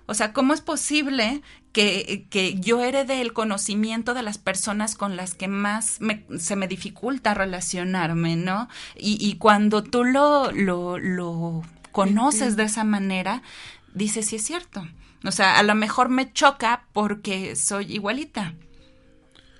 o 0.07 0.13
sea, 0.13 0.33
¿cómo 0.33 0.53
es 0.53 0.59
posible 0.59 1.41
que, 1.71 2.27
que 2.29 2.59
yo 2.59 2.83
herede 2.83 3.21
el 3.21 3.31
conocimiento 3.31 4.13
de 4.13 4.23
las 4.23 4.37
personas 4.37 4.95
con 4.95 5.15
las 5.15 5.35
que 5.35 5.47
más 5.47 5.99
se 6.37 6.55
me 6.57 6.67
dificulta 6.67 7.33
relacionarme, 7.33 8.35
¿no? 8.35 8.67
Y, 8.97 9.17
y 9.25 9.37
cuando 9.37 9.83
tú 9.83 10.03
lo, 10.03 10.51
lo, 10.51 10.97
lo 10.97 11.61
conoces 11.93 12.57
de 12.57 12.63
esa 12.63 12.83
manera, 12.83 13.41
dices, 13.93 14.25
sí 14.25 14.35
es 14.35 14.43
cierto. 14.43 14.85
O 15.23 15.31
sea, 15.31 15.57
a 15.59 15.63
lo 15.63 15.75
mejor 15.75 16.09
me 16.09 16.33
choca 16.33 16.87
porque 16.91 17.55
soy 17.55 17.93
igualita 17.93 18.53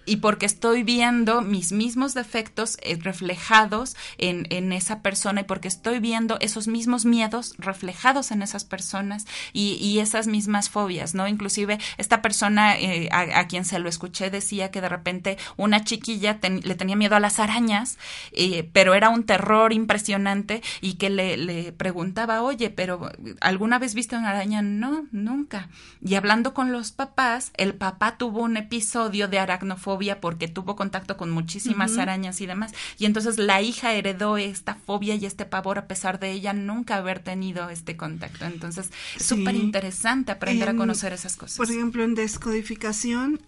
y 0.06 0.18
porque 0.18 0.46
estoy 0.46 0.84
viendo 0.84 1.42
mis 1.42 1.72
mismos 1.72 2.14
defectos 2.14 2.78
eh, 2.82 2.98
reflejados 3.02 3.96
en, 4.18 4.48
en, 4.50 4.72
esa 4.72 5.02
persona 5.02 5.42
y 5.42 5.44
porque 5.46 5.68
estoy 5.68 6.00
viendo 6.00 6.38
esos 6.40 6.68
mismos 6.68 7.06
miedos 7.06 7.56
reflejados 7.58 8.32
en 8.32 8.42
esas 8.42 8.64
personas 8.64 9.26
y, 9.54 9.74
y 9.82 10.00
esas 10.00 10.28
mismas 10.28 10.70
fobias, 10.70 11.16
¿no? 11.16 11.28
Inclusive 11.28 11.80
esta 11.98 12.22
persona 12.22 12.78
eh, 12.78 13.10
a, 13.12 13.48
quien 13.48 13.66
se 13.66 13.80
lo 13.80 13.90
escuché 13.90 14.30
decía 14.30 14.72
que 14.72 14.82
de 14.82 14.90
repente 14.90 15.38
una 15.58 15.84
chiquilla 15.84 16.40
le 16.42 16.76
tenía 16.76 16.96
miedo 16.96 17.16
a 17.16 17.20
las 17.20 17.40
arañas, 17.40 17.98
eh, 18.32 18.70
pero 18.74 18.94
era 18.94 19.10
un 19.10 19.24
terror 19.24 19.74
impresionante 19.74 20.62
y 20.82 20.94
que 20.94 21.10
le, 21.10 21.38
le 21.38 21.72
preguntaba, 21.72 22.42
oye, 22.42 22.70
pero 22.70 23.12
¿alguna 23.42 23.80
vez 23.80 23.96
viste 23.96 24.18
una 24.18 24.32
araña? 24.32 24.62
No, 24.62 25.06
nunca. 25.12 25.70
Y 26.04 26.16
hablando 26.16 26.54
con 26.54 26.72
los 26.72 26.92
papás, 26.92 27.52
el 27.58 27.74
papá 27.74 28.18
tuvo 28.18 28.42
un 28.42 28.58
episodio 28.58 29.28
de 29.28 29.40
aracnofobia 29.40 29.95
fobia 29.96 30.20
porque 30.20 30.50
tuvo 30.50 30.76
contacto 30.76 31.16
con 31.16 31.32
muchísimas 31.32 31.98
arañas 31.98 32.42
y 32.42 32.46
demás. 32.46 32.74
Y 33.00 33.06
entonces 33.06 33.38
la 33.38 33.62
hija 33.62 33.94
heredó 33.94 34.38
esta 34.38 34.76
fobia 34.76 35.16
y 35.16 35.26
este 35.26 35.46
pavor 35.46 35.78
a 35.78 35.88
pesar 35.88 36.20
de 36.20 36.32
ella 36.32 36.52
nunca 36.52 36.98
haber 36.98 37.20
tenido 37.20 37.70
este 37.70 37.96
contacto. 37.96 38.44
Entonces, 38.46 38.90
es 39.16 39.26
súper 39.26 39.56
interesante 39.56 40.34
aprender 40.34 40.70
a 40.70 40.76
conocer 40.76 41.14
esas 41.14 41.38
cosas. 41.38 41.58
Por 41.58 41.72
ejemplo, 41.72 42.04
en 42.04 42.14
descodificación 42.14 43.40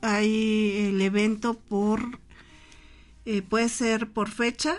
hay 0.00 0.88
el 0.88 1.00
evento 1.00 1.54
por, 1.54 2.18
eh, 3.24 3.42
puede 3.42 3.68
ser 3.68 4.08
por 4.08 4.30
fecha, 4.30 4.74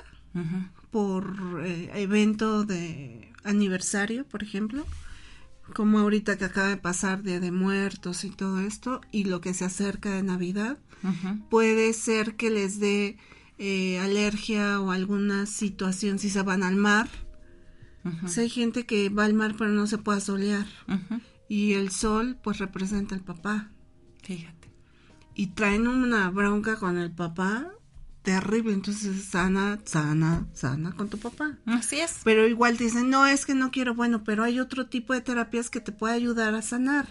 por 0.91 1.63
eh, 1.65 1.91
evento 1.95 2.65
de 2.65 3.31
aniversario, 3.45 4.25
por 4.25 4.43
ejemplo, 4.43 4.85
como 5.73 5.99
ahorita 5.99 6.37
que 6.37 6.45
acaba 6.45 6.67
de 6.67 6.77
pasar 6.77 7.23
Día 7.23 7.39
de 7.39 7.51
Muertos 7.51 8.23
y 8.25 8.29
todo 8.29 8.59
esto, 8.59 9.01
y 9.11 9.23
lo 9.23 9.41
que 9.41 9.53
se 9.53 9.65
acerca 9.65 10.11
de 10.11 10.23
Navidad, 10.23 10.77
puede 11.49 11.93
ser 11.93 12.35
que 12.35 12.49
les 12.49 12.79
dé 12.79 13.17
eh, 13.57 13.99
alergia 13.99 14.79
o 14.81 14.91
alguna 14.91 15.45
situación 15.45 16.19
si 16.19 16.29
se 16.29 16.41
van 16.41 16.63
al 16.63 16.75
mar. 16.75 17.09
si 18.27 18.41
hay 18.41 18.49
gente 18.49 18.85
que 18.85 19.09
va 19.09 19.25
al 19.25 19.33
mar 19.33 19.55
pero 19.57 19.71
no 19.71 19.87
se 19.87 19.97
puede 19.97 20.21
solear. 20.21 20.67
Y 21.47 21.73
el 21.73 21.91
sol 21.91 22.37
pues 22.43 22.57
representa 22.57 23.15
al 23.15 23.21
papá. 23.21 23.69
Fíjate. 24.21 24.71
Y 25.35 25.47
traen 25.47 25.87
una 25.87 26.29
bronca 26.29 26.75
con 26.77 26.97
el 26.97 27.11
papá 27.11 27.73
terrible, 28.23 28.73
entonces 28.73 29.25
sana, 29.25 29.79
sana, 29.83 30.47
sana 30.53 30.93
con 30.93 31.09
tu 31.09 31.19
papá. 31.19 31.57
Así 31.65 31.99
es. 31.99 32.21
Pero 32.23 32.47
igual 32.47 32.77
dicen, 32.77 33.09
no, 33.09 33.27
es 33.27 33.45
que 33.45 33.53
no 33.53 33.69
quiero, 33.69 33.93
bueno, 33.93 34.23
pero 34.23 34.43
hay 34.43 34.59
otro 34.59 34.87
tipo 34.87 35.13
de 35.13 35.21
terapias 35.21 35.69
que 35.69 35.81
te 35.81 35.91
puede 35.91 36.15
ayudar 36.15 36.55
a 36.55 36.61
sanar. 36.61 37.07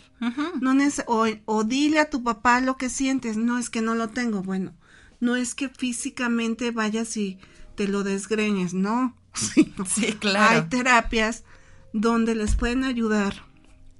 no 0.60 0.72
o, 1.06 1.26
o 1.44 1.64
dile 1.64 2.00
a 2.00 2.10
tu 2.10 2.24
papá 2.24 2.60
lo 2.60 2.76
que 2.76 2.88
sientes, 2.88 3.36
no 3.36 3.58
es 3.58 3.70
que 3.70 3.82
no 3.82 3.94
lo 3.94 4.08
tengo, 4.08 4.42
bueno, 4.42 4.74
no 5.20 5.36
es 5.36 5.54
que 5.54 5.68
físicamente 5.68 6.70
vayas 6.70 7.16
y 7.16 7.38
te 7.76 7.86
lo 7.86 8.02
desgreñes, 8.02 8.74
no. 8.74 9.16
Sí, 9.86 10.12
claro. 10.18 10.62
Hay 10.62 10.68
terapias 10.68 11.44
donde 11.92 12.34
les 12.34 12.54
pueden 12.56 12.84
ayudar 12.84 13.46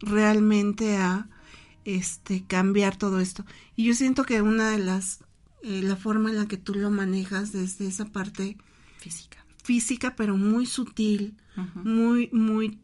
realmente 0.01 0.97
a 0.97 1.29
este 1.85 2.45
cambiar 2.47 2.97
todo 2.97 3.21
esto. 3.21 3.45
Y 3.77 3.85
yo 3.85 3.95
siento 3.95 4.25
que 4.25 4.43
una 4.43 4.71
de 4.71 4.79
las 4.79 5.25
eh, 5.63 5.83
la 5.83 5.97
forma 5.97 6.31
en 6.31 6.37
la 6.37 6.47
que 6.47 6.57
tú 6.57 6.75
lo 6.75 6.91
manejas 6.91 7.53
desde 7.53 7.87
esa 7.87 8.07
parte 8.07 8.57
física, 8.99 9.45
física 9.63 10.17
pero 10.17 10.37
muy 10.37 10.67
sutil, 10.67 11.37
muy, 11.75 12.29
muy, 12.33 12.79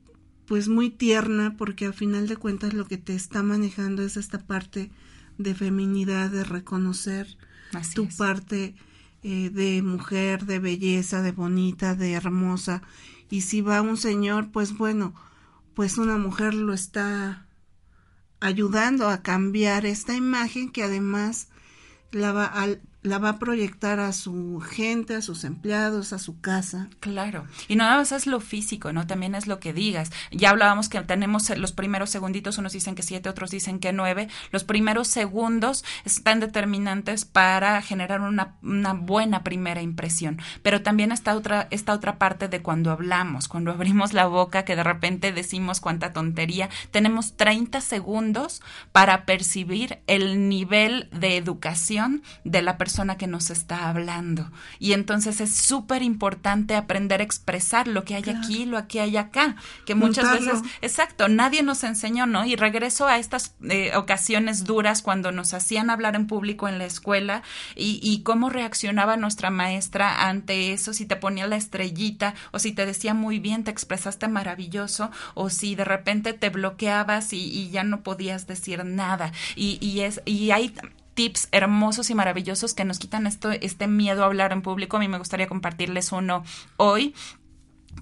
pues 0.46 0.68
muy 0.68 0.90
tierna, 0.90 1.56
porque 1.56 1.86
al 1.86 1.94
final 1.94 2.28
de 2.28 2.36
cuentas 2.36 2.74
lo 2.74 2.86
que 2.86 2.98
te 2.98 3.14
está 3.14 3.42
manejando 3.42 4.02
es 4.02 4.16
esta 4.16 4.38
parte 4.38 4.90
de 5.38 5.54
feminidad, 5.54 6.30
de 6.30 6.44
reconocer 6.44 7.36
tu 7.94 8.08
parte 8.16 8.74
eh, 9.22 9.50
de 9.50 9.82
mujer, 9.82 10.46
de 10.46 10.58
belleza, 10.58 11.22
de 11.22 11.32
bonita, 11.32 11.94
de 11.94 12.12
hermosa. 12.12 12.82
Y 13.30 13.40
si 13.42 13.60
va 13.60 13.82
un 13.82 13.96
señor, 13.96 14.50
pues 14.50 14.76
bueno, 14.76 15.14
pues 15.74 15.98
una 15.98 16.16
mujer 16.16 16.54
lo 16.54 16.72
está 16.72 17.46
ayudando 18.40 19.08
a 19.08 19.22
cambiar 19.22 19.86
esta 19.86 20.14
imagen 20.14 20.70
que 20.70 20.84
además 20.84 21.48
la 22.12 22.44
al, 22.46 22.80
la 23.02 23.18
va 23.18 23.30
a 23.30 23.38
proyectar 23.38 24.00
a 24.00 24.12
su 24.12 24.60
gente, 24.60 25.14
a 25.14 25.22
sus 25.22 25.44
empleados, 25.44 26.12
a 26.12 26.18
su 26.18 26.40
casa. 26.40 26.88
Claro. 26.98 27.46
Y 27.68 27.76
no 27.76 27.84
nada 27.84 27.98
más 27.98 28.10
es 28.10 28.26
lo 28.26 28.40
físico, 28.40 28.92
¿no? 28.92 29.06
También 29.06 29.36
es 29.36 29.46
lo 29.46 29.60
que 29.60 29.72
digas. 29.72 30.10
Ya 30.32 30.50
hablábamos 30.50 30.88
que 30.88 31.00
tenemos 31.02 31.48
los 31.56 31.72
primeros 31.72 32.10
segunditos, 32.10 32.58
unos 32.58 32.72
dicen 32.72 32.96
que 32.96 33.02
siete, 33.02 33.28
otros 33.28 33.50
dicen 33.50 33.78
que 33.78 33.92
nueve. 33.92 34.28
Los 34.50 34.64
primeros 34.64 35.06
segundos 35.06 35.84
están 36.04 36.40
determinantes 36.40 37.24
para 37.24 37.80
generar 37.82 38.20
una, 38.20 38.56
buena 38.60 39.44
primera 39.44 39.80
impresión. 39.80 40.40
Pero 40.62 40.82
también 40.82 41.12
está 41.12 41.36
otra, 41.36 41.68
esta 41.70 41.92
otra 41.92 42.18
parte 42.18 42.48
de 42.48 42.62
cuando 42.62 42.90
hablamos, 42.90 43.46
cuando 43.46 43.70
abrimos 43.70 44.12
la 44.12 44.26
boca, 44.26 44.64
que 44.64 44.74
de 44.74 44.84
repente 44.84 45.32
decimos 45.32 45.80
cuánta 45.80 46.12
tontería. 46.12 46.68
Tenemos 46.90 47.36
30 47.36 47.80
segundos 47.80 48.60
para 48.90 49.24
percibir 49.24 50.00
el 50.08 50.48
nivel 50.48 51.08
de 51.12 51.36
educación 51.36 52.22
de 52.44 52.60
la 52.60 52.76
persona 52.76 52.87
persona 52.88 53.18
que 53.18 53.26
nos 53.26 53.50
está 53.50 53.90
hablando. 53.90 54.50
Y 54.78 54.94
entonces 54.94 55.42
es 55.42 55.54
súper 55.54 56.02
importante 56.02 56.74
aprender 56.74 57.20
a 57.20 57.24
expresar 57.24 57.86
lo 57.86 58.02
que 58.02 58.14
hay 58.14 58.24
aquí, 58.30 58.64
lo 58.64 58.88
que 58.88 59.02
hay 59.02 59.18
acá, 59.18 59.56
que 59.84 59.94
muchas 59.94 60.32
veces, 60.32 60.62
exacto, 60.80 61.28
nadie 61.28 61.62
nos 61.62 61.84
enseñó, 61.84 62.24
¿no? 62.24 62.46
Y 62.46 62.56
regreso 62.56 63.06
a 63.06 63.18
estas 63.18 63.54
eh, 63.68 63.92
ocasiones 63.94 64.64
duras 64.64 65.02
cuando 65.02 65.32
nos 65.32 65.52
hacían 65.52 65.90
hablar 65.90 66.16
en 66.16 66.26
público 66.26 66.66
en 66.66 66.78
la 66.78 66.86
escuela 66.86 67.42
y, 67.76 68.00
y 68.02 68.22
cómo 68.22 68.48
reaccionaba 68.48 69.18
nuestra 69.18 69.50
maestra 69.50 70.26
ante 70.26 70.72
eso, 70.72 70.94
si 70.94 71.04
te 71.04 71.16
ponía 71.16 71.46
la 71.46 71.56
estrellita 71.56 72.32
o 72.52 72.58
si 72.58 72.72
te 72.72 72.86
decía 72.86 73.12
muy 73.12 73.38
bien, 73.38 73.64
te 73.64 73.70
expresaste 73.70 74.28
maravilloso 74.28 75.10
o 75.34 75.50
si 75.50 75.74
de 75.74 75.84
repente 75.84 76.32
te 76.32 76.48
bloqueabas 76.48 77.34
y, 77.34 77.50
y 77.50 77.68
ya 77.68 77.84
no 77.84 78.02
podías 78.02 78.46
decir 78.46 78.82
nada. 78.86 79.32
Y, 79.56 79.76
y, 79.82 80.00
es, 80.00 80.22
y 80.24 80.52
hay 80.52 80.72
tips 81.18 81.48
hermosos 81.50 82.10
y 82.10 82.14
maravillosos 82.14 82.74
que 82.74 82.84
nos 82.84 83.00
quitan 83.00 83.26
esto, 83.26 83.50
este 83.50 83.88
miedo 83.88 84.22
a 84.22 84.26
hablar 84.26 84.52
en 84.52 84.62
público. 84.62 84.96
A 84.98 85.00
mí 85.00 85.08
me 85.08 85.18
gustaría 85.18 85.48
compartirles 85.48 86.12
uno 86.12 86.44
hoy 86.76 87.12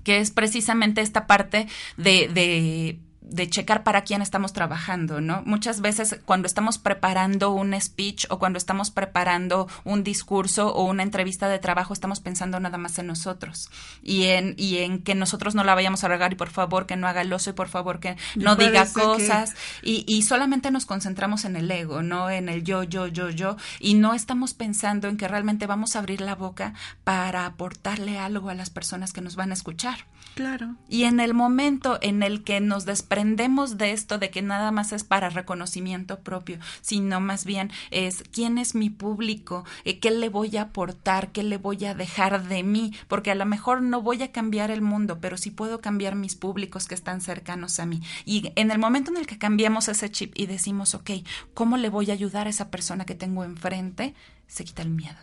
que 0.04 0.18
es 0.18 0.30
precisamente 0.30 1.00
esta 1.00 1.26
parte 1.26 1.66
de, 1.96 2.28
de 2.28 2.98
de 3.26 3.50
checar 3.50 3.82
para 3.82 4.02
quién 4.02 4.22
estamos 4.22 4.52
trabajando, 4.52 5.20
¿no? 5.20 5.42
Muchas 5.44 5.80
veces 5.80 6.20
cuando 6.24 6.46
estamos 6.46 6.78
preparando 6.78 7.50
un 7.50 7.78
speech 7.80 8.26
o 8.30 8.38
cuando 8.38 8.56
estamos 8.56 8.92
preparando 8.92 9.68
un 9.84 10.04
discurso 10.04 10.72
o 10.72 10.84
una 10.84 11.02
entrevista 11.02 11.48
de 11.48 11.58
trabajo 11.58 11.92
estamos 11.92 12.20
pensando 12.20 12.60
nada 12.60 12.78
más 12.78 12.98
en 13.00 13.08
nosotros 13.08 13.68
y 14.02 14.24
en 14.24 14.54
y 14.56 14.78
en 14.78 15.02
que 15.02 15.16
nosotros 15.16 15.56
no 15.56 15.64
la 15.64 15.74
vayamos 15.74 16.04
a 16.04 16.08
regar 16.08 16.32
y 16.32 16.36
por 16.36 16.50
favor 16.50 16.86
que 16.86 16.96
no 16.96 17.08
haga 17.08 17.22
el 17.22 17.32
oso 17.32 17.50
y 17.50 17.54
por 17.54 17.68
favor 17.68 17.98
que 17.98 18.16
no 18.36 18.54
diga 18.54 18.86
cosas 18.92 19.54
y, 19.82 20.04
y 20.06 20.22
solamente 20.22 20.70
nos 20.70 20.86
concentramos 20.86 21.44
en 21.44 21.56
el 21.56 21.68
ego, 21.68 22.02
¿no? 22.02 22.30
En 22.30 22.48
el 22.48 22.62
yo, 22.62 22.84
yo, 22.84 23.08
yo, 23.08 23.30
yo 23.30 23.56
y 23.80 23.94
no 23.94 24.14
estamos 24.14 24.54
pensando 24.54 25.08
en 25.08 25.16
que 25.16 25.26
realmente 25.26 25.66
vamos 25.66 25.96
a 25.96 25.98
abrir 25.98 26.20
la 26.20 26.36
boca 26.36 26.74
para 27.02 27.44
aportarle 27.44 28.20
algo 28.20 28.50
a 28.50 28.54
las 28.54 28.70
personas 28.70 29.12
que 29.12 29.20
nos 29.20 29.34
van 29.34 29.50
a 29.50 29.54
escuchar. 29.54 30.06
Claro. 30.36 30.76
Y 30.86 31.04
en 31.04 31.18
el 31.18 31.32
momento 31.32 31.98
en 32.02 32.22
el 32.22 32.44
que 32.44 32.60
nos 32.60 32.84
desprendemos 32.84 33.78
de 33.78 33.92
esto, 33.92 34.18
de 34.18 34.28
que 34.28 34.42
nada 34.42 34.70
más 34.70 34.92
es 34.92 35.02
para 35.02 35.30
reconocimiento 35.30 36.20
propio, 36.20 36.58
sino 36.82 37.20
más 37.20 37.46
bien 37.46 37.70
es 37.90 38.22
quién 38.32 38.58
es 38.58 38.74
mi 38.74 38.90
público, 38.90 39.64
eh, 39.86 39.98
qué 39.98 40.10
le 40.10 40.28
voy 40.28 40.58
a 40.58 40.64
aportar, 40.64 41.32
qué 41.32 41.42
le 41.42 41.56
voy 41.56 41.86
a 41.86 41.94
dejar 41.94 42.48
de 42.48 42.62
mí, 42.64 42.92
porque 43.08 43.30
a 43.30 43.34
lo 43.34 43.46
mejor 43.46 43.80
no 43.80 44.02
voy 44.02 44.22
a 44.22 44.30
cambiar 44.30 44.70
el 44.70 44.82
mundo, 44.82 45.20
pero 45.22 45.38
sí 45.38 45.50
puedo 45.50 45.80
cambiar 45.80 46.16
mis 46.16 46.34
públicos 46.34 46.86
que 46.86 46.94
están 46.94 47.22
cercanos 47.22 47.80
a 47.80 47.86
mí. 47.86 48.02
Y 48.26 48.52
en 48.56 48.70
el 48.70 48.78
momento 48.78 49.10
en 49.10 49.16
el 49.16 49.26
que 49.26 49.38
cambiamos 49.38 49.88
ese 49.88 50.10
chip 50.10 50.34
y 50.36 50.44
decimos, 50.44 50.94
ok, 50.94 51.12
¿cómo 51.54 51.78
le 51.78 51.88
voy 51.88 52.10
a 52.10 52.12
ayudar 52.12 52.46
a 52.46 52.50
esa 52.50 52.70
persona 52.70 53.06
que 53.06 53.14
tengo 53.14 53.42
enfrente? 53.42 54.14
Se 54.48 54.66
quita 54.66 54.82
el 54.82 54.90
miedo 54.90 55.16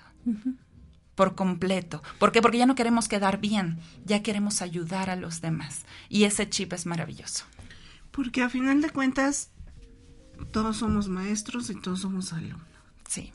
por 1.15 1.35
completo. 1.35 2.01
¿Por 2.19 2.31
qué? 2.31 2.41
Porque 2.41 2.57
ya 2.57 2.65
no 2.65 2.75
queremos 2.75 3.07
quedar 3.07 3.39
bien, 3.39 3.79
ya 4.05 4.23
queremos 4.23 4.61
ayudar 4.61 5.09
a 5.09 5.15
los 5.15 5.41
demás. 5.41 5.85
Y 6.09 6.23
ese 6.23 6.49
chip 6.49 6.73
es 6.73 6.85
maravilloso. 6.85 7.45
Porque 8.11 8.41
a 8.41 8.49
final 8.49 8.81
de 8.81 8.89
cuentas, 8.89 9.49
todos 10.51 10.77
somos 10.77 11.07
maestros 11.07 11.69
y 11.69 11.75
todos 11.75 12.01
somos 12.01 12.33
alumnos. 12.33 12.61
Sí. 13.07 13.31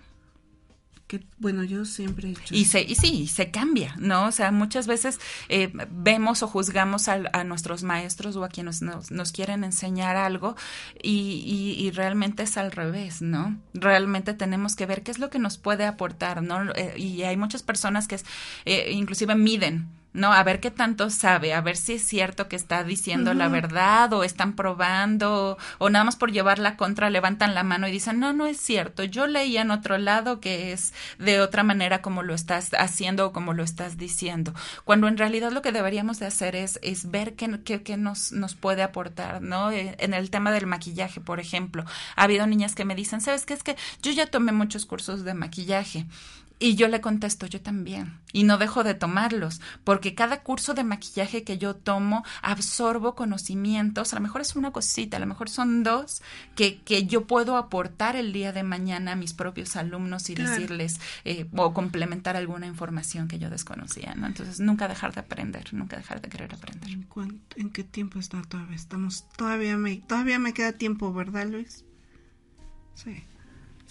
Que, 1.08 1.24
bueno, 1.38 1.64
yo 1.64 1.86
siempre 1.86 2.28
he 2.28 2.32
hecho 2.32 2.54
y 2.54 2.66
se 2.66 2.82
y 2.82 2.94
sí 2.94 3.26
se 3.28 3.50
cambia 3.50 3.96
no 3.98 4.26
o 4.26 4.30
sea 4.30 4.50
muchas 4.50 4.86
veces 4.86 5.18
eh, 5.48 5.72
vemos 5.90 6.42
o 6.42 6.48
juzgamos 6.48 7.08
a, 7.08 7.22
a, 7.32 7.44
nuestros 7.44 7.82
maestros 7.82 8.36
o 8.36 8.44
a 8.44 8.50
quienes 8.50 8.82
nos, 8.82 9.10
nos 9.10 9.32
quieren 9.32 9.64
enseñar 9.64 10.16
algo 10.16 10.54
y, 11.02 11.76
y, 11.78 11.90
realmente 11.92 12.42
es 12.42 12.58
al 12.58 12.72
revés 12.72 13.22
no 13.22 13.56
realmente 13.72 14.34
tenemos 14.34 14.76
que 14.76 14.84
ver 14.84 15.02
qué 15.02 15.10
es 15.10 15.18
lo 15.18 15.30
que 15.30 15.38
nos 15.38 15.56
puede 15.56 15.86
aportar 15.86 16.42
no 16.42 16.70
eh, 16.74 16.92
y 16.98 17.22
hay 17.22 17.38
muchas 17.38 17.62
personas 17.62 18.06
que 18.06 18.16
es, 18.16 18.26
eh, 18.66 18.92
inclusive 18.92 19.34
miden 19.34 19.88
¿no? 20.12 20.32
A 20.32 20.42
ver 20.42 20.60
qué 20.60 20.70
tanto 20.70 21.10
sabe, 21.10 21.52
a 21.52 21.60
ver 21.60 21.76
si 21.76 21.94
es 21.94 22.02
cierto 22.02 22.48
que 22.48 22.56
está 22.56 22.82
diciendo 22.84 23.34
la 23.34 23.48
verdad 23.48 24.12
o 24.12 24.24
están 24.24 24.54
probando 24.54 25.58
o, 25.78 25.90
nada 25.90 26.04
más 26.04 26.16
por 26.16 26.32
llevar 26.32 26.58
la 26.58 26.76
contra 26.76 27.10
levantan 27.10 27.54
la 27.54 27.62
mano 27.62 27.88
y 27.88 27.92
dicen, 27.92 28.18
no, 28.18 28.32
no 28.32 28.46
es 28.46 28.58
cierto, 28.58 29.04
yo 29.04 29.26
leí 29.26 29.56
en 29.56 29.70
otro 29.70 29.98
lado 29.98 30.40
que 30.40 30.72
es 30.72 30.94
de 31.18 31.40
otra 31.40 31.62
manera 31.62 32.02
como 32.02 32.22
lo 32.22 32.34
estás 32.34 32.70
haciendo 32.78 33.26
o 33.26 33.32
como 33.32 33.52
lo 33.52 33.62
estás 33.62 33.96
diciendo, 33.96 34.54
cuando 34.84 35.08
en 35.08 35.18
realidad 35.18 35.52
lo 35.52 35.62
que 35.62 35.72
deberíamos 35.72 36.18
de 36.18 36.26
hacer 36.26 36.56
es, 36.56 36.78
es 36.82 37.10
ver 37.10 37.34
qué, 37.34 37.60
qué, 37.64 37.82
qué 37.82 37.96
nos, 37.96 38.32
nos 38.32 38.54
puede 38.54 38.82
aportar, 38.82 39.42
¿no? 39.42 39.70
Eh, 39.70 39.94
en 39.98 40.14
el 40.14 40.30
tema 40.30 40.52
del 40.52 40.66
maquillaje, 40.66 41.20
por 41.20 41.40
ejemplo, 41.40 41.84
ha 42.16 42.22
habido 42.22 42.46
niñas 42.46 42.74
que 42.74 42.84
me 42.84 42.94
dicen, 42.94 43.20
¿sabes 43.20 43.44
qué? 43.44 43.54
Es 43.54 43.62
que 43.62 43.76
yo 44.02 44.12
ya 44.12 44.26
tomé 44.26 44.52
muchos 44.52 44.86
cursos 44.86 45.24
de 45.24 45.34
maquillaje 45.34 46.06
Y 46.60 46.74
yo 46.74 46.88
le 46.88 47.00
contesto, 47.00 47.46
yo 47.46 47.60
también. 47.60 48.18
Y 48.32 48.42
no 48.42 48.58
dejo 48.58 48.82
de 48.82 48.94
tomarlos, 48.94 49.60
porque 49.84 50.14
cada 50.14 50.42
curso 50.42 50.74
de 50.74 50.82
maquillaje 50.82 51.44
que 51.44 51.56
yo 51.56 51.76
tomo, 51.76 52.24
absorbo 52.42 53.14
conocimientos, 53.14 54.12
a 54.12 54.16
lo 54.16 54.22
mejor 54.22 54.40
es 54.40 54.56
una 54.56 54.72
cosita, 54.72 55.16
a 55.16 55.20
lo 55.20 55.26
mejor 55.26 55.48
son 55.48 55.84
dos, 55.84 56.20
que, 56.56 56.80
que 56.82 57.06
yo 57.06 57.26
puedo 57.26 57.56
aportar 57.56 58.16
el 58.16 58.32
día 58.32 58.52
de 58.52 58.64
mañana 58.64 59.12
a 59.12 59.16
mis 59.16 59.34
propios 59.34 59.76
alumnos 59.76 60.30
y 60.30 60.34
decirles 60.34 61.00
eh, 61.24 61.46
o 61.56 61.72
complementar 61.72 62.36
alguna 62.36 62.66
información 62.66 63.28
que 63.28 63.38
yo 63.38 63.50
desconocía, 63.50 64.14
¿no? 64.16 64.26
Entonces, 64.26 64.58
nunca 64.58 64.88
dejar 64.88 65.14
de 65.14 65.20
aprender, 65.20 65.72
nunca 65.72 65.96
dejar 65.96 66.20
de 66.20 66.28
querer 66.28 66.52
aprender. 66.52 66.90
¿En, 66.90 67.06
en 67.56 67.70
qué 67.70 67.84
tiempo 67.84 68.18
está 68.18 68.42
todavía? 68.42 68.76
Estamos, 68.76 69.28
todavía 69.36 69.76
me, 69.76 69.96
todavía 69.98 70.40
me 70.40 70.52
queda 70.52 70.72
tiempo, 70.72 71.12
¿verdad, 71.12 71.46
Luis? 71.46 71.84
Sí. 72.94 73.22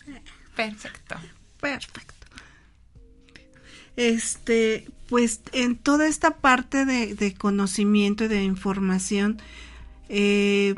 sí. 0.05 0.13
Perfecto. 0.53 1.15
Perfecto. 1.61 2.16
Este, 3.97 4.87
pues 5.09 5.41
en 5.51 5.75
toda 5.75 6.07
esta 6.07 6.37
parte 6.37 6.85
de, 6.85 7.33
conocimiento 7.33 8.23
y 8.23 8.27
de 8.29 8.43
información, 8.43 9.41
eh, 10.07 10.75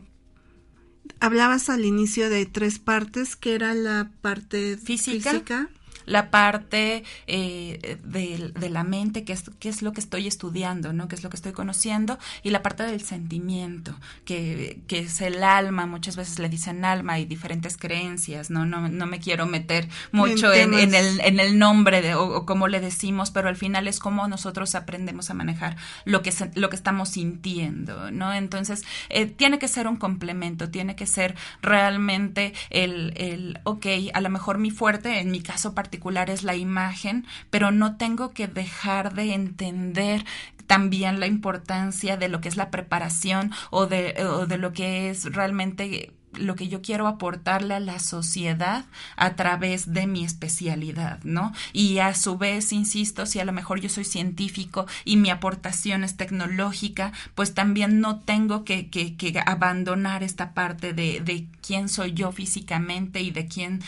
hablabas 1.19 1.69
al 1.69 1.85
inicio 1.85 2.29
de 2.29 2.47
tres 2.47 2.79
partes, 2.79 3.35
que 3.35 3.53
era 3.53 3.75
la 3.75 4.09
parte 4.21 4.77
física 4.77 5.69
la 6.09 6.31
parte 6.31 7.03
eh, 7.27 7.97
de, 8.03 8.69
la 8.69 8.83
mente, 8.83 9.23
que 9.23 9.33
es, 9.33 9.49
que 9.59 9.69
es 9.69 9.81
lo 9.81 9.93
que 9.93 10.01
estoy 10.01 10.27
estudiando, 10.27 10.91
¿no? 10.91 11.07
que 11.07 11.15
es 11.15 11.23
lo 11.23 11.29
que 11.29 11.35
estoy 11.35 11.51
conociendo, 11.51 12.17
y 12.43 12.49
la 12.49 12.63
parte 12.63 12.83
del 12.83 13.01
sentimiento, 13.01 13.95
que, 14.25 14.81
que 14.87 14.99
es 14.99 15.21
el 15.21 15.43
alma, 15.43 15.85
muchas 15.85 16.15
veces 16.15 16.39
le 16.39 16.49
dicen 16.49 16.83
alma 16.83 17.19
y 17.19 17.25
diferentes 17.25 17.77
creencias, 17.77 18.49
no, 18.49 18.65
no, 18.65 18.87
no 18.89 19.05
me 19.05 19.19
quiero 19.19 19.45
meter 19.45 19.87
mucho 20.11 20.51
en, 20.53 20.73
el, 20.73 21.21
en 21.21 21.39
el 21.39 21.59
nombre 21.59 22.01
de, 22.01 22.15
o, 22.15 22.45
como 22.45 22.67
le 22.67 22.79
decimos, 22.79 23.31
pero 23.31 23.47
al 23.47 23.55
final 23.55 23.87
es 23.87 23.99
como 23.99 24.27
nosotros 24.27 24.73
aprendemos 24.75 25.29
a 25.29 25.33
manejar 25.35 25.77
lo 26.05 26.21
que, 26.21 26.33
lo 26.55 26.69
que 26.69 26.75
estamos 26.75 27.09
sintiendo, 27.09 28.11
¿no? 28.11 28.33
Entonces, 28.33 28.83
eh, 29.09 29.27
tiene 29.27 29.59
que 29.59 29.67
ser 29.67 29.87
un 29.87 29.97
complemento, 29.97 30.69
tiene 30.69 30.95
que 30.95 31.05
ser 31.05 31.35
realmente 31.61 32.53
el, 32.71 33.13
el, 33.15 33.59
ok, 33.63 33.85
a 34.13 34.21
lo 34.21 34.29
mejor 34.29 34.57
mi 34.57 34.71
fuerte, 34.71 35.19
en 35.19 35.31
mi 35.31 35.41
caso 35.41 35.75
particular, 35.75 35.98
es 36.29 36.43
la 36.43 36.55
imagen, 36.55 37.25
pero 37.49 37.71
no 37.71 37.97
tengo 37.97 38.31
que 38.31 38.47
dejar 38.47 39.13
de 39.13 39.33
entender 39.33 40.25
también 40.67 41.19
la 41.19 41.27
importancia 41.27 42.17
de 42.17 42.29
lo 42.29 42.41
que 42.41 42.49
es 42.49 42.57
la 42.57 42.69
preparación 42.69 43.51
o 43.71 43.87
de, 43.87 44.23
o 44.23 44.45
de 44.45 44.57
lo 44.57 44.71
que 44.71 45.09
es 45.09 45.25
realmente 45.33 46.13
lo 46.33 46.55
que 46.55 46.67
yo 46.67 46.81
quiero 46.81 47.07
aportarle 47.07 47.73
a 47.73 47.79
la 47.79 47.99
sociedad 47.99 48.85
a 49.15 49.35
través 49.35 49.93
de 49.93 50.07
mi 50.07 50.23
especialidad, 50.23 51.19
¿no? 51.23 51.53
Y 51.73 51.99
a 51.99 52.13
su 52.13 52.37
vez, 52.37 52.71
insisto, 52.71 53.25
si 53.25 53.39
a 53.39 53.45
lo 53.45 53.51
mejor 53.51 53.79
yo 53.79 53.89
soy 53.89 54.05
científico 54.05 54.85
y 55.05 55.17
mi 55.17 55.29
aportación 55.29 56.03
es 56.03 56.17
tecnológica, 56.17 57.11
pues 57.35 57.53
también 57.53 57.99
no 57.99 58.19
tengo 58.19 58.63
que, 58.63 58.89
que, 58.89 59.43
abandonar 59.45 60.23
esta 60.23 60.53
parte 60.53 60.93
de, 60.93 61.47
quién 61.69 61.87
soy 61.87 62.13
yo 62.13 62.31
físicamente 62.31 63.21
y 63.21 63.29
de 63.29 63.45
quién 63.45 63.83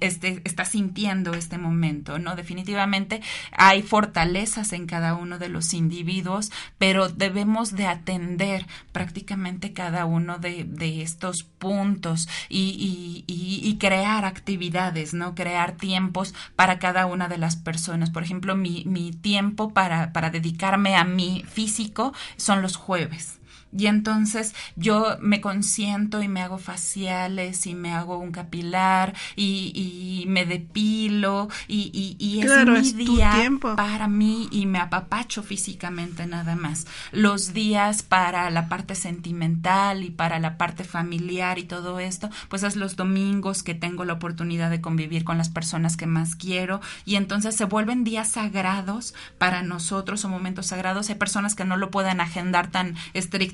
este, 0.00 0.40
está 0.44 0.64
sintiendo 0.64 1.34
este 1.34 1.58
momento, 1.58 2.18
¿no? 2.18 2.34
Definitivamente 2.34 3.20
hay 3.52 3.82
fortalezas 3.82 4.72
en 4.72 4.86
cada 4.86 5.14
uno 5.14 5.38
de 5.38 5.50
los 5.50 5.74
individuos, 5.74 6.50
pero 6.78 7.10
debemos 7.10 7.72
de 7.72 7.88
atender 7.88 8.66
prácticamente 8.92 9.74
cada 9.74 10.06
uno 10.06 10.38
de, 10.38 10.64
de 10.64 11.02
estos 11.02 11.42
puntos 11.42 12.26
y, 12.48 13.24
y, 13.26 13.76
crear 13.78 14.24
actividades, 14.24 15.12
¿no? 15.12 15.34
Crear 15.34 15.72
tiempos 15.72 16.32
para 16.56 16.78
cada 16.78 17.04
una 17.04 17.28
de 17.28 17.36
las 17.36 17.56
personas. 17.56 18.08
Por 18.08 18.22
ejemplo, 18.22 18.56
mi, 18.56 18.84
mi 18.86 19.12
tiempo 19.12 19.74
para, 19.74 20.14
para 20.14 20.30
dedicarme 20.30 20.96
a 20.96 21.04
mi 21.04 21.44
físico 21.46 22.14
son 22.38 22.62
los 22.62 22.76
jueves. 22.76 23.40
Y 23.76 23.86
entonces 23.86 24.54
yo 24.76 25.16
me 25.20 25.40
consiento 25.40 26.22
y 26.22 26.28
me 26.28 26.40
hago 26.40 26.58
faciales 26.58 27.66
y 27.66 27.74
me 27.74 27.92
hago 27.92 28.18
un 28.18 28.32
capilar 28.32 29.14
y, 29.34 29.72
y 29.74 30.26
me 30.28 30.46
depilo 30.46 31.48
y, 31.68 31.90
y, 31.92 32.16
y 32.24 32.40
es 32.40 32.94
mi 32.94 33.04
día 33.04 33.50
para 33.76 34.08
mí 34.08 34.48
y 34.50 34.66
me 34.66 34.78
apapacho 34.78 35.42
físicamente 35.42 36.26
nada 36.26 36.56
más. 36.56 36.86
Los 37.12 37.52
días 37.52 38.02
para 38.02 38.50
la 38.50 38.68
parte 38.68 38.94
sentimental 38.94 40.04
y 40.04 40.10
para 40.10 40.38
la 40.38 40.56
parte 40.56 40.84
familiar 40.84 41.58
y 41.58 41.64
todo 41.64 42.00
esto, 42.00 42.30
pues 42.48 42.62
es 42.62 42.76
los 42.76 42.96
domingos 42.96 43.62
que 43.62 43.74
tengo 43.74 44.04
la 44.04 44.14
oportunidad 44.14 44.70
de 44.70 44.80
convivir 44.80 45.24
con 45.24 45.38
las 45.38 45.48
personas 45.48 45.96
que 45.96 46.06
más 46.06 46.36
quiero 46.36 46.80
y 47.04 47.16
entonces 47.16 47.56
se 47.56 47.64
vuelven 47.64 48.04
días 48.04 48.32
sagrados 48.32 49.14
para 49.38 49.62
nosotros 49.62 50.24
o 50.24 50.28
momentos 50.28 50.66
sagrados. 50.66 51.08
Hay 51.10 51.16
personas 51.16 51.54
que 51.54 51.64
no 51.64 51.76
lo 51.76 51.90
pueden 51.90 52.20
agendar 52.20 52.70
tan 52.70 52.94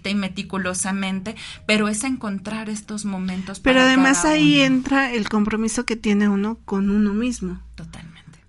estricta 0.02 0.14
meticulosamente, 0.14 1.36
pero 1.66 1.88
es 1.88 2.04
encontrar 2.04 2.68
estos 2.68 3.04
momentos. 3.04 3.60
Pero 3.60 3.80
además 3.80 4.24
ahí 4.24 4.60
entra 4.60 5.12
el 5.12 5.28
compromiso 5.28 5.84
que 5.84 5.96
tiene 5.96 6.28
uno 6.28 6.58
con 6.64 6.90
uno 6.90 7.12
mismo. 7.14 7.60
Totalmente. 7.74 8.40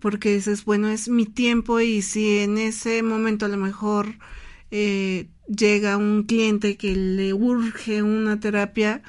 Porque 0.00 0.34
dices, 0.34 0.64
bueno, 0.64 0.88
es 0.88 1.08
mi 1.08 1.26
tiempo 1.26 1.80
y 1.80 2.02
si 2.02 2.38
en 2.38 2.58
ese 2.58 3.02
momento 3.02 3.46
a 3.46 3.48
lo 3.48 3.56
mejor 3.56 4.16
eh, 4.70 5.28
llega 5.46 5.96
un 5.96 6.24
cliente 6.24 6.76
que 6.76 6.96
le 6.96 7.32
urge 7.32 8.02
una 8.02 8.40
terapia, 8.40 9.02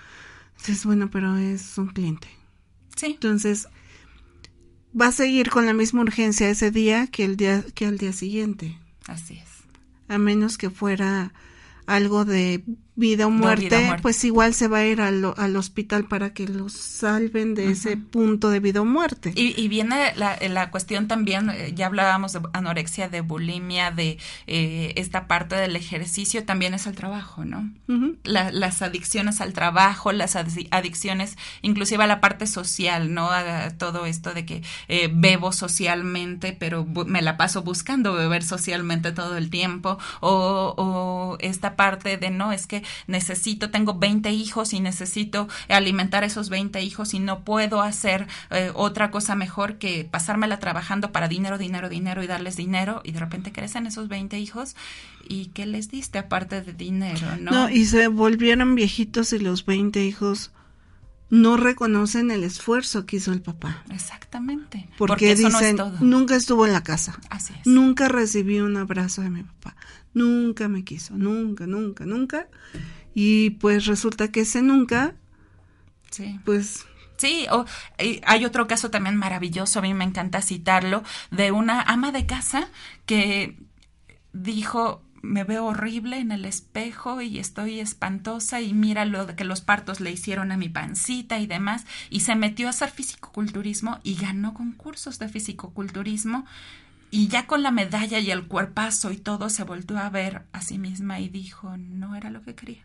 dices, 0.57 0.85
bueno, 0.85 1.09
pero 1.09 1.37
es 1.37 1.77
un 1.77 1.87
cliente. 1.87 2.27
Sí. 2.95 3.07
Entonces, 3.07 3.67
va 4.99 5.07
a 5.07 5.11
seguir 5.11 5.49
con 5.49 5.65
la 5.65 5.73
misma 5.73 6.01
urgencia 6.01 6.49
ese 6.49 6.69
día 6.69 7.07
que 7.07 7.23
el 7.25 7.37
día 7.37 7.63
que 7.73 7.85
al 7.87 7.97
día 7.97 8.13
siguiente. 8.13 8.77
Así 9.07 9.35
es. 9.35 9.49
A 10.07 10.17
menos 10.17 10.57
que 10.57 10.69
fuera 10.69 11.33
algo 11.85 12.25
de 12.25 12.63
vida 12.95 13.25
o 13.25 13.31
muerte, 13.31 13.95
pues 14.01 14.23
igual 14.23 14.53
se 14.53 14.67
va 14.67 14.79
a 14.79 14.85
ir 14.85 15.01
al, 15.01 15.33
al, 15.35 15.55
hospital 15.55 16.05
para 16.05 16.33
que 16.33 16.47
los 16.47 16.73
salven 16.73 17.55
de 17.55 17.71
ese 17.71 17.97
punto 17.97 18.51
de 18.51 18.59
vida 18.59 18.81
o 18.81 18.85
muerte. 18.85 19.33
Y, 19.35 19.59
y 19.59 19.67
viene 19.67 20.13
la, 20.15 20.37
la, 20.47 20.69
cuestión 20.69 21.07
también, 21.07 21.49
eh, 21.49 21.73
ya 21.73 21.87
hablábamos 21.87 22.33
de 22.33 22.41
anorexia, 22.53 23.09
de 23.09 23.21
bulimia, 23.21 23.89
de 23.89 24.19
eh, 24.45 24.93
esta 24.95 25.25
parte 25.27 25.55
del 25.55 25.75
ejercicio, 25.75 26.45
también 26.45 26.75
es 26.75 26.85
el 26.85 26.95
trabajo, 26.95 27.45
¿no? 27.45 27.69
las 28.23 28.81
adicciones 28.81 29.41
al 29.41 29.53
trabajo, 29.53 30.11
las 30.11 30.35
adicciones 30.35 31.37
inclusive 31.61 32.03
a 32.03 32.07
la 32.07 32.21
parte 32.21 32.47
social, 32.47 33.13
¿no? 33.13 33.29
A, 33.31 33.71
todo 33.77 34.05
esto 34.05 34.33
de 34.33 34.45
que 34.45 34.61
eh, 34.87 35.09
bebo 35.13 35.51
socialmente, 35.51 36.53
pero 36.53 36.85
me 36.85 37.21
la 37.21 37.37
paso 37.37 37.63
buscando 37.63 38.13
beber 38.13 38.43
socialmente 38.43 39.11
todo 39.11 39.37
el 39.37 39.49
tiempo, 39.49 39.97
o, 40.21 40.73
o 40.77 41.37
esta 41.39 41.75
parte 41.75 42.17
de, 42.17 42.29
no, 42.29 42.51
es 42.51 42.67
que 42.67 42.82
necesito, 43.07 43.69
tengo 43.69 43.95
20 43.95 44.31
hijos 44.31 44.73
y 44.73 44.79
necesito 44.79 45.47
alimentar 45.69 46.23
a 46.23 46.27
esos 46.27 46.49
20 46.49 46.81
hijos 46.81 47.13
y 47.13 47.19
no 47.19 47.41
puedo 47.41 47.81
hacer 47.81 48.27
eh, 48.49 48.71
otra 48.73 49.11
cosa 49.11 49.35
mejor 49.35 49.77
que 49.77 50.07
pasármela 50.09 50.59
trabajando 50.59 51.11
para 51.11 51.27
dinero, 51.27 51.57
dinero, 51.57 51.89
dinero 51.89 52.23
y 52.23 52.27
darles 52.27 52.55
dinero 52.55 53.01
y 53.03 53.11
de 53.11 53.19
repente 53.19 53.51
crecen 53.51 53.87
esos 53.87 54.07
20 54.07 54.39
hijos 54.39 54.75
y 55.27 55.47
¿qué 55.47 55.65
les 55.65 55.89
diste 55.89 56.19
aparte 56.19 56.61
de 56.61 56.73
dinero? 56.73 57.27
No, 57.39 57.51
no 57.51 57.69
y 57.69 57.85
se 57.85 58.07
volvieron 58.07 58.75
viejitos 58.75 59.33
y 59.33 59.39
los 59.39 59.65
20 59.65 60.03
hijos 60.03 60.51
no 61.33 61.57
reconocen 61.57 62.29
el 62.29 62.43
esfuerzo 62.43 63.07
que 63.07 63.15
hizo 63.15 63.33
el 63.33 63.41
papá. 63.41 63.83
Exactamente. 63.89 64.87
Porque, 64.99 65.33
dicen, 65.33 65.77
nunca 65.99 66.35
estuvo 66.35 66.67
en 66.67 66.73
la 66.73 66.83
casa. 66.83 67.19
Así 67.31 67.53
es. 67.59 67.65
Nunca 67.65 68.07
recibí 68.07 68.59
un 68.59 68.77
abrazo 68.77 69.23
de 69.23 69.31
mi 69.31 69.41
papá. 69.41 69.75
Nunca 70.13 70.67
me 70.67 70.83
quiso, 70.83 71.15
nunca, 71.17 71.65
nunca, 71.67 72.05
nunca. 72.05 72.47
Y 73.13 73.51
pues 73.51 73.85
resulta 73.85 74.31
que 74.31 74.41
ese 74.41 74.61
nunca, 74.61 75.15
sí. 76.11 76.39
pues... 76.45 76.85
Sí, 77.15 77.45
o, 77.51 77.63
hay 78.25 78.43
otro 78.43 78.67
caso 78.67 78.89
también 78.89 79.15
maravilloso, 79.15 79.79
a 79.79 79.81
mí 79.81 79.93
me 79.93 80.03
encanta 80.03 80.41
citarlo, 80.41 81.03
de 81.31 81.51
una 81.51 81.81
ama 81.81 82.11
de 82.11 82.25
casa 82.25 82.67
que 83.05 83.55
dijo, 84.33 85.03
me 85.23 85.45
veo 85.45 85.65
horrible 85.65 86.17
en 86.17 86.33
el 86.33 86.43
espejo 86.43 87.21
y 87.21 87.39
estoy 87.39 87.79
espantosa 87.79 88.59
y 88.59 88.73
mira 88.73 89.05
lo 89.05 89.25
que 89.37 89.45
los 89.45 89.61
partos 89.61 90.01
le 90.01 90.11
hicieron 90.11 90.51
a 90.51 90.57
mi 90.57 90.67
pancita 90.67 91.39
y 91.39 91.47
demás 91.47 91.85
y 92.09 92.19
se 92.19 92.35
metió 92.35 92.67
a 92.67 92.71
hacer 92.71 92.91
fisicoculturismo 92.91 93.99
y 94.03 94.15
ganó 94.15 94.53
concursos 94.53 95.19
de 95.19 95.29
fisicoculturismo 95.29 96.45
y 97.13 97.27
ya 97.27 97.45
con 97.45 97.61
la 97.61 97.69
medalla 97.69 98.17
y 98.17 98.31
el 98.31 98.47
cuerpazo 98.47 99.11
y 99.11 99.17
todo 99.17 99.51
se 99.51 99.63
volvió 99.63 99.99
a 99.99 100.09
ver 100.09 100.47
a 100.51 100.61
sí 100.61 100.79
misma 100.79 101.19
y 101.19 101.29
dijo, 101.29 101.77
no 101.77 102.15
era 102.15 102.31
lo 102.31 102.41
que 102.41 102.55
quería. 102.55 102.81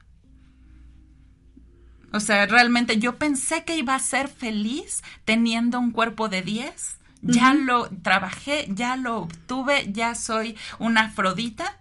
O 2.13 2.21
sea, 2.21 2.45
realmente 2.45 2.99
yo 2.99 3.17
pensé 3.17 3.65
que 3.65 3.79
iba 3.79 3.95
a 3.95 3.99
ser 3.99 4.29
feliz 4.29 5.03
teniendo 5.25 5.81
un 5.81 5.93
cuerpo 5.93 6.29
de 6.29 6.43
10. 6.43 6.99
Ya 7.23 7.55
lo 7.55 7.89
trabajé, 7.89 8.67
ya 8.69 8.97
lo 8.97 9.17
obtuve, 9.17 9.91
ya 9.91 10.15
soy 10.15 10.59
una 10.79 11.07
afrodita 11.07 11.79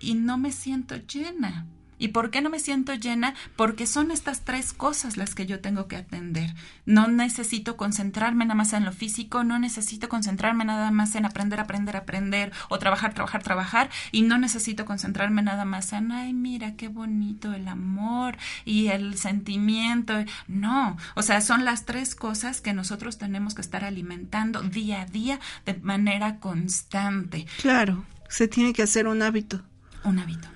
y 0.00 0.14
no 0.14 0.38
me 0.38 0.52
siento 0.52 0.96
llena. 0.96 1.66
¿Y 2.00 2.08
por 2.08 2.30
qué 2.30 2.40
no 2.40 2.48
me 2.48 2.58
siento 2.58 2.94
llena? 2.94 3.34
Porque 3.54 3.86
son 3.86 4.10
estas 4.10 4.40
tres 4.40 4.72
cosas 4.72 5.18
las 5.18 5.34
que 5.34 5.44
yo 5.44 5.60
tengo 5.60 5.86
que 5.86 5.96
atender. 5.96 6.54
No 6.86 7.06
necesito 7.08 7.76
concentrarme 7.76 8.46
nada 8.46 8.54
más 8.54 8.72
en 8.72 8.86
lo 8.86 8.92
físico, 8.92 9.44
no 9.44 9.58
necesito 9.58 10.08
concentrarme 10.08 10.64
nada 10.64 10.90
más 10.90 11.14
en 11.14 11.26
aprender, 11.26 11.60
aprender, 11.60 11.96
aprender 11.96 12.52
o 12.70 12.78
trabajar, 12.78 13.12
trabajar, 13.12 13.42
trabajar 13.42 13.90
y 14.12 14.22
no 14.22 14.38
necesito 14.38 14.86
concentrarme 14.86 15.42
nada 15.42 15.66
más 15.66 15.92
en, 15.92 16.10
ay, 16.10 16.32
mira 16.32 16.74
qué 16.74 16.88
bonito 16.88 17.52
el 17.52 17.68
amor 17.68 18.38
y 18.64 18.88
el 18.88 19.18
sentimiento. 19.18 20.14
No, 20.48 20.96
o 21.14 21.22
sea, 21.22 21.42
son 21.42 21.66
las 21.66 21.84
tres 21.84 22.14
cosas 22.14 22.62
que 22.62 22.72
nosotros 22.72 23.18
tenemos 23.18 23.54
que 23.54 23.60
estar 23.60 23.84
alimentando 23.84 24.62
día 24.62 25.02
a 25.02 25.06
día 25.06 25.38
de 25.66 25.74
manera 25.74 26.38
constante. 26.38 27.46
Claro, 27.60 28.06
se 28.30 28.48
tiene 28.48 28.72
que 28.72 28.82
hacer 28.82 29.06
un 29.06 29.20
hábito. 29.20 29.60
Un 30.02 30.18
hábito 30.18 30.48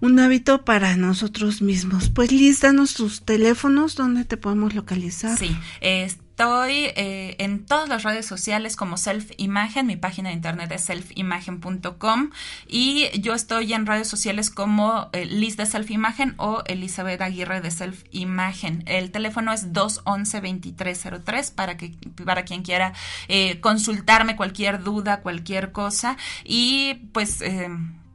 un 0.00 0.18
hábito 0.18 0.64
para 0.64 0.96
nosotros 0.96 1.62
mismos. 1.62 2.10
Pues 2.10 2.32
Liz, 2.32 2.60
danos 2.60 2.94
tus 2.94 3.22
teléfonos, 3.22 3.94
¿dónde 3.94 4.24
te 4.24 4.36
podemos 4.36 4.74
localizar? 4.74 5.38
Sí, 5.38 5.56
estoy 5.80 6.92
eh, 6.96 7.36
en 7.38 7.64
todas 7.64 7.88
las 7.88 8.02
redes 8.02 8.26
sociales 8.26 8.76
como 8.76 8.98
Self 8.98 9.30
Imagen, 9.38 9.86
mi 9.86 9.96
página 9.96 10.28
de 10.28 10.34
internet 10.34 10.70
es 10.72 10.82
selfimagen.com 10.82 12.30
y 12.68 13.08
yo 13.18 13.32
estoy 13.32 13.72
en 13.72 13.86
redes 13.86 14.06
sociales 14.06 14.50
como 14.50 15.08
eh, 15.14 15.24
Liz 15.24 15.56
de 15.56 15.64
Self 15.64 15.90
Imagen 15.90 16.34
o 16.36 16.62
Elizabeth 16.66 17.22
Aguirre 17.22 17.62
de 17.62 17.70
Self 17.70 18.04
Imagen. 18.10 18.82
El 18.86 19.12
teléfono 19.12 19.50
es 19.50 19.72
211-2303 19.72 21.54
para, 21.54 21.78
para 22.22 22.44
quien 22.44 22.62
quiera 22.62 22.92
eh, 23.28 23.58
consultarme 23.60 24.36
cualquier 24.36 24.82
duda, 24.82 25.22
cualquier 25.22 25.72
cosa 25.72 26.18
y 26.44 27.08
pues 27.12 27.40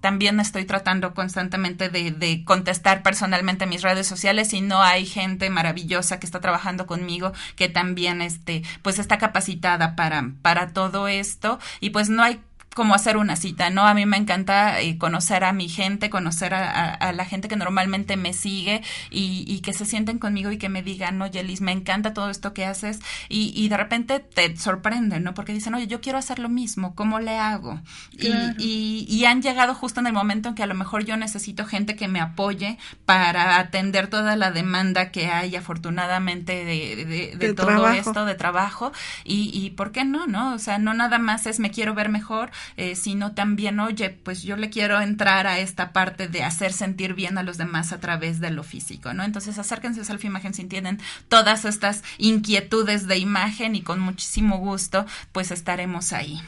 también 0.01 0.39
estoy 0.39 0.65
tratando 0.65 1.13
constantemente 1.13 1.89
de, 1.89 2.43
contestar 2.43 3.03
personalmente 3.03 3.63
en 3.63 3.69
mis 3.69 3.83
redes 3.83 4.07
sociales 4.07 4.51
y 4.53 4.61
no 4.61 4.81
hay 4.81 5.05
gente 5.05 5.49
maravillosa 5.49 6.19
que 6.19 6.25
está 6.25 6.41
trabajando 6.41 6.87
conmigo 6.87 7.31
que 7.55 7.69
también 7.69 8.21
este 8.21 8.63
pues 8.81 8.99
está 8.99 9.17
capacitada 9.17 9.95
para 9.95 10.31
para 10.41 10.73
todo 10.73 11.07
esto. 11.07 11.59
Y 11.79 11.91
pues 11.91 12.09
no 12.09 12.23
hay 12.23 12.41
como 12.73 12.95
hacer 12.95 13.17
una 13.17 13.35
cita, 13.35 13.69
¿no? 13.69 13.85
A 13.85 13.93
mí 13.93 14.05
me 14.05 14.15
encanta 14.15 14.79
eh, 14.79 14.97
conocer 14.97 15.43
a 15.43 15.51
mi 15.51 15.67
gente, 15.67 16.09
conocer 16.09 16.53
a, 16.53 17.11
la 17.11 17.25
gente 17.25 17.49
que 17.49 17.57
normalmente 17.57 18.15
me 18.15 18.31
sigue 18.31 18.81
y, 19.09 19.59
que 19.61 19.73
se 19.73 19.85
sienten 19.85 20.19
conmigo 20.19 20.51
y 20.51 20.57
que 20.57 20.69
me 20.69 20.81
digan, 20.81 21.21
oye, 21.21 21.43
Liz, 21.43 21.59
me 21.61 21.73
encanta 21.73 22.13
todo 22.13 22.29
esto 22.29 22.53
que 22.53 22.65
haces 22.65 22.99
y, 23.27 23.67
de 23.67 23.77
repente 23.77 24.19
te 24.19 24.55
sorprende, 24.55 25.19
¿no? 25.19 25.33
Porque 25.33 25.53
dicen, 25.53 25.73
oye, 25.73 25.87
yo 25.87 25.99
quiero 26.01 26.17
hacer 26.17 26.39
lo 26.39 26.49
mismo, 26.49 26.95
¿cómo 26.95 27.19
le 27.19 27.37
hago? 27.37 27.79
Y, 28.17 29.25
han 29.25 29.41
llegado 29.41 29.75
justo 29.75 29.99
en 29.99 30.07
el 30.07 30.13
momento 30.13 30.49
en 30.49 30.55
que 30.55 30.63
a 30.63 30.65
lo 30.65 30.73
mejor 30.73 31.05
yo 31.05 31.15
necesito 31.15 31.65
gente 31.65 31.95
que 31.95 32.07
me 32.07 32.19
apoye 32.19 32.77
para 33.05 33.59
atender 33.59 34.07
toda 34.07 34.35
la 34.35 34.51
demanda 34.51 35.11
que 35.11 35.27
hay 35.27 35.55
afortunadamente 35.55 36.65
de, 36.65 37.53
todo 37.53 37.89
esto, 37.89 38.25
de 38.25 38.35
trabajo 38.35 38.91
y, 39.23 39.51
y, 39.53 39.71
¿por 39.71 39.91
qué 39.91 40.03
no, 40.05 40.25
no? 40.25 40.53
O 40.53 40.59
sea, 40.59 40.79
no 40.79 40.93
nada 40.93 41.19
más 41.19 41.45
es 41.45 41.59
me 41.59 41.69
quiero 41.69 41.93
ver 41.93 42.09
mejor, 42.09 42.51
eh, 42.77 42.95
sino 42.95 43.33
también, 43.33 43.79
oye, 43.79 44.09
pues 44.09 44.43
yo 44.43 44.57
le 44.57 44.69
quiero 44.69 45.01
entrar 45.01 45.47
a 45.47 45.59
esta 45.59 45.93
parte 45.93 46.27
de 46.27 46.43
hacer 46.43 46.73
sentir 46.73 47.13
bien 47.13 47.37
a 47.37 47.43
los 47.43 47.57
demás 47.57 47.93
a 47.93 47.99
través 47.99 48.39
de 48.39 48.51
lo 48.51 48.63
físico, 48.63 49.13
¿no? 49.13 49.23
Entonces 49.23 49.57
acérquense 49.57 50.01
a 50.01 50.05
Self 50.05 50.23
Imagen 50.25 50.53
si 50.53 50.65
tienen 50.65 50.99
todas 51.27 51.65
estas 51.65 52.03
inquietudes 52.17 53.07
de 53.07 53.17
imagen 53.17 53.75
y 53.75 53.81
con 53.81 53.99
muchísimo 53.99 54.57
gusto, 54.57 55.05
pues 55.31 55.51
estaremos 55.51 56.13
ahí. 56.13 56.41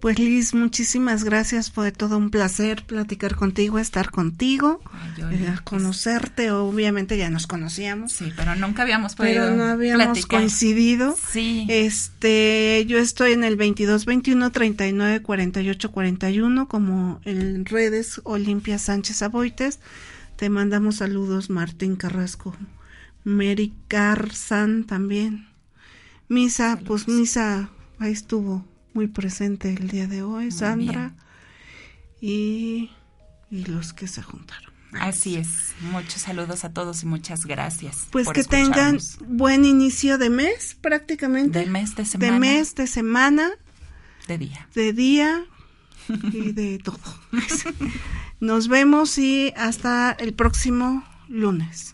Pues 0.00 0.18
Liz, 0.18 0.52
muchísimas 0.52 1.24
gracias, 1.24 1.70
fue 1.70 1.90
todo 1.90 2.18
un 2.18 2.30
placer 2.30 2.84
platicar 2.84 3.36
contigo, 3.36 3.78
estar 3.78 4.10
contigo, 4.10 4.82
eh, 5.18 5.54
conocerte, 5.64 6.50
obviamente 6.50 7.16
ya 7.16 7.30
nos 7.30 7.46
conocíamos. 7.46 8.12
Sí, 8.12 8.30
pero 8.36 8.54
nunca 8.54 8.82
habíamos 8.82 9.14
podido 9.14 9.44
Pero 9.44 9.56
no 9.56 9.64
habíamos 9.64 10.26
coincidido. 10.26 11.16
Sí. 11.32 11.66
Este, 11.70 12.84
yo 12.86 12.98
estoy 12.98 13.32
en 13.32 13.44
el 13.44 13.56
22 13.56 14.04
21 14.04 14.52
39 14.52 15.22
48 15.22 15.90
41 15.90 16.68
como 16.68 17.20
en 17.24 17.64
redes 17.64 18.20
Olimpia 18.24 18.78
Sánchez 18.78 19.22
Aboites. 19.22 19.80
Te 20.36 20.50
mandamos 20.50 20.96
saludos 20.96 21.48
Martín 21.48 21.96
Carrasco, 21.96 22.54
Mary 23.24 23.72
Carzan 23.88 24.84
también. 24.84 25.48
Misa, 26.28 26.78
pues 26.84 27.08
Misa 27.08 27.70
ahí 27.98 28.12
estuvo 28.12 28.66
muy 28.94 29.08
presente 29.08 29.70
el 29.70 29.88
día 29.88 30.06
de 30.06 30.22
hoy, 30.22 30.50
Sandra, 30.50 31.12
y, 32.20 32.90
y, 33.50 33.64
los 33.66 33.92
que 33.92 34.08
se 34.08 34.22
juntaron. 34.22 34.72
Así 34.92 35.36
es. 35.36 35.74
Muchos 35.80 36.22
saludos 36.22 36.64
a 36.64 36.72
todos 36.72 37.02
y 37.02 37.06
muchas 37.06 37.46
gracias. 37.46 38.06
Pues 38.10 38.28
que 38.28 38.44
tengan 38.44 38.98
buen 39.26 39.64
inicio 39.64 40.18
de 40.18 40.30
mes, 40.30 40.76
prácticamente. 40.80 41.58
De 41.58 41.66
mes 41.66 41.96
de 41.96 42.04
semana. 42.04 42.32
De 42.32 42.38
mes, 42.38 42.74
de 42.76 42.86
semana. 42.86 43.50
De 44.28 44.38
día. 44.38 44.68
De 44.74 44.92
día 44.92 45.44
y 46.32 46.52
de 46.52 46.78
todo. 46.78 46.98
Nos 48.40 48.68
vemos 48.68 49.18
y 49.18 49.52
hasta 49.56 50.12
el 50.12 50.32
próximo 50.34 51.04
lunes. 51.28 51.93